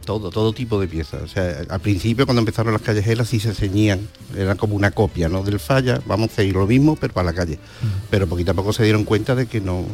Todo, 0.04 0.30
todo 0.30 0.52
tipo 0.52 0.80
de 0.80 0.88
piezas. 0.88 1.22
O 1.22 1.28
sea, 1.28 1.62
al 1.68 1.80
principio 1.80 2.26
cuando 2.26 2.40
empezaron 2.40 2.72
las 2.72 2.82
callejeras 2.82 3.28
sí 3.28 3.38
se 3.38 3.54
ceñían, 3.54 4.08
era 4.36 4.56
como 4.56 4.74
una 4.74 4.90
copia 4.90 5.28
¿no? 5.28 5.42
del 5.42 5.60
falla, 5.60 6.00
vamos 6.06 6.30
a 6.30 6.32
hacer 6.32 6.52
lo 6.52 6.66
mismo 6.66 6.96
pero 6.96 7.14
para 7.14 7.26
la 7.26 7.32
calle. 7.32 7.58
Pero 8.10 8.26
poquito 8.26 8.50
a 8.50 8.54
poco 8.54 8.72
se 8.72 8.82
dieron 8.84 9.04
cuenta 9.04 9.34
de 9.34 9.46
que 9.46 9.60
no, 9.60 9.84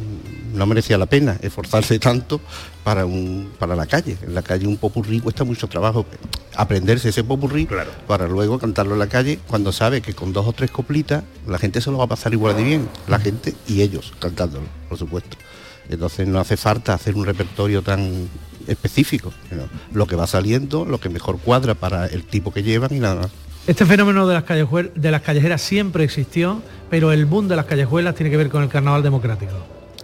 no 0.55 0.67
merecía 0.67 0.99
la 0.99 1.07
pena 1.07 1.39
esforzarse 1.43 1.99
tanto 1.99 2.41
para 2.85 3.07
un 3.07 3.51
para 3.59 3.77
la 3.77 3.87
calle. 3.87 4.17
En 4.23 4.35
la 4.35 4.43
calle 4.43 4.67
un 4.67 4.77
popurrí 4.77 5.21
cuesta 5.21 5.45
mucho 5.45 5.69
trabajo 5.69 6.07
aprenderse 6.57 7.11
ese 7.11 7.25
popurrí 7.25 7.69
para 8.07 8.27
luego 8.29 8.59
cantarlo 8.59 8.95
en 8.95 8.99
la 9.01 9.09
calle 9.09 9.39
cuando 9.47 9.73
sabe 9.73 10.01
que 10.01 10.15
con 10.15 10.33
dos 10.33 10.47
o 10.47 10.53
tres 10.53 10.71
coplitas 10.71 11.23
la 11.47 11.59
gente 11.59 11.81
se 11.81 11.91
lo 11.91 11.99
va 11.99 12.05
a 12.05 12.09
pasar 12.09 12.33
igual 12.33 12.57
de 12.57 12.65
bien, 12.65 12.89
la 13.07 13.19
gente 13.19 13.55
y 13.67 13.83
ellos 13.83 14.13
cantándolo, 14.19 14.67
por 14.89 14.99
supuesto. 14.99 15.37
Entonces 15.89 16.29
no 16.29 16.39
hace 16.39 16.57
falta 16.57 16.95
hacer 16.95 17.15
un 17.15 17.25
repertorio 17.25 17.83
tan 17.83 18.29
específico. 18.69 19.33
Lo 19.93 20.07
que 20.07 20.16
va 20.16 20.27
saliendo, 20.27 20.85
lo 20.85 21.01
que 21.01 21.09
mejor 21.09 21.39
cuadra 21.39 21.75
para 21.75 22.07
el 22.07 22.25
tipo 22.25 22.53
que 22.53 22.62
llevan 22.62 22.95
y 22.95 23.01
nada 23.01 23.23
más. 23.23 23.31
Este 23.66 23.85
fenómeno 23.85 24.27
de 24.27 24.35
las, 24.35 24.45
de 24.95 25.11
las 25.11 25.23
callejeras 25.23 25.61
siempre 25.61 26.05
existió, 26.05 26.62
pero 26.89 27.12
el 27.12 27.27
boom 27.27 27.49
de 27.49 27.57
las 27.57 27.66
callejuelas 27.66 28.14
tiene 28.14 28.31
que 28.31 28.37
ver 28.37 28.49
con 28.49 28.62
el 28.62 28.69
carnaval 28.69 29.03
democrático. 29.03 29.53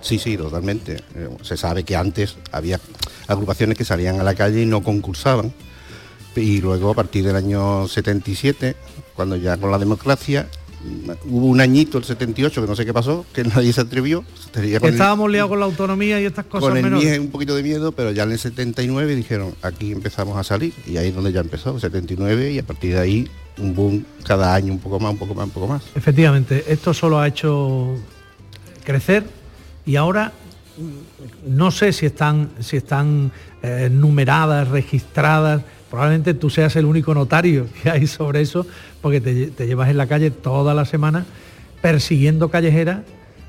Sí, 0.01 0.19
sí, 0.19 0.37
totalmente. 0.37 0.97
Eh, 1.15 1.29
Se 1.43 1.57
sabe 1.57 1.83
que 1.83 1.97
antes 1.97 2.37
había 2.53 2.79
agrupaciones 3.27 3.79
que 3.79 3.85
salían 3.87 4.21
a 4.21 4.23
la 4.23 4.35
calle 4.35 4.62
y 4.62 4.67
no 4.67 4.83
concursaban. 4.83 5.53
Y 6.37 6.61
luego 6.61 6.91
a 6.91 6.95
partir 6.95 7.25
del 7.25 7.37
año 7.37 7.89
77, 7.89 8.77
cuando 9.15 9.37
ya 9.37 9.57
con 9.57 9.71
la 9.71 9.79
democracia, 9.79 10.47
hubo 11.24 11.47
un 11.47 11.61
añito, 11.61 11.99
el 11.99 12.05
78, 12.05 12.61
que 12.61 12.66
no 12.66 12.76
sé 12.76 12.85
qué 12.85 12.93
pasó, 12.93 13.24
que 13.32 13.45
nadie 13.45 13.72
se 13.72 13.80
atrevió. 13.80 14.24
Estábamos 14.55 15.30
liados 15.30 15.51
con 15.51 15.61
la 15.61 15.66
autonomía 15.66 16.20
y 16.20 16.24
estas 16.24 16.47
cosas 16.47 16.68
con 16.68 16.76
el 16.76 16.82
menores. 16.82 17.18
un 17.18 17.30
poquito 17.30 17.55
de 17.55 17.62
miedo, 17.62 17.93
pero 17.93 18.11
ya 18.11 18.24
en 18.24 18.32
el 18.32 18.39
79 18.39 19.14
dijeron, 19.14 19.55
aquí 19.62 19.93
empezamos 19.93 20.37
a 20.37 20.45
salir, 20.45 20.72
y 20.87 20.97
ahí 20.97 21.09
es 21.09 21.14
donde 21.14 21.32
ya 21.32 21.41
empezó, 21.41 21.74
el 21.74 21.80
79, 21.80 22.53
y 22.53 22.59
a 22.59 22.62
partir 22.62 22.95
de 22.95 23.01
ahí 23.01 23.30
un 23.59 23.74
boom 23.74 24.05
cada 24.26 24.55
año, 24.55 24.72
un 24.72 24.78
poco 24.78 24.99
más, 24.99 25.12
un 25.12 25.18
poco 25.18 25.35
más, 25.35 25.45
un 25.45 25.51
poco 25.51 25.66
más. 25.66 25.82
Efectivamente, 25.95 26.64
esto 26.68 26.93
solo 26.93 27.18
ha 27.20 27.28
hecho 27.28 27.97
crecer 28.85 29.24
y 29.87 29.97
ahora 29.97 30.32
mm, 30.78 31.57
no 31.57 31.70
sé 31.70 31.93
si 31.93 32.07
están, 32.07 32.51
si 32.61 32.76
están 32.76 33.32
eh, 33.62 33.89
numeradas, 33.91 34.68
registradas. 34.68 35.62
Probablemente 35.91 36.35
tú 36.35 36.51
seas 36.51 36.74
el 36.76 36.85
único 36.87 37.14
notario 37.14 37.66
que 37.82 37.91
hay 37.91 38.07
sobre 38.07 38.41
eso, 38.41 38.66
porque 39.05 39.21
te, 39.21 39.35
lle- 39.35 39.53
te 39.55 39.67
llevas 39.67 39.91
en 39.91 39.99
la 39.99 40.07
calle 40.07 40.31
toda 40.31 40.73
la 40.73 40.87
semana 40.87 41.27
persiguiendo 41.83 42.49
callejeras. 42.49 43.01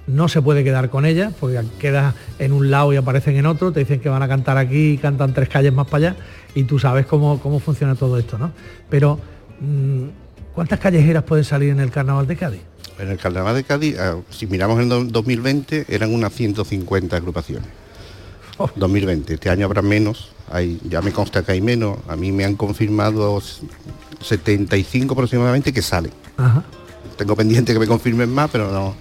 No 0.05 0.27
se 0.27 0.41
puede 0.41 0.65
quedar 0.65 0.89
con 0.89 1.05
ellas, 1.05 1.33
porque 1.39 1.61
quedas 1.79 2.13
en 2.39 2.51
un 2.51 2.69
lado 2.69 2.91
y 2.93 2.97
aparecen 2.97 3.37
en 3.37 3.45
otro, 3.45 3.71
te 3.71 3.79
dicen 3.79 4.01
que 4.01 4.09
van 4.09 4.21
a 4.21 4.27
cantar 4.27 4.57
aquí 4.57 4.91
y 4.91 4.97
cantan 4.97 5.33
tres 5.33 5.47
calles 5.47 5.71
más 5.73 5.87
para 5.87 6.09
allá, 6.09 6.15
y 6.53 6.65
tú 6.65 6.77
sabes 6.77 7.05
cómo, 7.05 7.39
cómo 7.39 7.59
funciona 7.59 7.95
todo 7.95 8.19
esto, 8.19 8.37
¿no? 8.37 8.51
Pero, 8.89 9.17
mm, 9.61 10.03
¿cuántas 10.53 10.79
callejeras 10.79 11.23
pueden 11.23 11.45
salir 11.45 11.69
en 11.69 11.79
el 11.79 11.89
carnaval 11.89 12.27
de 12.27 12.35
Cádiz? 12.35 12.61
En 12.99 13.09
el 13.09 13.17
Carnaval 13.17 13.55
de 13.55 13.63
Cádiz, 13.63 13.97
ah, 13.97 14.17
si 14.29 14.45
miramos 14.47 14.87
do- 14.87 15.05
2020, 15.05 15.85
eran 15.89 16.13
unas 16.13 16.33
150 16.33 17.15
agrupaciones. 17.17 17.67
2020, 18.75 19.33
este 19.33 19.49
año 19.49 19.65
habrá 19.65 19.81
menos, 19.81 20.29
hay, 20.51 20.79
ya 20.89 21.01
me 21.01 21.11
consta 21.11 21.43
que 21.43 21.51
hay 21.53 21.61
menos, 21.61 21.97
a 22.07 22.15
mí 22.15 22.31
me 22.31 22.45
han 22.45 22.55
confirmado 22.55 23.37
s- 23.39 23.61
75 24.21 25.13
aproximadamente 25.13 25.71
que 25.73 25.81
salen. 25.81 26.11
Ajá. 26.37 26.63
Tengo 27.17 27.35
pendiente 27.35 27.73
que 27.73 27.79
me 27.79 27.87
confirmen 27.87 28.33
más, 28.33 28.49
pero 28.51 28.71
no. 28.71 28.95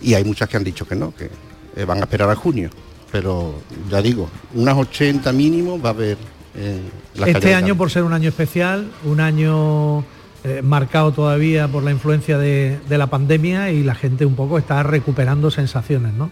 Y 0.00 0.14
hay 0.14 0.24
muchas 0.24 0.48
que 0.48 0.56
han 0.56 0.64
dicho 0.64 0.86
que 0.86 0.94
no, 0.96 1.14
que 1.14 1.30
eh, 1.76 1.84
van 1.84 1.98
a 1.98 2.02
esperar 2.02 2.30
a 2.30 2.34
junio. 2.34 2.70
Pero 3.12 3.54
ya 3.90 4.00
digo, 4.02 4.28
unas 4.54 4.76
80 4.76 5.32
mínimo 5.32 5.80
va 5.80 5.90
a 5.90 5.92
haber 5.92 6.18
eh, 6.54 6.80
Este 7.26 7.54
año, 7.54 7.76
por 7.76 7.90
ser 7.90 8.02
un 8.04 8.12
año 8.12 8.28
especial, 8.28 8.90
un 9.04 9.20
año 9.20 10.00
eh, 10.44 10.62
marcado 10.62 11.12
todavía 11.12 11.68
por 11.68 11.82
la 11.82 11.90
influencia 11.90 12.38
de, 12.38 12.78
de 12.88 12.98
la 12.98 13.06
pandemia 13.08 13.70
y 13.70 13.82
la 13.82 13.94
gente 13.94 14.24
un 14.26 14.34
poco 14.34 14.58
está 14.58 14.82
recuperando 14.82 15.50
sensaciones, 15.50 16.12
¿no? 16.14 16.30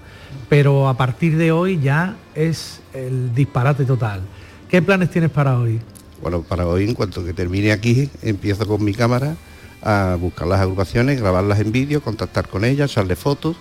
Pero 0.49 0.89
a 0.89 0.97
partir 0.97 1.37
de 1.37 1.51
hoy 1.51 1.81
ya 1.81 2.17
es 2.35 2.81
el 2.95 3.35
disparate 3.35 3.85
total. 3.85 4.21
¿Qué 4.69 4.83
planes 4.83 5.11
tienes 5.11 5.31
para 5.31 5.59
hoy? 5.59 5.81
Bueno, 6.23 6.43
para 6.43 6.67
hoy, 6.67 6.85
en 6.85 6.95
cuanto 6.95 7.25
que 7.25 7.33
termine 7.33 7.73
aquí, 7.73 8.11
empiezo 8.23 8.67
con 8.67 8.83
mi 8.85 8.93
cámara 8.95 9.37
a 9.83 10.17
buscar 10.19 10.47
las 10.49 10.61
agrupaciones, 10.61 11.21
grabarlas 11.21 11.61
en 11.61 11.71
vídeo, 11.73 12.01
contactar 12.03 12.49
con 12.49 12.65
ellas, 12.65 12.91
echarle 12.91 13.15
fotos 13.17 13.57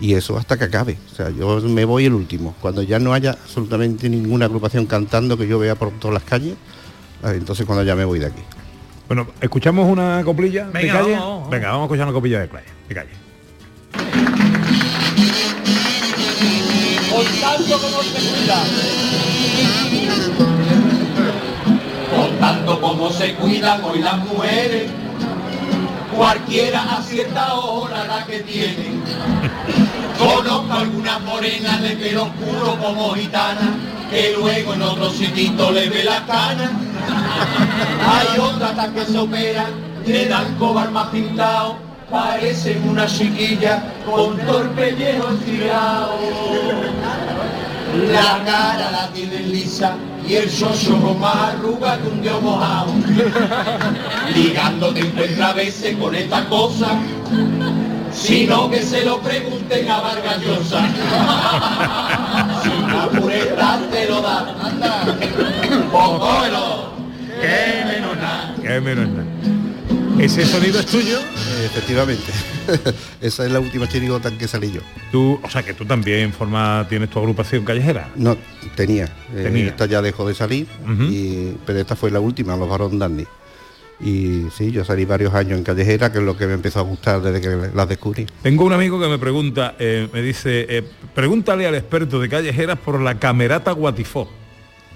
y 0.00 0.14
eso 0.14 0.38
hasta 0.38 0.56
que 0.56 0.64
acabe. 0.64 0.96
O 1.12 1.14
sea, 1.14 1.30
yo 1.30 1.60
me 1.60 1.84
voy 1.84 2.06
el 2.06 2.14
último. 2.14 2.54
Cuando 2.60 2.82
ya 2.82 2.98
no 2.98 3.12
haya 3.12 3.32
absolutamente 3.32 4.08
ninguna 4.08 4.46
agrupación 4.46 4.86
cantando 4.86 5.36
que 5.36 5.46
yo 5.46 5.58
vea 5.58 5.74
por 5.74 5.90
todas 5.92 6.14
las 6.14 6.22
calles, 6.22 6.54
ah, 7.22 7.32
entonces 7.34 7.66
cuando 7.66 7.84
ya 7.84 7.94
me 7.94 8.04
voy 8.04 8.18
de 8.20 8.26
aquí. 8.26 8.42
Bueno, 9.08 9.26
¿escuchamos 9.40 9.90
una 9.90 10.22
coplilla 10.24 10.66
de 10.66 10.72
Venga, 10.72 10.92
calle? 11.00 11.12
vamos, 11.12 11.28
vamos. 11.36 11.50
Venga, 11.50 11.68
vamos 11.68 11.82
a 11.82 11.84
escuchar 11.86 12.06
una 12.06 12.14
coplilla 12.14 12.40
de 12.40 12.48
calle. 12.48 12.66
De 12.88 12.94
calle. 12.94 13.10
Contando 17.10 17.78
como 17.80 18.02
se 18.02 18.10
cuida. 18.18 18.64
Contando 22.38 22.80
cómo 22.80 23.10
se 23.10 23.34
cuidan 23.34 23.82
hoy 23.82 23.98
las 23.98 24.16
mujeres. 24.18 24.88
Cualquiera 26.16 26.84
a 26.96 27.02
cierta 27.02 27.54
hora 27.54 28.04
la 28.06 28.24
que 28.26 28.38
tienen. 28.42 29.02
Conozco 30.16 30.72
algunas 30.72 31.20
morenas 31.22 31.82
de 31.82 31.96
pelo 31.96 32.26
oscuro 32.26 32.78
como 32.80 33.14
gitana, 33.14 33.74
que 34.08 34.36
luego 34.38 34.74
en 34.74 34.82
otro 34.82 35.10
sitito 35.10 35.72
le 35.72 35.88
ve 35.88 36.04
la 36.04 36.24
cana. 36.26 36.70
Hay 38.06 38.38
otras 38.38 38.88
que 38.90 39.04
se 39.04 39.18
operan, 39.18 39.72
le 40.06 40.26
dan 40.26 40.54
cobar 40.58 40.92
más 40.92 41.08
pintado, 41.08 41.76
parecen 42.08 42.88
una 42.88 43.06
chiquilla 43.06 43.82
con 44.06 44.38
torpe 44.38 44.92
viejo 44.92 45.28
estirado. 45.30 46.12
La 48.06 48.44
cara 48.44 48.90
la 48.92 49.10
tienen 49.12 49.50
lisa 49.50 49.96
y 50.26 50.34
el 50.34 50.48
socio 50.48 51.00
con 51.00 51.18
más 51.18 51.54
arruga 51.54 51.98
que 51.98 52.08
un 52.08 52.22
dedo 52.22 52.40
mojado. 52.40 52.92
Ligando 54.34 54.94
te 54.94 55.00
encuentra 55.00 55.48
a 55.48 55.52
veces 55.54 55.96
con 55.96 56.14
esta 56.14 56.44
cosa, 56.48 56.98
sino 58.12 58.70
que 58.70 58.82
se 58.82 59.04
lo 59.04 59.20
pregunten 59.20 59.90
a 59.90 60.00
Vargas 60.00 60.40
Llosa. 60.40 60.88
Si 62.62 62.68
una 62.68 63.08
pureta 63.08 63.80
te 63.90 64.08
lo 64.08 64.20
da, 64.20 64.54
anda, 64.62 65.16
pues 65.18 65.30
cógelo, 65.90 66.92
que 67.40 67.84
menos 67.84 68.16
nada. 68.16 68.54
Qué 68.62 68.80
menos 68.80 69.08
nada. 69.08 69.57
¿Ese 70.18 70.44
sonido 70.46 70.80
es 70.80 70.86
tuyo? 70.86 71.18
Eh, 71.20 71.66
efectivamente. 71.66 72.24
Esa 73.20 73.46
es 73.46 73.52
la 73.52 73.60
última 73.60 73.88
chirigota 73.88 74.28
en 74.28 74.36
que 74.38 74.48
salí 74.48 74.72
yo. 74.72 74.80
Tú, 75.12 75.38
o 75.42 75.48
sea 75.50 75.62
que 75.62 75.74
tú 75.74 75.84
también 75.84 76.32
forma, 76.32 76.84
tienes 76.88 77.08
tu 77.10 77.18
agrupación 77.20 77.64
callejera. 77.64 78.10
No, 78.16 78.36
tenía. 78.74 79.04
Eh, 79.34 79.44
Tenía. 79.44 79.66
esta 79.68 79.86
ya 79.86 80.02
dejó 80.02 80.26
de 80.26 80.34
salir, 80.34 80.66
y- 81.08 81.52
pero 81.64 81.78
esta 81.78 81.94
fue 81.94 82.10
la 82.10 82.20
última, 82.20 82.56
los 82.56 82.68
Barón 82.68 82.98
Dandy. 82.98 83.26
Y 84.00 84.44
sí, 84.56 84.70
yo 84.70 84.84
salí 84.84 85.04
varios 85.04 85.34
años 85.34 85.58
en 85.58 85.64
callejera, 85.64 86.10
que 86.12 86.18
es 86.18 86.24
lo 86.24 86.36
que 86.36 86.46
me 86.46 86.54
empezó 86.54 86.78
a 86.80 86.82
gustar 86.82 87.20
desde 87.20 87.40
que 87.40 87.70
las 87.74 87.88
descubrí. 87.88 88.26
Tengo 88.42 88.64
un 88.64 88.72
amigo 88.72 89.00
que 89.00 89.08
me 89.08 89.18
pregunta, 89.18 89.74
eh, 89.78 90.08
me 90.12 90.22
dice, 90.22 90.66
eh, 90.68 90.84
pregúntale 91.14 91.66
al 91.66 91.74
experto 91.74 92.20
de 92.20 92.28
callejeras 92.28 92.78
por 92.78 93.00
la 93.00 93.18
camerata 93.18 93.72
Guatifó. 93.72 94.28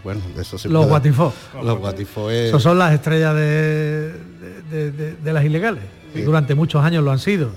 Bueno, 0.05 0.21
eso 0.39 0.59
se 0.59 0.69
Los 0.69 0.87
guatifó. 0.87 1.33
Los 1.63 1.79
guatifó 1.79 2.31
es... 2.31 2.49
Esos 2.49 2.63
son 2.63 2.79
las 2.79 2.93
estrellas 2.93 3.35
de, 3.35 4.13
de- 4.71 4.91
de- 4.91 5.15
de 5.15 5.33
las 5.33 5.45
ilegales. 5.45 5.83
Durante 6.25 6.55
muchos 6.55 6.85
años 6.85 7.03
lo 7.05 7.11
han 7.11 7.19
sido. 7.19 7.51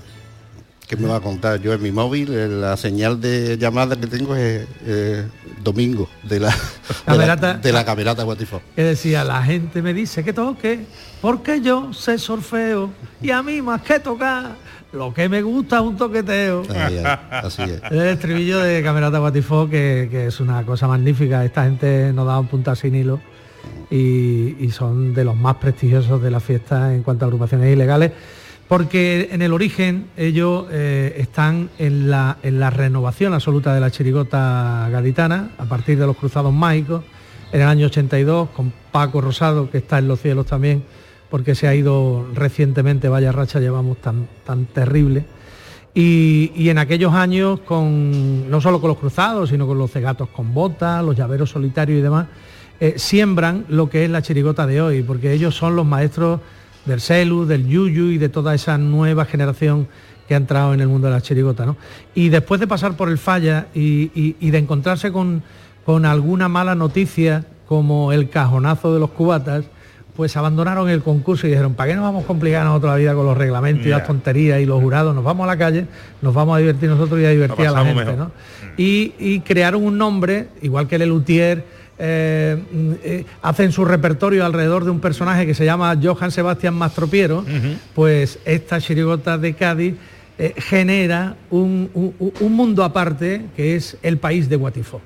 ¿Qué 0.86 0.96
me 0.96 1.08
va 1.08 1.16
a 1.16 1.20
contar? 1.20 1.60
Yo 1.60 1.72
en 1.72 1.82
mi 1.82 1.90
móvil, 1.90 2.32
eh, 2.32 2.46
la 2.46 2.76
señal 2.76 3.20
de 3.20 3.58
llamada 3.58 3.96
que 3.96 4.06
tengo 4.06 4.36
es 4.36 4.64
eh, 4.86 5.26
domingo 5.64 6.08
de 6.22 6.38
la, 6.38 6.50
de 6.50 6.54
la, 6.56 7.04
Camerata. 7.04 7.54
de 7.54 7.72
la 7.72 7.84
camerata 7.84 8.22
Guatifó. 8.22 8.62
Que 8.76 8.84
decía, 8.84 9.24
la 9.24 9.42
gente 9.42 9.82
me 9.82 9.92
dice 9.92 10.22
que 10.22 10.32
toque, 10.32 10.86
porque 11.20 11.60
yo 11.60 11.92
sé 11.92 12.18
sorfeo 12.18 12.92
y 13.20 13.30
a 13.32 13.42
mí 13.42 13.60
más 13.62 13.82
que 13.82 13.98
tocar, 13.98 14.52
lo 14.96 15.12
que 15.14 15.28
me 15.28 15.42
gusta 15.42 15.76
es 15.76 15.82
un 15.82 15.96
toqueteo. 15.96 16.62
Ahí, 16.70 16.98
ahí, 16.98 17.04
así 17.30 17.62
es. 17.62 17.80
El 17.90 18.00
estribillo 18.02 18.58
de 18.58 18.82
Camerata 18.82 19.18
Guatifó, 19.18 19.68
que, 19.68 20.08
que 20.10 20.26
es 20.26 20.40
una 20.40 20.64
cosa 20.64 20.88
magnífica. 20.88 21.44
Esta 21.44 21.64
gente 21.64 22.12
no 22.12 22.24
da 22.24 22.38
un 22.40 22.48
punta 22.48 22.74
sin 22.74 22.94
hilo 22.94 23.20
y, 23.90 24.56
y 24.58 24.70
son 24.70 25.14
de 25.14 25.24
los 25.24 25.36
más 25.36 25.56
prestigiosos 25.56 26.22
de 26.22 26.30
la 26.30 26.40
fiesta 26.40 26.94
en 26.94 27.02
cuanto 27.02 27.24
a 27.24 27.28
agrupaciones 27.28 27.72
ilegales, 27.72 28.12
porque 28.68 29.28
en 29.30 29.42
el 29.42 29.52
origen 29.52 30.06
ellos 30.16 30.66
eh, 30.70 31.14
están 31.18 31.70
en 31.78 32.10
la, 32.10 32.38
en 32.42 32.58
la 32.58 32.70
renovación 32.70 33.32
absoluta 33.34 33.74
de 33.74 33.80
la 33.80 33.90
chirigota 33.90 34.88
gaditana, 34.90 35.50
a 35.58 35.64
partir 35.64 35.98
de 35.98 36.06
los 36.06 36.16
Cruzados 36.16 36.52
Mágicos, 36.52 37.04
en 37.52 37.60
el 37.60 37.68
año 37.68 37.86
82, 37.86 38.50
con 38.50 38.72
Paco 38.90 39.20
Rosado, 39.20 39.70
que 39.70 39.78
está 39.78 39.98
en 39.98 40.08
los 40.08 40.20
cielos 40.20 40.46
también, 40.46 40.82
porque 41.30 41.54
se 41.54 41.66
ha 41.68 41.74
ido 41.74 42.26
recientemente, 42.34 43.08
vaya 43.08 43.32
racha 43.32 43.60
llevamos 43.60 43.98
tan, 43.98 44.28
tan 44.44 44.66
terrible. 44.66 45.24
Y, 45.94 46.52
y 46.54 46.68
en 46.68 46.78
aquellos 46.78 47.14
años, 47.14 47.60
con, 47.60 48.50
no 48.50 48.60
solo 48.60 48.80
con 48.80 48.88
los 48.88 48.98
cruzados, 48.98 49.48
sino 49.48 49.66
con 49.66 49.78
los 49.78 49.90
cegatos 49.90 50.28
con 50.28 50.52
botas, 50.52 51.02
los 51.04 51.16
llaveros 51.16 51.50
solitarios 51.50 51.98
y 51.98 52.02
demás, 52.02 52.26
eh, 52.80 52.94
siembran 52.96 53.64
lo 53.68 53.88
que 53.88 54.04
es 54.04 54.10
la 54.10 54.20
chirigota 54.20 54.66
de 54.66 54.82
hoy, 54.82 55.02
porque 55.02 55.32
ellos 55.32 55.54
son 55.56 55.74
los 55.74 55.86
maestros 55.86 56.40
del 56.84 57.00
celu, 57.00 57.46
del 57.46 57.66
yuyu 57.66 58.10
y 58.10 58.18
de 58.18 58.28
toda 58.28 58.54
esa 58.54 58.76
nueva 58.76 59.24
generación 59.24 59.88
que 60.28 60.34
ha 60.34 60.36
entrado 60.36 60.74
en 60.74 60.80
el 60.80 60.88
mundo 60.88 61.06
de 61.08 61.14
la 61.14 61.22
chirigota. 61.22 61.64
¿no? 61.64 61.76
Y 62.14 62.28
después 62.28 62.60
de 62.60 62.66
pasar 62.66 62.94
por 62.96 63.08
el 63.08 63.16
falla 63.16 63.68
y, 63.74 64.10
y- 64.14 64.36
y 64.38 64.50
de 64.50 64.58
encontrarse 64.58 65.10
con, 65.10 65.42
con 65.86 66.04
alguna 66.04 66.48
mala 66.48 66.74
noticia, 66.74 67.46
como 67.66 68.12
el 68.12 68.28
cajonazo 68.28 68.92
de 68.92 69.00
los 69.00 69.10
cubatas, 69.10 69.64
pues 70.16 70.36
abandonaron 70.36 70.88
el 70.88 71.02
concurso 71.02 71.46
y 71.46 71.50
dijeron, 71.50 71.74
¿para 71.74 71.90
qué 71.90 71.96
nos 71.96 72.04
vamos 72.04 72.24
a 72.24 72.26
complicar 72.26 72.64
nosotros 72.64 72.90
la 72.92 72.96
vida 72.96 73.14
con 73.14 73.26
los 73.26 73.36
reglamentos 73.36 73.84
y 73.86 73.90
las 73.90 74.06
tonterías 74.06 74.60
y 74.60 74.66
los 74.66 74.80
jurados? 74.80 75.14
Nos 75.14 75.22
vamos 75.24 75.44
a 75.44 75.46
la 75.48 75.56
calle, 75.58 75.86
nos 76.22 76.32
vamos 76.34 76.56
a 76.56 76.58
divertir 76.58 76.88
nosotros 76.88 77.20
y 77.20 77.24
a 77.24 77.30
divertir 77.30 77.66
a 77.66 77.70
la 77.72 77.84
gente, 77.84 78.04
mejor. 78.12 78.18
¿no? 78.18 78.30
Y, 78.78 79.12
y 79.18 79.40
crearon 79.40 79.84
un 79.84 79.98
nombre, 79.98 80.48
igual 80.62 80.88
que 80.88 80.96
el 80.96 81.08
Luthier, 81.08 81.64
eh, 81.98 82.62
eh, 83.04 83.24
hacen 83.42 83.72
su 83.72 83.84
repertorio 83.84 84.44
alrededor 84.44 84.84
de 84.84 84.90
un 84.90 85.00
personaje 85.00 85.46
que 85.46 85.54
se 85.54 85.64
llama 85.64 85.96
Johann 86.02 86.30
Sebastián 86.30 86.74
Mastropiero, 86.74 87.44
pues 87.94 88.38
esta 88.44 88.80
chirigota 88.80 89.38
de 89.38 89.54
Cádiz 89.54 89.94
eh, 90.38 90.52
genera 90.58 91.36
un, 91.50 91.88
un- 91.94 92.14
un 92.40 92.52
mundo 92.52 92.84
aparte 92.84 93.46
que 93.56 93.76
es 93.76 93.96
el 94.02 94.18
país 94.18 94.48
de 94.50 94.56
Guatifó. 94.56 95.00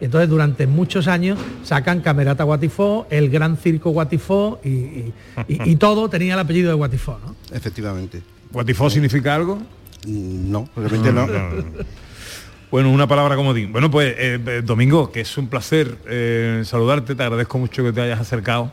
Entonces 0.00 0.28
durante 0.28 0.66
muchos 0.66 1.06
años 1.08 1.38
sacan 1.62 2.00
Camerata 2.00 2.44
Guatifó, 2.44 3.06
el 3.10 3.30
Gran 3.30 3.56
Circo 3.56 3.90
Guatifó 3.90 4.60
y, 4.64 4.68
y- 4.68 5.12
y- 5.48 5.70
y 5.70 5.76
todo 5.76 6.08
tenía 6.08 6.34
el 6.34 6.40
apellido 6.40 6.68
de 6.68 6.74
Guatifó. 6.74 7.18
¿no? 7.24 7.34
Efectivamente. 7.56 8.22
¿Guatifó 8.52 8.90
significa 8.90 9.34
algo? 9.34 9.58
No, 10.06 10.68
realmente 10.76 11.12
no. 11.12 11.26
Bueno, 12.70 12.90
una 12.90 13.06
palabra 13.06 13.36
como 13.36 13.54
di. 13.54 13.66
Bueno, 13.66 13.90
pues 13.90 14.14
eh, 14.18 14.40
eh, 14.46 14.62
Domingo, 14.64 15.12
que 15.12 15.20
es 15.20 15.38
un 15.38 15.46
placer 15.48 15.96
eh, 16.08 16.62
saludarte, 16.64 17.14
te 17.14 17.22
agradezco 17.22 17.58
mucho 17.58 17.84
que 17.84 17.92
te 17.92 18.00
hayas 18.00 18.20
acercado 18.20 18.72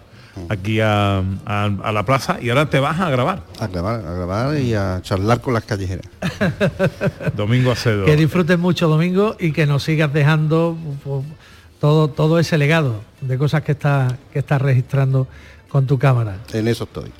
aquí 0.49 0.79
a, 0.79 1.19
a- 1.45 1.65
a 1.83 1.91
la 1.91 2.05
plaza 2.05 2.37
y 2.41 2.49
ahora 2.49 2.69
te 2.69 2.79
vas 2.79 2.99
a 2.99 3.09
grabar. 3.09 3.43
A 3.59 3.67
grabar, 3.67 4.05
a 4.05 4.13
grabar 4.13 4.57
y 4.57 4.73
a 4.73 4.99
charlar 5.01 5.41
con 5.41 5.53
las 5.53 5.63
callejeras. 5.65 6.05
Domingo 7.35 7.71
Acedo. 7.71 8.05
Que 8.05 8.15
disfrutes 8.15 8.57
mucho 8.57 8.87
Domingo 8.87 9.35
y 9.39 9.51
que 9.51 9.65
nos 9.65 9.83
sigas 9.83 10.11
dejando 10.13 10.77
pues, 11.03 11.25
todo, 11.79 12.07
todo 12.09 12.39
ese 12.39 12.57
legado 12.57 13.01
de 13.21 13.37
cosas 13.37 13.63
que 13.63 13.73
estás 13.73 14.13
que 14.31 14.39
estás 14.39 14.61
registrando 14.61 15.27
con 15.69 15.87
tu 15.87 15.97
cámara. 15.97 16.37
En 16.53 16.67
eso 16.67 16.83
estoy. 16.85 17.11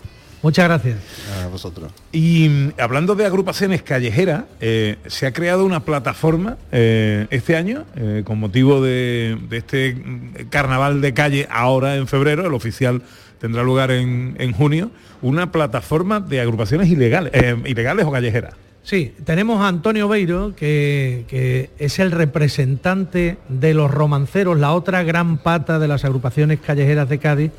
Muchas 0.43 0.65
gracias. 0.65 0.97
A 1.43 1.47
vosotros. 1.47 1.91
Y 2.11 2.49
mm, 2.49 2.79
hablando 2.79 3.15
de 3.15 3.25
agrupaciones 3.25 3.83
callejeras, 3.83 4.45
eh, 4.59 4.97
se 5.07 5.27
ha 5.27 5.33
creado 5.33 5.65
una 5.65 5.85
plataforma 5.85 6.57
eh, 6.71 7.27
este 7.29 7.55
año 7.55 7.85
eh, 7.95 8.23
con 8.25 8.39
motivo 8.39 8.81
de, 8.81 9.37
de 9.49 9.57
este 9.57 9.93
mm, 9.93 10.49
carnaval 10.49 11.01
de 11.01 11.13
calle 11.13 11.47
ahora 11.51 11.95
en 11.95 12.07
febrero, 12.07 12.45
el 12.45 12.53
oficial 12.53 13.03
tendrá 13.41 13.63
lugar 13.63 13.89
en, 13.89 14.35
en 14.37 14.53
junio, 14.53 14.91
una 15.23 15.51
plataforma 15.51 16.19
de 16.19 16.41
agrupaciones 16.41 16.89
ilegales, 16.89 17.31
eh, 17.33 17.55
ilegales 17.65 18.05
o 18.05 18.11
callejeras. 18.11 18.53
Sí, 18.83 19.13
tenemos 19.25 19.61
a 19.61 19.67
Antonio 19.67 20.07
Beiro, 20.07 20.55
que, 20.55 21.25
que 21.27 21.71
es 21.77 21.99
el 21.99 22.11
representante 22.11 23.37
de 23.49 23.73
los 23.73 23.91
romanceros, 23.91 24.59
la 24.59 24.73
otra 24.73 25.03
gran 25.03 25.37
pata 25.39 25.79
de 25.79 25.87
las 25.87 26.05
agrupaciones 26.05 26.59
callejeras 26.59 27.09
de 27.09 27.17
Cádiz. 27.19 27.51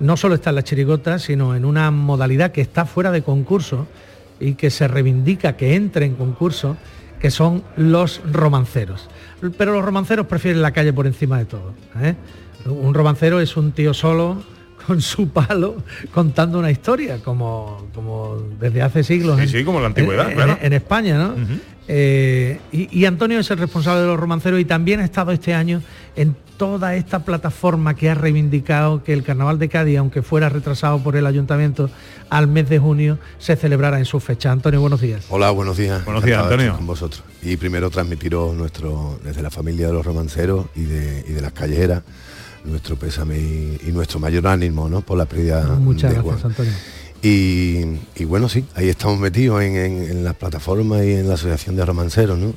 No 0.00 0.16
solo 0.16 0.34
está 0.34 0.50
en 0.50 0.56
la 0.56 0.64
chirigota, 0.64 1.18
sino 1.18 1.54
en 1.54 1.64
una 1.64 1.90
modalidad 1.90 2.52
que 2.52 2.60
está 2.60 2.86
fuera 2.86 3.10
de 3.12 3.22
concurso 3.22 3.86
y 4.40 4.54
que 4.54 4.70
se 4.70 4.88
reivindica 4.88 5.56
que 5.56 5.74
entre 5.76 6.06
en 6.06 6.14
concurso, 6.16 6.76
que 7.20 7.30
son 7.30 7.62
los 7.76 8.20
romanceros. 8.30 9.08
Pero 9.56 9.72
los 9.72 9.84
romanceros 9.84 10.26
prefieren 10.26 10.60
la 10.62 10.72
calle 10.72 10.92
por 10.92 11.06
encima 11.06 11.38
de 11.38 11.44
todo. 11.44 11.74
¿eh? 12.00 12.14
Un 12.66 12.94
romancero 12.94 13.40
es 13.40 13.56
un 13.56 13.72
tío 13.72 13.94
solo 13.94 14.42
con 14.86 15.00
su 15.00 15.28
palo 15.28 15.76
contando 16.12 16.58
una 16.58 16.72
historia, 16.72 17.18
como, 17.22 17.86
como 17.94 18.36
desde 18.58 18.82
hace 18.82 19.04
siglos. 19.04 19.36
Sí, 19.36 19.42
en- 19.44 19.48
sí, 19.48 19.64
como 19.64 19.78
la 19.80 19.86
antigüedad, 19.86 20.28
en- 20.30 20.34
claro. 20.34 20.58
en 20.60 20.72
España, 20.72 21.16
¿no? 21.18 21.34
Eh, 21.88 22.60
y, 22.70 22.96
y 22.96 23.04
Antonio 23.06 23.40
es 23.40 23.50
el 23.50 23.58
responsable 23.58 24.02
de 24.02 24.06
los 24.06 24.18
romanceros 24.18 24.60
y 24.60 24.64
también 24.64 25.00
ha 25.00 25.04
estado 25.04 25.32
este 25.32 25.52
año 25.52 25.82
en 26.16 26.36
toda 26.56 26.94
esta 26.94 27.24
plataforma 27.24 27.94
que 27.94 28.08
ha 28.08 28.14
reivindicado 28.14 29.02
que 29.02 29.12
el 29.12 29.24
Carnaval 29.24 29.58
de 29.58 29.68
Cádiz, 29.68 29.98
aunque 29.98 30.22
fuera 30.22 30.48
retrasado 30.48 31.02
por 31.02 31.16
el 31.16 31.26
ayuntamiento 31.26 31.90
al 32.30 32.46
mes 32.46 32.68
de 32.68 32.78
junio, 32.78 33.18
se 33.38 33.56
celebrara 33.56 33.98
en 33.98 34.04
su 34.04 34.20
fecha. 34.20 34.52
Antonio, 34.52 34.80
buenos 34.80 35.00
días. 35.00 35.24
Hola, 35.28 35.50
buenos 35.50 35.76
días. 35.76 36.04
Buenos 36.04 36.24
días, 36.24 36.40
Antonio. 36.40 36.76
Con 36.76 36.86
vosotros. 36.86 37.24
Y 37.42 37.56
primero 37.56 37.90
transmitiros 37.90 38.54
nuestro, 38.54 39.18
desde 39.24 39.42
la 39.42 39.50
familia 39.50 39.88
de 39.88 39.92
los 39.92 40.06
romanceros 40.06 40.66
y 40.76 40.84
de, 40.84 41.24
y 41.28 41.32
de 41.32 41.40
las 41.40 41.52
callejeras, 41.52 42.02
nuestro 42.64 42.94
pésame 42.94 43.38
y, 43.38 43.80
y 43.88 43.90
nuestro 43.90 44.20
mayor 44.20 44.46
ánimo 44.46 44.88
¿no? 44.88 45.00
por 45.00 45.18
la 45.18 45.24
pérdida 45.24 45.64
Muchas 45.80 46.10
de 46.12 46.22
gracias, 46.22 46.40
Juan. 46.42 46.52
Antonio. 46.52 46.72
Y, 47.22 47.84
y 48.16 48.24
bueno, 48.24 48.48
sí, 48.48 48.64
ahí 48.74 48.88
estamos 48.88 49.18
metidos 49.18 49.62
en, 49.62 49.76
en- 49.76 50.02
en 50.10 50.24
las 50.24 50.34
plataformas 50.34 51.04
y 51.04 51.12
en 51.12 51.28
la 51.28 51.34
Asociación 51.34 51.76
de 51.76 51.84
Romanceros, 51.84 52.36
¿no? 52.38 52.52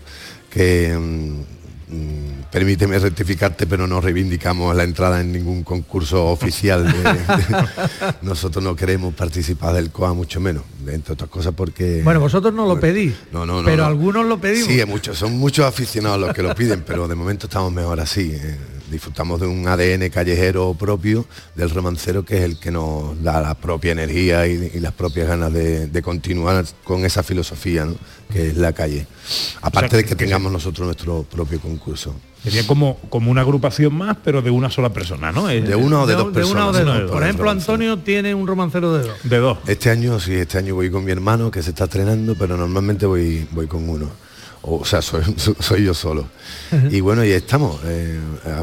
Que 0.50 0.98
mm, 0.98 2.46
permíteme 2.52 2.98
rectificarte, 2.98 3.68
pero 3.68 3.86
no 3.86 4.02
reivindicamos 4.02 4.76
la 4.76 4.84
entrada 4.84 5.22
en 5.22 5.32
ningún 5.32 5.64
concurso 5.64 6.26
oficial. 6.26 6.84
de- 6.84 6.98
de- 7.04 7.68
nosotros 8.24 8.64
no 8.64 8.76
queremos 8.76 9.14
participar 9.14 9.76
del 9.76 9.92
COA, 9.92 10.14
mucho 10.16 10.40
menos, 10.40 10.64
entre 10.88 11.14
otras 11.14 11.30
cosas 11.30 11.54
porque... 11.56 12.02
Bueno, 12.04 12.20
vosotros 12.20 12.52
no 12.54 12.66
lo 12.66 12.80
pedís, 12.80 13.14
No, 13.32 13.46
no, 13.46 13.60
no, 13.62 13.66
pero 13.66 13.84
no. 13.84 13.90
algunos 13.90 14.26
lo 14.26 14.40
pedimos. 14.40 14.68
Sí, 14.68 14.84
muchos, 14.88 15.16
son 15.18 15.38
muchos 15.38 15.64
aficionados 15.66 16.20
los 16.20 16.34
que 16.34 16.42
lo 16.42 16.56
piden, 16.56 16.84
pero 16.88 17.08
de 17.08 17.14
momento 17.14 17.46
estamos 17.46 17.72
mejor 17.72 18.00
así. 18.00 18.32
eh. 18.34 18.58
Disfrutamos 18.92 19.40
de 19.42 19.48
un 19.48 19.68
ADN 19.68 20.10
callejero 20.10 20.76
propio 20.78 21.26
del 21.56 21.70
romancero 21.70 22.24
que 22.24 22.38
es 22.38 22.44
el 22.44 22.60
que 22.60 22.72
nos 22.72 23.22
da 23.24 23.42
la 23.42 23.56
propia 23.56 23.92
energía 23.94 24.46
y, 24.48 24.72
y 24.76 24.80
las 24.80 24.94
propias 24.94 25.28
ganas 25.28 25.52
de, 25.54 25.88
de 25.88 26.02
continuar 26.02 26.64
con 26.84 27.04
esa 27.06 27.24
filosofía 27.24 27.86
¿no? 27.86 27.96
que 28.32 28.50
es 28.50 28.58
la 28.58 28.74
calle. 28.74 29.08
Aparte 29.62 29.90
sea, 29.90 29.98
de 29.98 30.06
que 30.06 30.16
tengamos 30.16 30.52
nosotros 30.52 30.86
nuestro 30.86 31.24
propio 31.24 31.60
concurso. 31.60 32.14
Sería 32.44 32.68
como, 32.68 32.98
como 33.10 33.32
una 33.32 33.42
agrupación 33.42 33.96
más, 33.96 34.18
pero 34.24 34.44
de 34.44 34.52
una 34.52 34.70
sola 34.70 34.90
persona, 34.94 35.32
¿no? 35.32 35.50
Eh, 35.50 35.62
De 35.62 35.76
una 35.76 36.02
o 36.02 36.06
de, 36.06 36.14
De- 36.16 36.22
dos 36.22 36.32
de 36.32 36.44
una 36.44 36.68
o 36.68 36.72
personas. 36.72 36.96
de 36.98 37.02
dos. 37.06 37.12
Por 37.12 37.24
ejemplo, 37.24 37.50
Antonio 37.50 37.98
tiene 37.98 38.36
un 38.36 38.46
romancero 38.46 38.94
de 38.94 39.08
dos. 39.08 39.18
De 39.24 39.38
dos. 39.40 39.58
Este 39.66 39.90
año 39.90 40.20
sí, 40.20 40.34
este 40.36 40.60
año 40.60 40.76
voy 40.76 40.92
con 40.92 41.04
mi 41.04 41.12
hermano 41.12 41.50
que 41.50 41.64
se 41.64 41.72
está 41.72 41.86
estrenando, 41.86 42.36
pero 42.38 42.56
normalmente 42.56 43.08
voy, 43.08 43.48
voy 43.50 43.66
con 43.66 43.90
uno. 43.90 44.12
O, 44.68 44.84
sea, 44.84 45.02
soy, 45.02 45.22
soy 45.60 45.84
yo 45.84 45.94
solo. 45.94 46.28
Y 46.90 47.00
bueno, 47.00 47.24
y 47.24 47.32
estamos. 47.32 47.80
eh, 47.86 48.20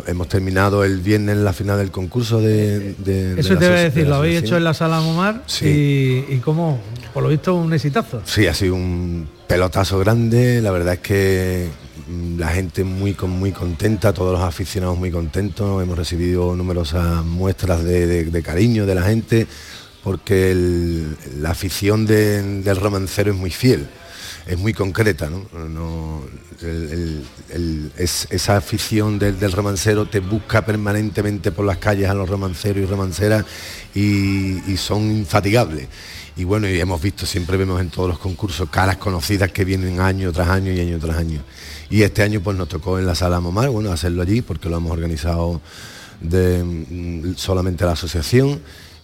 hemos 0.09 0.29
terminado 0.29 0.83
el 0.85 1.01
viernes 1.01 1.37
la 1.37 1.53
final 1.53 1.79
del 1.79 1.91
concurso 1.93 2.41
de... 2.41 2.95
de- 2.95 3.35
de 3.37 3.41
Eso 3.41 3.55
la 3.55 3.61
te 3.61 3.67
voy 3.69 3.75
a 3.77 3.79
de 3.79 3.85
decir, 3.85 4.07
lo 4.09 4.17
habéis 4.17 4.43
hecho 4.43 4.57
en 4.57 4.65
la 4.65 4.75
sala 4.75 5.01
Momar 5.01 5.43
Sí. 5.47 6.25
y, 6.29 6.35
y 6.35 6.39
como, 6.39 6.81
por 7.15 7.23
lo 7.23 7.29
visto, 7.29 7.55
un 7.55 7.73
exitazo. 7.73 8.21
Sí, 8.25 8.47
ha 8.49 8.55
sido 8.55 8.75
un 8.75 9.29
pelotazo 9.47 9.99
grande. 10.01 10.61
La 10.61 10.73
verdad 10.73 10.95
es 10.95 11.01
que 11.01 11.69
mm, 12.09 12.39
la 12.41 12.49
gente 12.49 12.83
muy 12.85 13.17
muy 13.29 13.53
contenta, 13.53 14.13
todos 14.13 14.33
los 14.33 14.43
aficionados 14.43 14.99
muy 14.99 15.11
contentos. 15.13 15.81
Hemos 15.83 15.97
recibido 15.97 16.57
numerosas 16.57 17.25
muestras 17.25 17.85
de, 17.85 18.07
de- 18.09 18.25
de 18.25 18.43
cariño 18.43 18.87
de 18.87 18.95
la 18.97 19.03
gente. 19.03 19.47
porque 20.03 20.51
el- 20.51 21.17
la 21.41 21.51
afición 21.51 22.07
de- 22.07 22.61
del 22.63 22.77
romancero 22.77 23.31
es 23.31 23.39
muy 23.39 23.51
fiel, 23.51 23.87
es 24.47 24.59
muy 24.59 24.73
concreta, 24.73 25.31
¿no? 25.31 26.23
Esa 27.97 28.57
afición 28.57 29.19
del, 29.19 29.53
romancero 29.53 30.07
te 30.07 30.21
busca 30.21 30.65
permanentemente 30.65 31.53
por 31.53 31.65
las 31.65 31.79
calles 31.79 32.09
a 32.09 32.15
los 32.15 32.29
romanceros 32.29 32.83
y 32.83 32.87
romanceras 32.87 33.45
y, 33.95 34.77
son 34.77 35.11
infatigables. 35.11 35.89
Y 36.37 36.45
bueno, 36.45 36.69
y 36.69 36.81
hemos 36.81 37.01
visto, 37.01 37.27
siempre 37.27 37.57
vemos 37.57 37.81
en 37.81 37.91
todos 37.91 38.09
los 38.09 38.19
concursos 38.19 38.69
caras 38.71 38.97
conocidas 38.97 39.53
que 39.53 39.65
vienen 39.65 40.01
año 40.01 40.33
tras 40.33 40.49
año 40.49 40.73
y 40.73 40.81
año 40.81 40.99
tras 40.99 41.19
año. 41.19 41.43
Y 41.91 42.03
este 42.03 42.23
año 42.23 42.41
pues 42.41 42.57
nos 42.57 42.69
tocó 42.69 42.99
en 42.99 43.07
la 43.07 43.15
sala 43.15 43.39
Momar, 43.39 43.69
bueno, 43.69 43.93
hacerlo 43.93 44.23
allí 44.23 44.41
porque 44.41 44.71
lo 44.71 44.79
hemos 44.79 44.93
organizado 44.93 45.61
mm, 46.23 47.35
solamente 47.37 47.85
la 47.85 47.93
asociación 47.93 48.61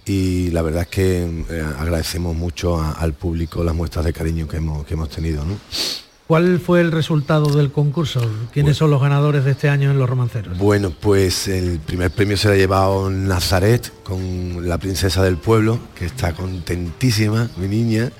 y 0.08 0.50
la 0.50 0.62
verdad 0.62 0.82
es 0.82 0.88
que 0.88 1.22
eh, 1.50 1.64
agradecemos 1.78 2.34
mucho 2.34 2.80
a- 2.80 2.92
al 2.92 3.12
público 3.12 3.62
las 3.62 3.74
muestras 3.74 4.04
de 4.04 4.12
cariño 4.12 4.48
que 4.48 4.56
hemos, 4.56 4.84
que 4.86 4.94
hemos 4.94 5.10
tenido. 5.10 5.44
¿no? 5.44 5.54
¿Cuál 6.26 6.60
fue 6.60 6.80
el 6.82 6.92
resultado 6.92 7.46
del 7.56 7.70
concurso? 7.72 8.20
¿Quiénes 8.52 8.76
son 8.76 8.90
los 8.90 9.00
ganadores 9.00 9.44
de 9.44 9.52
este 9.52 9.68
año 9.70 9.90
en 9.90 9.98
Los 9.98 10.08
Romanceros? 10.10 10.58
Bueno, 10.58 10.92
pues 11.00 11.48
el 11.48 11.78
primer 11.78 12.10
premio 12.10 12.36
se 12.36 12.48
lo 12.48 12.54
ha 12.54 12.56
llevado 12.58 13.08
Nazaret 13.10 13.90
con 14.02 14.68
la 14.68 14.76
princesa 14.78 15.22
del 15.22 15.38
pueblo, 15.38 15.78
que 15.94 16.04
está 16.04 16.34
contentísima, 16.34 17.48
mi 17.56 17.66
niña, 17.68 18.10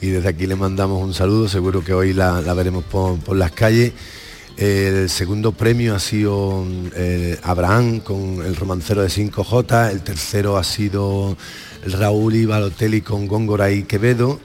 y 0.00 0.06
desde 0.10 0.28
aquí 0.28 0.46
le 0.46 0.54
mandamos 0.54 1.02
un 1.02 1.14
saludo, 1.14 1.48
seguro 1.48 1.82
que 1.82 1.92
hoy 1.92 2.12
la, 2.14 2.40
la 2.42 2.54
veremos 2.54 2.84
por, 2.84 3.18
por 3.18 3.36
las 3.36 3.50
calles. 3.50 3.92
El 4.58 5.08
segundo 5.08 5.52
premio 5.52 5.94
ha 5.94 6.00
sido 6.00 6.66
eh, 6.96 7.38
Abraham 7.44 8.00
con 8.00 8.44
el 8.44 8.56
romancero 8.56 9.02
de 9.02 9.08
5J, 9.08 9.92
el 9.92 10.02
tercero 10.02 10.56
ha 10.56 10.64
sido 10.64 11.36
Raúl 11.86 12.34
y 12.34 12.44
Balotelli 12.44 13.00
con 13.02 13.28
Góngora 13.28 13.70
y 13.70 13.84
Quevedo, 13.84 14.40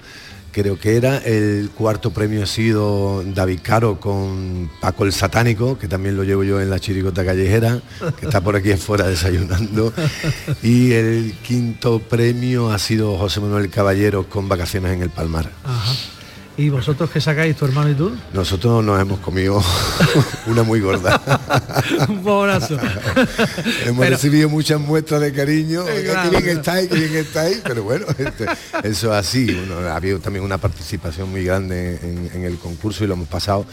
creo 0.52 0.80
que 0.80 0.98
era. 0.98 1.18
El 1.18 1.72
cuarto 1.76 2.12
premio 2.12 2.44
ha 2.44 2.46
sido 2.46 3.24
David 3.26 3.62
Caro 3.64 4.00
con 4.00 4.70
Paco 4.80 5.06
el 5.06 5.14
Satánico, 5.14 5.80
que 5.80 5.88
también 5.88 6.16
lo 6.16 6.24
llevo 6.24 6.44
yo 6.44 6.62
en 6.62 6.70
la 6.70 6.80
chirigota 6.80 7.26
callejera, 7.26 7.82
que 8.20 8.28
está 8.28 8.40
por 8.40 8.56
aquí 8.56 8.72
afuera 8.72 9.08
desayunando. 9.08 9.92
Y 10.62 10.92
el 10.92 11.34
quinto 11.42 11.98
premio 11.98 12.72
ha 12.72 12.78
sido 12.78 13.18
José 13.18 13.40
Manuel 13.40 13.72
Caballero 13.72 14.30
con 14.30 14.48
Vacaciones 14.48 14.94
en 14.94 15.02
el 15.02 15.10
Palmar. 15.10 15.50
Ajá. 15.64 15.92
¿Y 16.56 16.70
vosotros 16.70 17.10
qué 17.10 17.20
sacáis, 17.20 17.56
tu 17.56 17.66
hermano 17.66 17.90
y 17.90 17.96
tú? 17.96 18.12
Nosotros 18.32 18.84
nos 18.84 19.02
hemos 19.02 19.20
comido 19.22 19.60
una 20.46 20.62
muy 20.62 20.80
gorda. 20.82 21.20
Un 22.08 22.22
pobrazo. 22.24 22.76
Hemos 23.86 24.00
Pero- 24.00 24.10
recibido 24.12 24.50
muchas 24.50 24.80
muestras 24.80 25.22
de 25.22 25.34
cariño. 25.34 25.84
Claro, 25.84 26.30
qué 26.30 26.42
bien 26.44 26.58
estáis, 26.58 26.90
qué 26.90 26.96
bien 26.96 27.16
estáis. 27.16 27.62
Pero 27.64 27.84
bueno, 27.84 28.06
este, 28.18 28.46
eso 28.84 29.08
es 29.12 29.14
así. 29.14 29.52
Bueno, 29.52 29.80
ha 29.90 29.96
habido 29.96 30.20
también 30.20 30.46
una 30.46 30.60
participación 30.60 31.32
muy 31.32 31.44
grande 31.44 32.00
en, 32.04 32.30
en 32.36 32.44
el 32.44 32.58
concurso 32.60 33.04
y 33.04 33.08
lo 33.08 33.16
hemos 33.16 33.28
pasado 33.28 33.66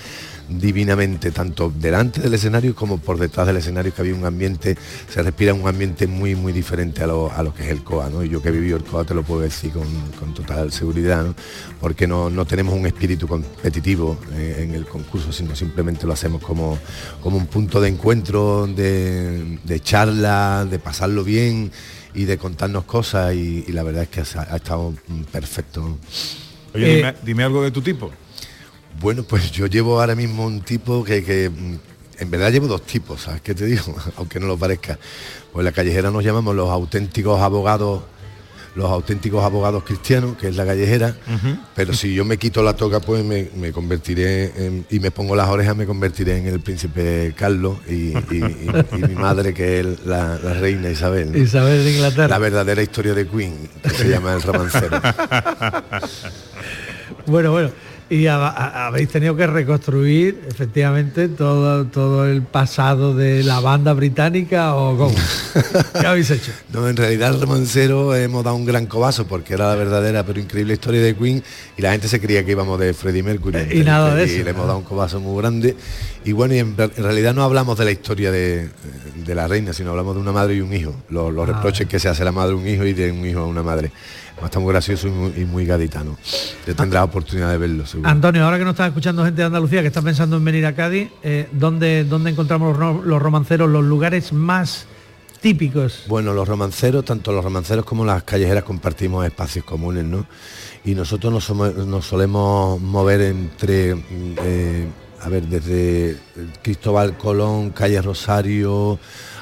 divinamente, 0.51 1.31
tanto 1.31 1.73
delante 1.75 2.21
del 2.21 2.35
escenario 2.35 2.75
como 2.75 2.99
por 2.99 3.19
detrás 3.19 3.47
del 3.47 3.57
escenario, 3.57 3.95
que 3.95 4.03
había 4.03 4.15
un 4.15 4.25
ambiente, 4.25 4.77
se 5.09 5.23
respira 5.23 5.55
un 5.55 5.67
ambiente 5.69 6.07
muy, 6.07 6.35
muy 6.35 6.53
diferente 6.53 7.03
a 7.05 7.07
lo, 7.07 7.31
a 7.33 7.43
lo 7.43 7.55
que 7.55 7.63
es 7.65 7.71
el 7.71 7.83
COA, 7.85 8.11
¿no? 8.11 8.25
Y 8.25 8.29
yo 8.29 8.43
que 8.43 8.49
he 8.49 8.53
vivido 8.53 8.77
el 8.77 8.85
COA 8.85 9.05
te 9.05 9.15
lo 9.15 9.23
puedo 9.23 9.43
decir 9.43 9.73
con, 9.73 9.87
con 10.19 10.35
total 10.35 10.73
seguridad, 10.73 11.25
¿no? 11.25 11.35
Porque 11.81 12.07
no, 12.07 12.29
no 12.31 12.45
tenemos 12.45 12.75
un 12.75 12.87
espíritu 12.87 13.29
competitivo 13.29 14.19
eh, 14.35 14.65
en 14.69 14.75
el 14.75 14.87
concurso, 14.87 15.33
sino 15.33 15.55
simplemente 15.55 16.07
lo 16.07 16.13
hacemos 16.13 16.43
como, 16.43 16.79
como 17.23 17.37
un 17.37 17.47
punto 17.47 17.81
de 17.81 17.89
encuentro, 17.89 18.67
de, 18.67 19.59
de 19.63 19.81
charla, 19.81 20.67
de 20.69 20.79
pasarlo 20.79 21.25
bien 21.25 21.71
y 22.13 22.25
de 22.25 22.39
contarnos 22.39 22.85
cosas 22.85 23.35
y, 23.35 23.65
y 23.69 23.73
la 23.73 23.83
verdad 23.85 24.03
es 24.03 24.09
que 24.09 24.21
ha, 24.21 24.43
ha 24.53 24.57
estado 24.57 24.93
perfecto. 25.31 25.81
¿no? 25.81 25.99
Oye, 26.75 26.93
Eh, 26.93 26.97
dime, 26.97 27.15
dime 27.23 27.45
algo 27.45 27.63
de 27.63 27.71
tu 27.71 27.83
tipo. 27.83 28.11
Bueno, 29.01 29.23
pues 29.23 29.51
yo 29.51 29.67
llevo 29.67 30.01
ahora 30.01 30.15
mismo 30.15 30.45
un 30.47 30.61
tipo 30.61 31.03
que, 31.05 31.25
que, 31.25 31.45
en 31.47 32.31
verdad 32.31 32.53
llevo 32.53 32.67
dos 32.69 32.83
tipos, 32.83 33.23
¿sabes 33.23 33.41
qué 33.41 33.55
te 33.55 33.65
digo? 33.67 33.95
Aunque 34.17 34.39
no 34.41 34.47
lo 34.47 34.59
parezca. 34.59 34.99
Pues 35.53 35.65
la 35.65 35.73
callejera 35.73 36.11
nos 36.11 36.23
llamamos 36.23 36.55
los 36.55 36.69
auténticos 36.69 37.41
abogados, 37.41 38.03
los 38.75 38.91
auténticos 38.91 39.43
abogados 39.43 39.83
cristianos, 39.85 40.37
que 40.37 40.49
es 40.49 40.55
la 40.57 40.65
callejera, 40.67 41.17
pero 41.75 41.93
si 41.95 42.15
yo 42.15 42.25
me 42.25 42.37
quito 42.37 42.63
la 42.63 42.77
toca, 42.77 43.01
pues 43.01 43.25
me, 43.25 43.49
me 43.57 43.73
convertiré 43.73 44.53
en- 44.67 44.87
y 44.91 45.01
me 45.01 45.11
pongo 45.11 45.35
las 45.35 45.49
orejas, 45.49 45.75
me 45.77 45.87
convertiré 45.87 46.37
en 46.39 46.47
el 46.47 46.61
príncipe 46.61 47.35
Carlos 47.37 47.79
y, 47.89 47.93
y- 47.93 48.15
y- 48.31 48.71
y 48.97 48.99
mi 49.09 49.15
madre, 49.17 49.53
que 49.55 49.81
es 49.81 49.87
la, 50.07 50.39
la 50.39 50.55
reina 50.55 50.89
Isabel. 50.91 51.35
Isabel 51.37 51.83
de 51.85 51.91
Inglaterra. 51.95 52.29
La 52.29 52.39
verdadera 52.39 52.81
historia 52.83 53.13
de 53.15 53.27
Queen, 53.27 53.57
que 53.83 53.91
se 53.91 54.09
llama 54.09 54.35
El 54.35 54.43
romancero. 54.43 55.01
Bueno, 57.27 57.53
bueno. 57.53 57.71
Y 58.11 58.27
ha- 58.27 58.49
ha- 58.49 58.89
habéis 58.89 59.09
tenido 59.09 59.37
que 59.37 59.47
reconstruir 59.47 60.41
efectivamente 60.49 61.29
todo, 61.29 61.85
todo 61.87 62.27
el 62.27 62.43
pasado 62.43 63.15
de 63.15 63.45
la 63.45 63.61
banda 63.61 63.93
británica 63.93 64.75
o 64.75 64.99
cómo? 64.99 65.15
¿Qué 66.01 66.07
habéis 66.09 66.29
hecho? 66.33 66.51
No, 66.73 66.89
en 66.89 66.97
realidad 66.97 67.33
el 67.35 67.41
romancero 67.41 68.13
hemos 68.17 68.43
dado 68.43 68.57
un 68.57 68.65
gran 68.67 68.87
cobazo 68.87 69.29
porque 69.29 69.55
era 69.55 69.69
la 69.69 69.77
verdadera 69.77 70.25
pero 70.27 70.41
increíble 70.41 70.75
historia 70.75 71.01
de 71.01 71.15
Queen 71.15 71.41
y 71.77 71.83
la 71.83 71.93
gente 71.93 72.09
se 72.09 72.21
creía 72.21 72.45
que 72.45 72.51
íbamos 72.51 72.81
de 72.81 72.95
Freddie 72.95 73.23
Mercury. 73.23 73.59
Eh, 73.59 73.69
y 73.77 73.83
nada 73.85 74.13
de 74.17 74.27
Y 74.27 74.31
eso. 74.35 74.45
le 74.45 74.51
hemos 74.51 74.67
dado 74.67 74.79
un 74.79 74.85
cobazo 74.85 75.21
muy 75.21 75.41
grande. 75.41 75.77
Y 76.25 76.33
bueno, 76.33 76.55
y 76.55 76.59
en, 76.59 76.75
en 76.77 77.03
realidad 77.05 77.33
no 77.33 77.45
hablamos 77.45 77.79
de 77.79 77.85
la 77.85 77.93
historia 77.93 78.33
de, 78.33 78.69
de 79.25 79.35
la 79.37 79.47
reina, 79.47 79.73
sino 79.73 79.91
hablamos 79.91 80.17
de 80.17 80.21
una 80.21 80.33
madre 80.33 80.57
y 80.57 80.61
un 80.61 80.73
hijo. 80.75 80.97
Los, 81.11 81.33
los 81.33 81.49
Ah, 81.49 81.53
reproches 81.53 81.87
que 81.87 82.01
se 82.01 82.09
hace 82.09 82.25
la 82.25 82.33
madre 82.33 82.55
a 82.55 82.57
un 82.57 82.67
hijo 82.67 82.85
y 82.85 82.93
de 82.93 83.13
un 83.13 83.25
hijo 83.25 83.39
a 83.39 83.47
una 83.47 83.63
madre. 83.63 83.93
Está 84.45 84.59
muy 84.59 84.73
gracioso 84.73 85.09
y 85.09 85.11
muy, 85.11 85.33
y 85.37 85.45
muy 85.45 85.67
gaditano. 85.67 86.17
Ya 86.67 86.75
tendrás 86.75 87.05
oportunidad 87.05 87.51
de 87.51 87.59
verlo, 87.59 87.87
seguro. 87.87 88.09
Antonio, 88.09 88.45
ahora 88.45 88.59
que 88.59 88.65
nos 88.65 88.73
está 88.73 88.87
escuchando 88.87 89.25
gente 89.25 89.41
de 89.43 89.47
Andalucía 89.47 89.81
que 89.83 89.89
está 89.89 90.03
pensando 90.03 90.37
en 90.37 90.45
venir 90.45 90.67
a 90.67 90.75
Cádiz, 90.75 91.09
eh, 91.23 91.49
¿dónde, 91.53 92.05
¿dónde 92.05 92.31
encontramos 92.31 92.71
los, 92.71 92.79
ro- 92.79 93.03
los 93.05 93.21
romanceros, 93.23 93.69
los 93.71 93.85
lugares 93.85 94.33
más 94.33 94.87
típicos? 95.41 96.05
Bueno, 96.09 96.33
los 96.35 96.47
romanceros, 96.49 97.05
tanto 97.05 97.33
los 97.33 97.45
romanceros 97.45 97.85
como 97.85 98.05
las 98.05 98.23
callejeras 98.25 98.65
compartimos 98.65 99.25
espacios 99.27 99.65
comunes, 99.65 100.05
¿no? 100.05 100.27
Y 100.85 100.95
nosotros 100.95 101.33
nos, 101.33 101.45
somo- 101.49 101.73
nos 101.73 102.07
solemos 102.07 102.81
mover 102.81 103.21
entre, 103.21 103.95
mm, 103.95 104.01
eh, 104.43 104.87
a 105.23 105.29
ver, 105.29 105.43
desde 105.47 106.17
Cristóbal 106.63 107.17
Colón, 107.19 107.71
calle 107.71 108.01
Rosario, 108.01 108.99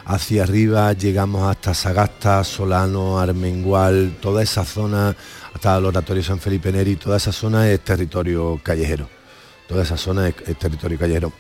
hacia 0.09 0.43
arriba, 0.43 0.93
llegamos 0.93 1.49
hasta 1.49 1.73
Sagasta, 1.73 2.43
Solano, 2.43 3.21
Armengual, 3.21 4.17
toda 4.21 4.43
esa 4.43 4.65
zona, 4.65 5.15
hasta 5.55 5.77
el 5.77 5.85
Oratorio 5.85 6.25
San 6.25 6.41
Felipe 6.41 6.73
Neri, 6.73 6.97
toda 6.97 7.19
esa 7.19 7.31
zona 7.31 7.71
es 7.71 7.81
territorio 7.81 8.61
callejero 8.63 9.09
toda 9.69 9.83
esa 9.83 9.97
zona 9.97 10.29
es, 10.29 10.35
territorio 10.59 10.99
callejero. 10.99 11.33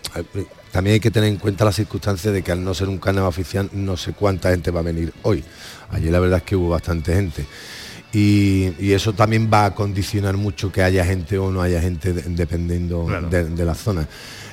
También 0.70 0.94
hay 0.94 1.00
que 1.00 1.10
tener 1.10 1.30
en 1.30 1.38
cuenta 1.38 1.64
la 1.64 1.72
circunstancia 1.72 2.30
de 2.30 2.42
que 2.42 2.52
al 2.52 2.62
no 2.62 2.74
ser 2.74 2.88
un 2.88 2.98
carnaval 2.98 3.30
oficial 3.30 3.70
no 3.72 3.96
sé 3.96 4.12
cuánta 4.12 4.50
gente 4.50 4.70
va 4.70 4.80
a 4.80 4.82
venir 4.82 5.12
hoy. 5.22 5.42
Allí 5.90 6.10
la 6.10 6.20
verdad 6.20 6.38
es 6.38 6.44
que 6.44 6.54
hubo 6.54 6.68
bastante 6.68 7.14
gente. 7.14 7.46
Y, 8.12 8.72
y 8.78 8.92
eso 8.92 9.12
también 9.12 9.50
va 9.52 9.66
a 9.66 9.74
condicionar 9.74 10.36
mucho 10.36 10.72
que 10.72 10.82
haya 10.82 11.04
gente 11.04 11.36
o 11.38 11.50
no 11.50 11.60
haya 11.60 11.80
gente 11.80 12.12
de- 12.14 12.22
dependiendo 12.22 13.04
Claro. 13.04 13.28
de, 13.28 13.44
de 13.50 13.64
la 13.64 13.74
zona. 13.74 14.08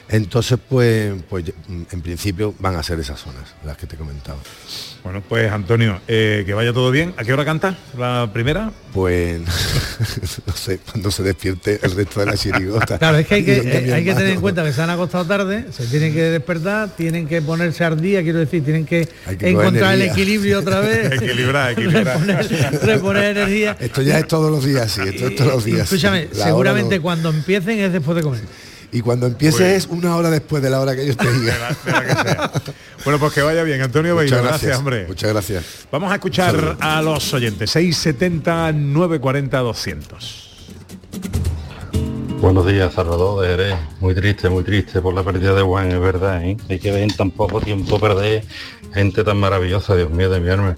Entonces, 0.09 0.59
pues, 0.69 1.13
pues 1.29 1.45
en 1.91 2.01
principio 2.01 2.53
van 2.59 2.75
a 2.75 2.83
ser 2.83 2.99
esas 2.99 3.19
zonas, 3.19 3.55
las 3.63 3.77
que 3.77 3.87
te 3.87 3.95
he 3.95 3.97
comentado. 3.97 4.37
Bueno, 5.05 5.21
pues 5.21 5.51
Antonio, 5.51 6.01
eh, 6.07 6.41
que 6.47 6.55
vaya 6.55 6.73
todo 6.73 6.89
bien. 6.89 7.13
¿A 7.15 7.23
qué 7.23 7.31
hora 7.31 7.45
canta 7.45 7.77
la 7.95 8.27
primera? 8.33 8.71
Pues 8.91 9.39
no 10.47 10.53
sé, 10.53 10.79
cuando 10.79 11.11
se 11.11 11.21
despierte 11.21 11.79
el 11.83 11.91
resto 11.91 12.21
de 12.21 12.25
la 12.25 12.35
chirigota. 12.35 12.97
Claro, 13.05 13.19
es 13.19 13.27
que 13.27 13.35
hay 13.35 13.45
que, 13.45 13.57
eh, 13.57 13.93
hay 13.93 14.03
que 14.03 14.15
tener 14.15 14.31
en 14.31 14.41
cuenta 14.41 14.63
que 14.63 14.73
se 14.73 14.81
han 14.81 14.89
acostado 14.89 15.23
tarde, 15.25 15.65
se 15.71 15.85
tienen 15.85 16.11
que 16.11 16.23
despertar, 16.23 16.89
tienen 16.95 17.27
que 17.27 17.39
ponerse 17.43 17.83
al 17.83 18.01
día, 18.01 18.23
quiero 18.23 18.39
decir, 18.39 18.63
tienen 18.63 18.83
que, 18.83 19.07
encontrar 19.41 19.93
el 19.93 20.01
equilibrio 20.01 20.57
otra 20.57 20.79
vez. 20.79 21.11
Equilibrar, 21.21 21.73
equilibrar. 21.73 22.19
reponer, 22.19 22.79
reponer 22.81 23.37
energía. 23.37 23.77
Esto 23.79 24.01
ya 24.01 24.17
es 24.17 24.27
todos 24.27 24.49
los 24.49 24.65
días, 24.65 24.91
sí, 24.91 25.01
esto 25.05 25.27
es 25.27 25.35
todos 25.35 25.53
los 25.53 25.65
días. 25.65 25.81
Escúchame, 25.81 26.29
seguramente 26.31 26.95
no. 26.95 27.03
cuando 27.03 27.29
empiecen 27.29 27.77
es 27.77 27.93
después 27.93 28.15
de 28.15 28.23
comer. 28.23 28.41
Y 28.95 29.01
cuando 29.01 29.27
empieces 29.27 29.59
Pues- 29.59 29.71
es 29.83 29.87
una 29.87 30.15
hora 30.15 30.29
después 30.29 30.63
de 30.63 30.69
la 30.69 30.79
hora 30.79 30.95
que 30.95 31.03
ellos 31.03 31.17
te 31.17 31.29
digan. 31.39 31.57
Bueno, 33.03 33.19
pues 33.19 33.33
que 33.33 33.41
vaya 33.41 33.61
bien, 33.63 33.81
Antonio 33.81 34.13
Muchas 34.15 34.31
Beiro. 34.31 34.43
gracias, 34.43 34.61
Gracias, 34.61 34.79
hombre. 34.79 35.05
Muchas 35.07 35.29
gracias. 35.33 35.63
Vamos 35.91 36.11
a 36.11 36.15
escuchar 36.15 36.77
a 36.79 37.01
los 37.01 37.33
oyentes. 37.33 37.69
670 37.71 38.71
940 38.71 39.57
200. 39.59 40.41
Buenos 42.39 42.65
días, 42.67 42.93
Salvador 42.93 43.41
de 43.41 43.47
Jerez. 43.49 43.75
Muy 43.99 44.13
triste, 44.15 44.49
muy 44.49 44.63
triste 44.63 45.01
por 45.01 45.13
la 45.13 45.23
pérdida 45.23 45.53
de 45.53 45.61
Juan, 45.61 45.91
es 45.91 45.99
verdad, 45.99 46.43
¿eh? 46.43 46.55
Hay 46.69 46.79
que 46.79 46.91
ver 46.91 47.03
en 47.03 47.09
tan 47.15 47.31
poco 47.31 47.59
tiempo 47.59 47.99
perder 47.99 48.43
gente 48.93 49.23
tan 49.23 49.37
maravillosa, 49.37 49.95
Dios 49.95 50.11
mío 50.11 50.29
de 50.29 50.39
mi 50.39 50.49
alma. 50.49 50.75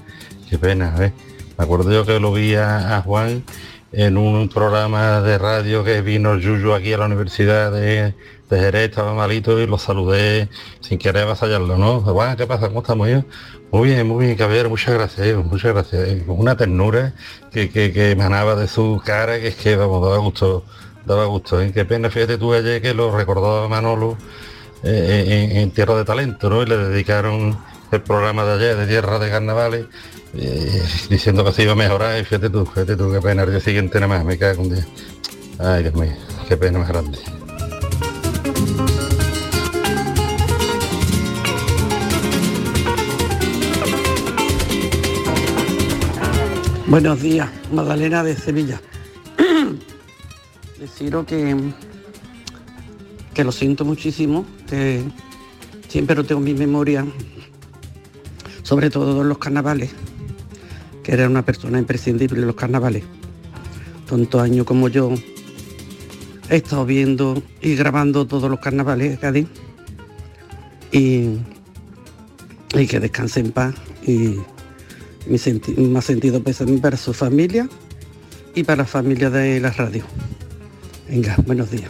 Qué 0.49 0.57
pena, 0.57 0.95
¿eh? 0.99 1.11
Me 1.57 1.63
acuerdo 1.65 1.91
yo 1.91 2.05
que 2.05 2.19
lo 2.19 2.33
vi 2.33 2.55
a, 2.55 2.97
a 2.97 3.01
Juan 3.01 3.43
en 3.91 4.17
un 4.17 4.49
programa 4.49 5.21
de 5.21 5.37
radio 5.37 5.83
que 5.83 6.01
vino 6.01 6.37
Yuyu 6.37 6.73
aquí 6.73 6.93
a 6.93 6.97
la 6.97 7.05
Universidad 7.05 7.71
de, 7.71 8.13
de 8.49 8.59
Jerez 8.59 8.89
estaba 8.89 9.13
malito 9.13 9.59
y 9.59 9.67
lo 9.67 9.77
saludé 9.77 10.49
sin 10.81 10.97
querer 10.97 11.23
avasallarlo, 11.23 11.77
¿no? 11.77 12.01
Juan, 12.01 12.35
¿qué 12.35 12.45
pasa? 12.45 12.67
¿Cómo 12.67 12.81
estamos 12.81 13.07
yo? 13.07 13.23
Muy 13.71 13.89
bien, 13.89 14.07
muy 14.07 14.25
bien, 14.25 14.37
caballero, 14.37 14.69
muchas 14.69 14.93
gracias, 14.93 15.35
muchas 15.45 15.73
gracias. 15.73 16.23
una 16.27 16.55
ternura 16.55 17.13
que, 17.51 17.69
que, 17.69 17.91
que 17.91 18.11
emanaba 18.11 18.55
de 18.55 18.67
su 18.67 19.01
cara 19.05 19.39
que 19.39 19.47
es 19.47 19.55
que, 19.55 19.75
vamos, 19.75 20.01
daba 20.01 20.17
gusto, 20.17 20.63
daba 21.05 21.25
gusto. 21.25 21.61
¿eh? 21.61 21.71
Qué 21.73 21.85
pena, 21.85 22.09
fíjate 22.09 22.37
tú 22.37 22.53
ayer 22.53 22.81
que 22.81 22.93
lo 22.93 23.15
recordó 23.15 23.63
a 23.63 23.67
Manolo 23.67 24.17
eh, 24.83 25.49
en, 25.51 25.57
en 25.57 25.71
Tierra 25.71 25.95
de 25.95 26.05
Talento, 26.05 26.49
¿no? 26.49 26.61
Y 26.61 26.65
le 26.65 26.77
dedicaron 26.77 27.57
el 27.91 28.01
programa 28.01 28.43
de 28.45 28.53
ayer 28.53 28.77
de 28.77 28.87
Tierra 28.87 29.19
de 29.19 29.29
Carnavales 29.29 29.85
eh, 30.33 30.83
diciendo 31.09 31.43
que 31.45 31.53
se 31.53 31.63
iba 31.63 31.71
a 31.71 31.75
mejorar 31.75 32.19
y 32.19 32.23
fíjate 32.23 32.49
tú, 32.49 32.65
fíjate 32.65 32.95
tú, 32.95 33.11
qué 33.11 33.21
pena, 33.21 33.43
el 33.43 33.51
día 33.51 33.59
siguiente 33.59 33.99
nada 33.99 34.17
más, 34.17 34.25
me 34.25 34.37
cago 34.37 34.63
un 34.63 34.73
día. 34.73 34.85
Ay, 35.59 35.83
Dios 35.83 35.95
mío, 35.95 36.13
qué 36.47 36.57
pena 36.57 36.79
más 36.79 36.89
grande. 36.89 37.17
Buenos 46.87 47.21
días, 47.21 47.49
Magdalena 47.71 48.23
de 48.23 48.35
Sevilla. 48.35 48.81
Deciros 50.79 51.25
que, 51.25 51.55
que 53.33 53.43
lo 53.43 53.51
siento 53.51 53.83
muchísimo, 53.83 54.45
que 54.69 55.03
siempre 55.89 56.15
tengo 56.23 56.39
en 56.39 56.45
mi 56.45 56.53
memoria, 56.53 57.05
sobre 58.67 58.89
todo 58.89 59.21
en 59.21 59.29
los 59.29 59.37
carnavales, 59.37 59.91
que 61.01 61.13
era 61.13 61.25
una 61.29 61.45
persona 61.45 61.79
imprescindible 61.79 62.41
en 62.41 62.47
los 62.47 62.55
carnavales. 62.57 63.05
Tantos 64.09 64.41
años 64.41 64.65
como 64.65 64.89
yo 64.89 65.13
he 66.49 66.57
estado 66.57 66.85
viendo 66.85 67.41
y 67.61 67.75
grabando 67.75 68.27
todos 68.27 68.51
los 68.51 68.59
carnavales 68.59 69.11
de 69.11 69.17
Cádiz 69.17 69.47
y, 70.91 71.37
y 72.75 72.87
que 72.87 72.99
descanse 72.99 73.39
en 73.39 73.53
paz 73.53 73.73
y 74.05 74.35
mi 75.27 75.37
senti- 75.37 75.73
ha 75.95 76.01
sentido 76.01 76.43
pésame 76.43 76.77
para 76.79 76.97
su 76.97 77.13
familia 77.13 77.69
y 78.53 78.63
para 78.63 78.79
la 78.83 78.85
familia 78.85 79.29
de 79.29 79.61
la 79.61 79.71
radio. 79.71 80.03
Venga, 81.09 81.37
buenos 81.45 81.71
días. 81.71 81.89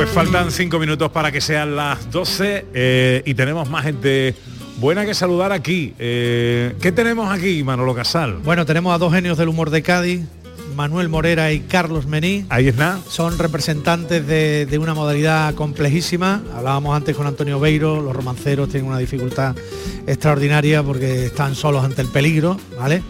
Pues 0.00 0.12
faltan 0.12 0.50
cinco 0.50 0.78
minutos 0.78 1.10
para 1.10 1.30
que 1.30 1.42
sean 1.42 1.76
las 1.76 2.10
12 2.10 2.68
eh, 2.72 3.22
y 3.26 3.34
tenemos 3.34 3.68
más 3.68 3.84
gente 3.84 4.34
buena 4.78 5.04
que 5.04 5.12
saludar 5.12 5.52
aquí. 5.52 5.92
Eh, 5.98 6.74
¿Qué 6.80 6.90
tenemos 6.90 7.30
aquí, 7.30 7.62
Manolo 7.62 7.94
Casal? 7.94 8.38
Bueno, 8.42 8.64
tenemos 8.64 8.94
a 8.94 8.98
dos 8.98 9.12
genios 9.12 9.36
del 9.36 9.50
humor 9.50 9.68
de 9.68 9.82
Cádiz, 9.82 10.22
Manuel 10.74 11.10
Morera 11.10 11.52
y 11.52 11.60
Carlos 11.60 12.06
Mení. 12.06 12.46
Ahí 12.48 12.68
está. 12.68 12.98
Son 13.10 13.36
representantes 13.36 14.26
de, 14.26 14.64
de 14.64 14.78
una 14.78 14.94
modalidad 14.94 15.54
complejísima. 15.54 16.40
Hablábamos 16.56 16.96
antes 16.96 17.14
con 17.14 17.26
Antonio 17.26 17.60
Beiro, 17.60 18.00
los 18.00 18.16
romanceros 18.16 18.70
tienen 18.70 18.88
una 18.88 18.96
dificultad 18.96 19.54
extraordinaria 20.06 20.82
porque 20.82 21.26
están 21.26 21.54
solos 21.54 21.84
ante 21.84 22.00
el 22.00 22.08
peligro, 22.08 22.56
¿vale? 22.78 23.02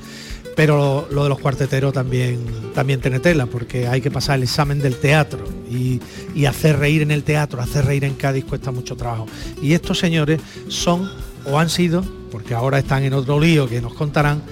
Pero 0.56 1.08
lo, 1.10 1.22
de 1.22 1.28
los 1.28 1.38
cuarteteros 1.38 1.92
también, 1.92 2.44
también 2.74 3.00
tiene 3.00 3.20
tela, 3.20 3.46
porque 3.46 3.86
hay 3.86 4.00
que 4.00 4.10
pasar 4.10 4.36
el 4.36 4.42
examen 4.42 4.80
del 4.80 4.96
teatro 4.96 5.44
y, 5.70 6.00
y 6.34 6.44
hacer 6.44 6.78
reír 6.78 7.02
en 7.02 7.10
el 7.10 7.22
teatro, 7.22 7.60
hacer 7.60 7.86
reír 7.86 8.04
en 8.04 8.14
Cádiz 8.14 8.44
cuesta 8.44 8.70
mucho 8.70 8.96
trabajo. 8.96 9.26
Y 9.62 9.72
estos 9.72 9.98
señores 9.98 10.40
son 10.68 11.10
o 11.46 11.58
han 11.58 11.70
sido, 11.70 12.04
porque 12.30 12.54
ahora 12.54 12.78
están 12.78 13.04
en 13.04 13.14
otro 13.14 13.40
lío 13.40 13.68
que 13.68 13.80
nos 13.80 13.94
contarán, 13.94 14.42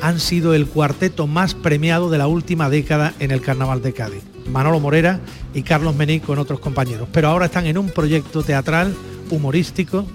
han 0.00 0.20
sido 0.20 0.54
el 0.54 0.66
cuarteto 0.66 1.26
más 1.26 1.54
premiado 1.54 2.08
de 2.10 2.18
la 2.18 2.26
última 2.26 2.70
década 2.70 3.14
en 3.18 3.30
el 3.30 3.40
Carnaval 3.40 3.82
de 3.82 3.92
Cádiz. 3.92 4.22
Manolo 4.50 4.80
Morera 4.80 5.20
y 5.54 5.62
Carlos 5.62 5.94
Mení 5.94 6.20
con 6.20 6.38
otros 6.38 6.60
compañeros. 6.60 7.08
Pero 7.12 7.28
ahora 7.28 7.46
están 7.46 7.66
en 7.66 7.78
un 7.78 7.90
proyecto 7.90 8.42
teatral, 8.42 8.94
humorístico, 9.30 10.06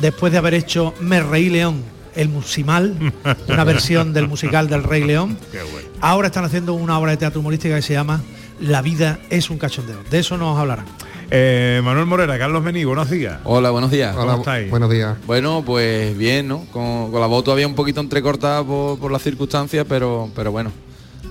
después 0.00 0.32
de 0.32 0.38
haber 0.38 0.54
hecho 0.54 0.94
Me 1.00 1.22
Reí 1.22 1.48
León, 1.48 1.82
el 2.14 2.28
musimal, 2.28 3.12
una 3.48 3.64
versión 3.64 4.12
del 4.12 4.28
musical 4.28 4.68
del 4.68 4.82
Rey 4.82 5.04
León. 5.04 5.38
Ahora 6.00 6.28
están 6.28 6.44
haciendo 6.44 6.74
una 6.74 6.98
obra 6.98 7.12
de 7.12 7.16
teatro 7.16 7.40
humorística 7.40 7.76
que 7.76 7.82
se 7.82 7.92
llama 7.94 8.22
La 8.60 8.82
vida 8.82 9.18
es 9.30 9.50
un 9.50 9.58
cachondeo. 9.58 9.98
De 10.10 10.18
eso 10.18 10.36
nos 10.36 10.58
hablarán. 10.58 10.86
Eh, 11.30 11.80
Manuel 11.82 12.04
Morera, 12.04 12.38
Carlos 12.38 12.62
Mení, 12.62 12.84
buenos 12.84 13.08
días. 13.08 13.38
Hola, 13.44 13.70
buenos 13.70 13.90
días. 13.90 14.14
¿Cómo 14.14 14.34
estáis? 14.34 14.70
Buenos 14.70 14.90
días. 14.90 15.16
Bueno, 15.26 15.62
pues 15.64 16.16
bien, 16.18 16.46
¿no? 16.46 16.66
Con, 16.70 17.10
con 17.10 17.20
la 17.20 17.26
voz 17.26 17.44
todavía 17.44 17.66
un 17.66 17.74
poquito 17.74 18.00
entrecortada 18.02 18.62
por, 18.62 18.98
por 18.98 19.10
las 19.10 19.22
circunstancias, 19.22 19.86
pero, 19.88 20.28
pero 20.34 20.52
bueno, 20.52 20.70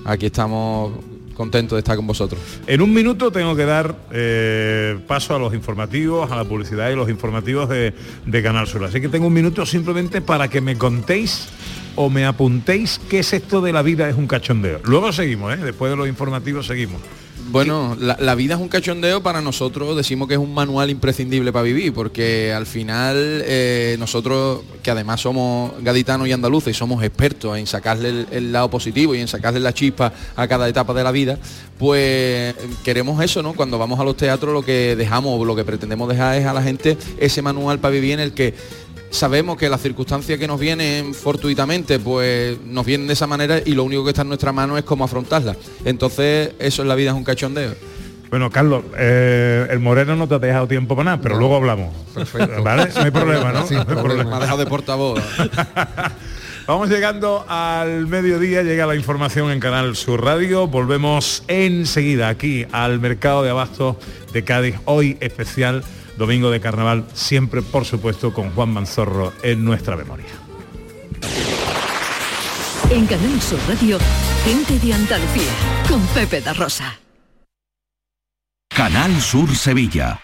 aquí 0.03 0.25
estamos 0.25 0.93
contentos 1.41 1.75
de 1.75 1.79
estar 1.79 1.95
con 1.95 2.05
vosotros. 2.05 2.39
En 2.67 2.81
un 2.81 2.93
minuto 2.93 3.31
tengo 3.31 3.55
que 3.55 3.65
dar 3.65 3.95
eh, 4.11 4.99
paso 5.07 5.35
a 5.35 5.39
los 5.39 5.55
informativos, 5.55 6.29
a 6.29 6.35
la 6.35 6.45
publicidad 6.45 6.91
y 6.91 6.95
los 6.95 7.09
informativos 7.09 7.67
de, 7.67 7.95
de 8.27 8.43
Canal 8.43 8.67
Sur. 8.67 8.83
Así 8.83 9.01
que 9.01 9.09
tengo 9.09 9.25
un 9.25 9.33
minuto 9.33 9.65
simplemente 9.65 10.21
para 10.21 10.49
que 10.49 10.61
me 10.61 10.77
contéis 10.77 11.49
o 11.95 12.11
me 12.11 12.25
apuntéis 12.25 13.01
qué 13.09 13.19
es 13.19 13.33
esto 13.33 13.59
de 13.59 13.73
la 13.73 13.81
vida 13.81 14.07
es 14.07 14.15
un 14.15 14.27
cachondeo. 14.27 14.81
Luego 14.83 15.11
seguimos, 15.11 15.51
¿eh? 15.55 15.57
después 15.57 15.89
de 15.89 15.97
los 15.97 16.07
informativos 16.07 16.67
seguimos. 16.67 17.01
Bueno, 17.51 17.97
la, 17.99 18.35
vida 18.35 18.55
es 18.55 18.61
un 18.61 18.69
cachondeo 18.69 19.21
para 19.21 19.41
nosotros, 19.41 19.97
decimos 19.97 20.29
que 20.29 20.35
es 20.35 20.39
un 20.39 20.53
manual 20.53 20.89
imprescindible 20.89 21.51
para 21.51 21.63
vivir, 21.63 21.93
porque 21.93 22.53
al 22.53 22.65
final 22.65 23.43
eh, 23.45 23.97
nosotros, 23.99 24.61
que 24.81 24.89
además 24.89 25.19
somos 25.19 25.73
gaditanos 25.81 26.29
y 26.29 26.31
andaluces 26.31 26.73
y 26.73 26.79
somos 26.79 27.03
expertos 27.03 27.57
en 27.57 27.67
sacarle 27.67 28.07
el, 28.07 28.27
el 28.31 28.51
lado 28.53 28.69
positivo 28.69 29.15
y 29.15 29.19
en 29.19 29.27
sacarle 29.27 29.59
la 29.59 29.73
chispa 29.73 30.13
a 30.37 30.47
cada 30.47 30.69
etapa 30.69 30.93
de 30.93 31.03
la 31.03 31.11
vida, 31.11 31.39
pues 31.77 32.55
queremos 32.85 33.21
eso, 33.21 33.43
¿no? 33.43 33.51
Cuando 33.53 33.77
vamos 33.77 33.99
a 33.99 34.05
los 34.05 34.15
teatros 34.15 34.53
lo 34.53 34.61
que 34.61 34.95
dejamos, 34.95 35.45
lo 35.45 35.53
que 35.53 35.65
pretendemos 35.65 36.07
dejar 36.07 36.37
es 36.37 36.45
a 36.45 36.53
la 36.53 36.63
gente 36.63 36.97
ese 37.17 37.41
manual 37.41 37.79
para 37.79 37.93
vivir 37.93 38.13
en 38.13 38.21
el 38.21 38.31
que 38.31 38.53
sabemos 39.11 39.57
que 39.57 39.69
las 39.69 39.81
circunstancias 39.81 40.39
que 40.39 40.47
nos 40.47 40.59
vienen 40.59 41.13
fortuitamente 41.13 41.99
pues 41.99 42.59
nos 42.65 42.85
vienen 42.85 43.07
de 43.07 43.13
esa 43.13 43.27
manera 43.27 43.61
y 43.63 43.73
lo 43.73 43.83
único 43.83 44.03
que 44.03 44.09
está 44.09 44.23
en 44.23 44.29
nuestra 44.29 44.51
mano 44.51 44.77
es 44.77 44.83
cómo 44.83 45.03
afrontarlas. 45.03 45.57
Entonces 45.85 46.53
eso 46.57 46.81
en 46.81 46.87
la 46.87 46.95
vida 46.95 47.11
es 47.11 47.15
un 47.15 47.23
cachondeo. 47.23 47.75
Bueno, 48.31 48.49
Carlos, 48.49 48.85
eh, 48.97 49.67
el 49.69 49.79
Moreno 49.79 50.15
no 50.15 50.25
te 50.25 50.35
ha 50.35 50.39
dejado 50.39 50.65
tiempo 50.65 50.95
para 50.95 51.11
nada, 51.11 51.21
pero 51.21 51.37
luego 51.37 51.57
hablamos. 51.57 51.93
Perfecto. 52.13 52.63
¿Vale? 52.63 52.87
No 52.95 53.01
hay 53.01 53.11
problema, 53.11 53.51
¿no? 53.51 53.67
Sí, 53.67 53.75
No 53.75 53.81
hay 53.81 53.85
problema. 53.85 54.23
Me 54.23 54.35
ha 54.37 54.39
dejado 54.39 54.57
de 54.57 54.65
portavoz. 54.65 55.19
Vamos 56.67 56.89
llegando 56.89 57.43
al 57.49 58.07
mediodía, 58.07 58.63
llega 58.63 58.85
la 58.85 58.95
información 58.95 59.51
en 59.51 59.59
Canal 59.59 59.97
Sur 59.97 60.23
Radio. 60.23 60.67
Volvemos 60.67 61.43
enseguida 61.49 62.29
aquí 62.29 62.65
al 62.71 63.01
mercado 63.01 63.43
de 63.43 63.49
abastos 63.49 63.97
de 64.31 64.43
Cádiz, 64.45 64.75
hoy 64.85 65.17
especial 65.19 65.83
domingo 66.21 66.51
de 66.51 66.61
carnaval, 66.61 67.05
siempre 67.13 67.63
por 67.63 67.83
supuesto 67.83 68.31
con 68.31 68.51
Juan 68.51 68.69
Manzorro 68.69 69.33
en 69.41 69.65
nuestra 69.65 69.97
memoria. 69.97 70.29
En 72.91 73.07
Canal 73.07 73.41
Sur 73.41 73.59
Radio, 73.67 73.97
gente 74.45 74.77
de 74.77 74.93
Andalucía, 74.93 75.51
con 75.89 75.99
Pepe 76.13 76.41
da 76.41 76.53
Rosa. 76.53 76.99
Canal 78.69 79.19
Sur 79.19 79.55
Sevilla. 79.55 80.19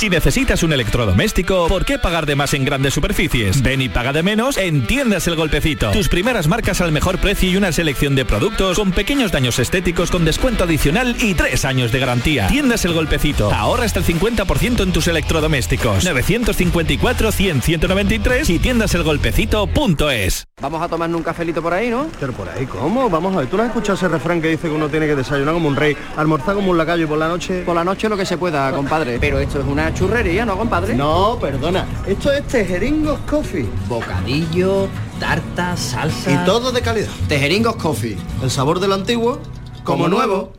Si 0.00 0.08
necesitas 0.08 0.62
un 0.62 0.72
electrodoméstico, 0.72 1.68
¿por 1.68 1.84
qué 1.84 1.98
pagar 1.98 2.24
de 2.24 2.34
más 2.34 2.54
en 2.54 2.64
grandes 2.64 2.94
superficies? 2.94 3.60
Ven 3.60 3.82
y 3.82 3.90
paga 3.90 4.14
de 4.14 4.22
menos 4.22 4.56
en 4.56 4.86
Tiendas 4.86 5.26
El 5.26 5.36
Golpecito. 5.36 5.90
Tus 5.90 6.08
primeras 6.08 6.48
marcas 6.48 6.80
al 6.80 6.90
mejor 6.90 7.18
precio 7.18 7.50
y 7.50 7.56
una 7.58 7.70
selección 7.70 8.14
de 8.14 8.24
productos 8.24 8.78
con 8.78 8.92
pequeños 8.92 9.30
daños 9.30 9.58
estéticos 9.58 10.10
con 10.10 10.24
descuento 10.24 10.64
adicional 10.64 11.16
y 11.20 11.34
tres 11.34 11.66
años 11.66 11.92
de 11.92 11.98
garantía. 11.98 12.46
Tiendas 12.46 12.82
El 12.86 12.94
Golpecito. 12.94 13.52
Ahorra 13.52 13.84
hasta 13.84 13.98
el 13.98 14.06
50% 14.06 14.82
en 14.82 14.90
tus 14.90 15.06
electrodomésticos. 15.06 16.02
954 16.02 17.30
100 17.30 17.60
193 17.60 18.48
y 18.48 18.58
tiendaselgolpecito.es. 18.58 20.46
Vamos 20.62 20.80
a 20.82 20.88
tomarnos 20.88 21.18
un 21.18 21.24
cafelito 21.24 21.60
por 21.60 21.74
ahí, 21.74 21.90
¿no? 21.90 22.06
Pero 22.18 22.32
por 22.32 22.48
ahí, 22.48 22.64
¿cómo? 22.64 23.10
Vamos 23.10 23.36
a 23.36 23.40
ver, 23.40 23.48
¿tú 23.48 23.58
no 23.58 23.64
has 23.64 23.68
escuchado 23.68 23.96
ese 23.96 24.08
refrán 24.08 24.40
que 24.40 24.48
dice 24.48 24.68
que 24.68 24.74
uno 24.74 24.88
tiene 24.88 25.06
que 25.06 25.14
desayunar 25.14 25.52
como 25.52 25.68
un 25.68 25.76
rey, 25.76 25.94
almorzar 26.16 26.54
como 26.54 26.70
un 26.70 26.78
lacayo 26.78 27.04
y 27.04 27.06
por 27.06 27.18
la 27.18 27.28
noche... 27.28 27.64
Por 27.66 27.74
la 27.74 27.84
noche 27.84 28.08
lo 28.08 28.16
que 28.16 28.24
se 28.24 28.38
pueda, 28.38 28.72
compadre. 28.72 29.18
Pero 29.20 29.38
esto 29.38 29.60
es 29.60 29.66
una 29.66 29.79
churrería, 29.94 30.44
¿no, 30.44 30.56
compadre? 30.56 30.94
No, 30.94 31.38
perdona. 31.40 31.86
Esto 32.06 32.32
es 32.32 32.46
Tejeringos 32.46 33.18
Coffee. 33.28 33.66
Bocadillo, 33.88 34.88
tarta, 35.18 35.76
salsa... 35.76 36.30
Y 36.30 36.44
todo 36.44 36.72
de 36.72 36.82
calidad. 36.82 37.08
Tejeringos 37.28 37.76
Coffee. 37.76 38.16
El 38.42 38.50
sabor 38.50 38.80
del 38.80 38.92
antiguo, 38.92 39.40
como 39.84 40.08
nuevo. 40.08 40.52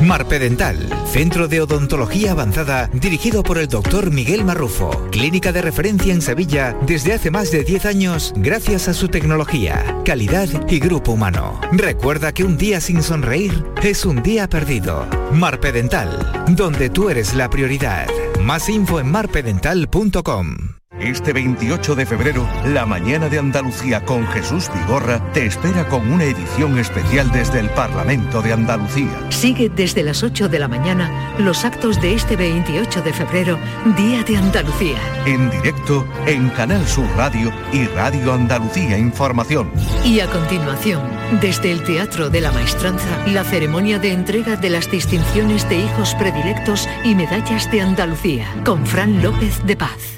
Marpedental, 0.00 0.88
centro 1.06 1.48
de 1.48 1.60
odontología 1.60 2.30
avanzada 2.30 2.88
dirigido 2.92 3.42
por 3.42 3.58
el 3.58 3.66
doctor 3.66 4.12
Miguel 4.12 4.44
Marrufo, 4.44 4.90
clínica 5.10 5.50
de 5.50 5.60
referencia 5.60 6.12
en 6.12 6.22
Sevilla 6.22 6.76
desde 6.86 7.14
hace 7.14 7.32
más 7.32 7.50
de 7.50 7.64
10 7.64 7.84
años 7.84 8.32
gracias 8.36 8.86
a 8.86 8.94
su 8.94 9.08
tecnología, 9.08 9.96
calidad 10.04 10.48
y 10.68 10.78
grupo 10.78 11.12
humano. 11.12 11.60
Recuerda 11.72 12.32
que 12.32 12.44
un 12.44 12.56
día 12.56 12.80
sin 12.80 13.02
sonreír 13.02 13.64
es 13.82 14.04
un 14.04 14.22
día 14.22 14.48
perdido. 14.48 15.04
Marpedental, 15.32 16.44
donde 16.48 16.90
tú 16.90 17.10
eres 17.10 17.34
la 17.34 17.50
prioridad. 17.50 18.06
Más 18.48 18.66
info 18.70 18.98
en 18.98 19.10
marpedental.com. 19.10 20.56
Este 21.00 21.32
28 21.32 21.94
de 21.94 22.06
febrero, 22.06 22.48
la 22.66 22.84
mañana 22.84 23.28
de 23.28 23.38
Andalucía 23.38 24.04
con 24.04 24.26
Jesús 24.26 24.68
Vigorra 24.74 25.22
te 25.32 25.46
espera 25.46 25.86
con 25.86 26.10
una 26.10 26.24
edición 26.24 26.76
especial 26.76 27.30
desde 27.30 27.60
el 27.60 27.70
Parlamento 27.70 28.42
de 28.42 28.52
Andalucía. 28.52 29.08
Sigue 29.30 29.68
desde 29.68 30.02
las 30.02 30.24
8 30.24 30.48
de 30.48 30.58
la 30.58 30.66
mañana 30.66 31.36
los 31.38 31.64
actos 31.64 32.00
de 32.02 32.14
este 32.14 32.34
28 32.34 33.02
de 33.02 33.12
febrero, 33.12 33.58
Día 33.96 34.24
de 34.24 34.38
Andalucía. 34.38 34.98
En 35.24 35.48
directo 35.50 36.04
en 36.26 36.48
Canal 36.50 36.84
Sur 36.88 37.08
Radio 37.16 37.52
y 37.72 37.84
Radio 37.86 38.32
Andalucía 38.32 38.98
Información. 38.98 39.70
Y 40.04 40.18
a 40.18 40.26
continuación, 40.26 41.00
desde 41.40 41.70
el 41.70 41.84
Teatro 41.84 42.28
de 42.28 42.40
la 42.40 42.50
Maestranza, 42.50 43.24
la 43.28 43.44
ceremonia 43.44 44.00
de 44.00 44.12
entrega 44.12 44.56
de 44.56 44.70
las 44.70 44.90
distinciones 44.90 45.68
de 45.68 45.78
hijos 45.78 46.16
predilectos 46.16 46.88
y 47.04 47.14
medallas 47.14 47.70
de 47.70 47.82
Andalucía, 47.82 48.48
con 48.64 48.84
Fran 48.84 49.22
López 49.22 49.64
de 49.64 49.76
Paz. 49.76 50.17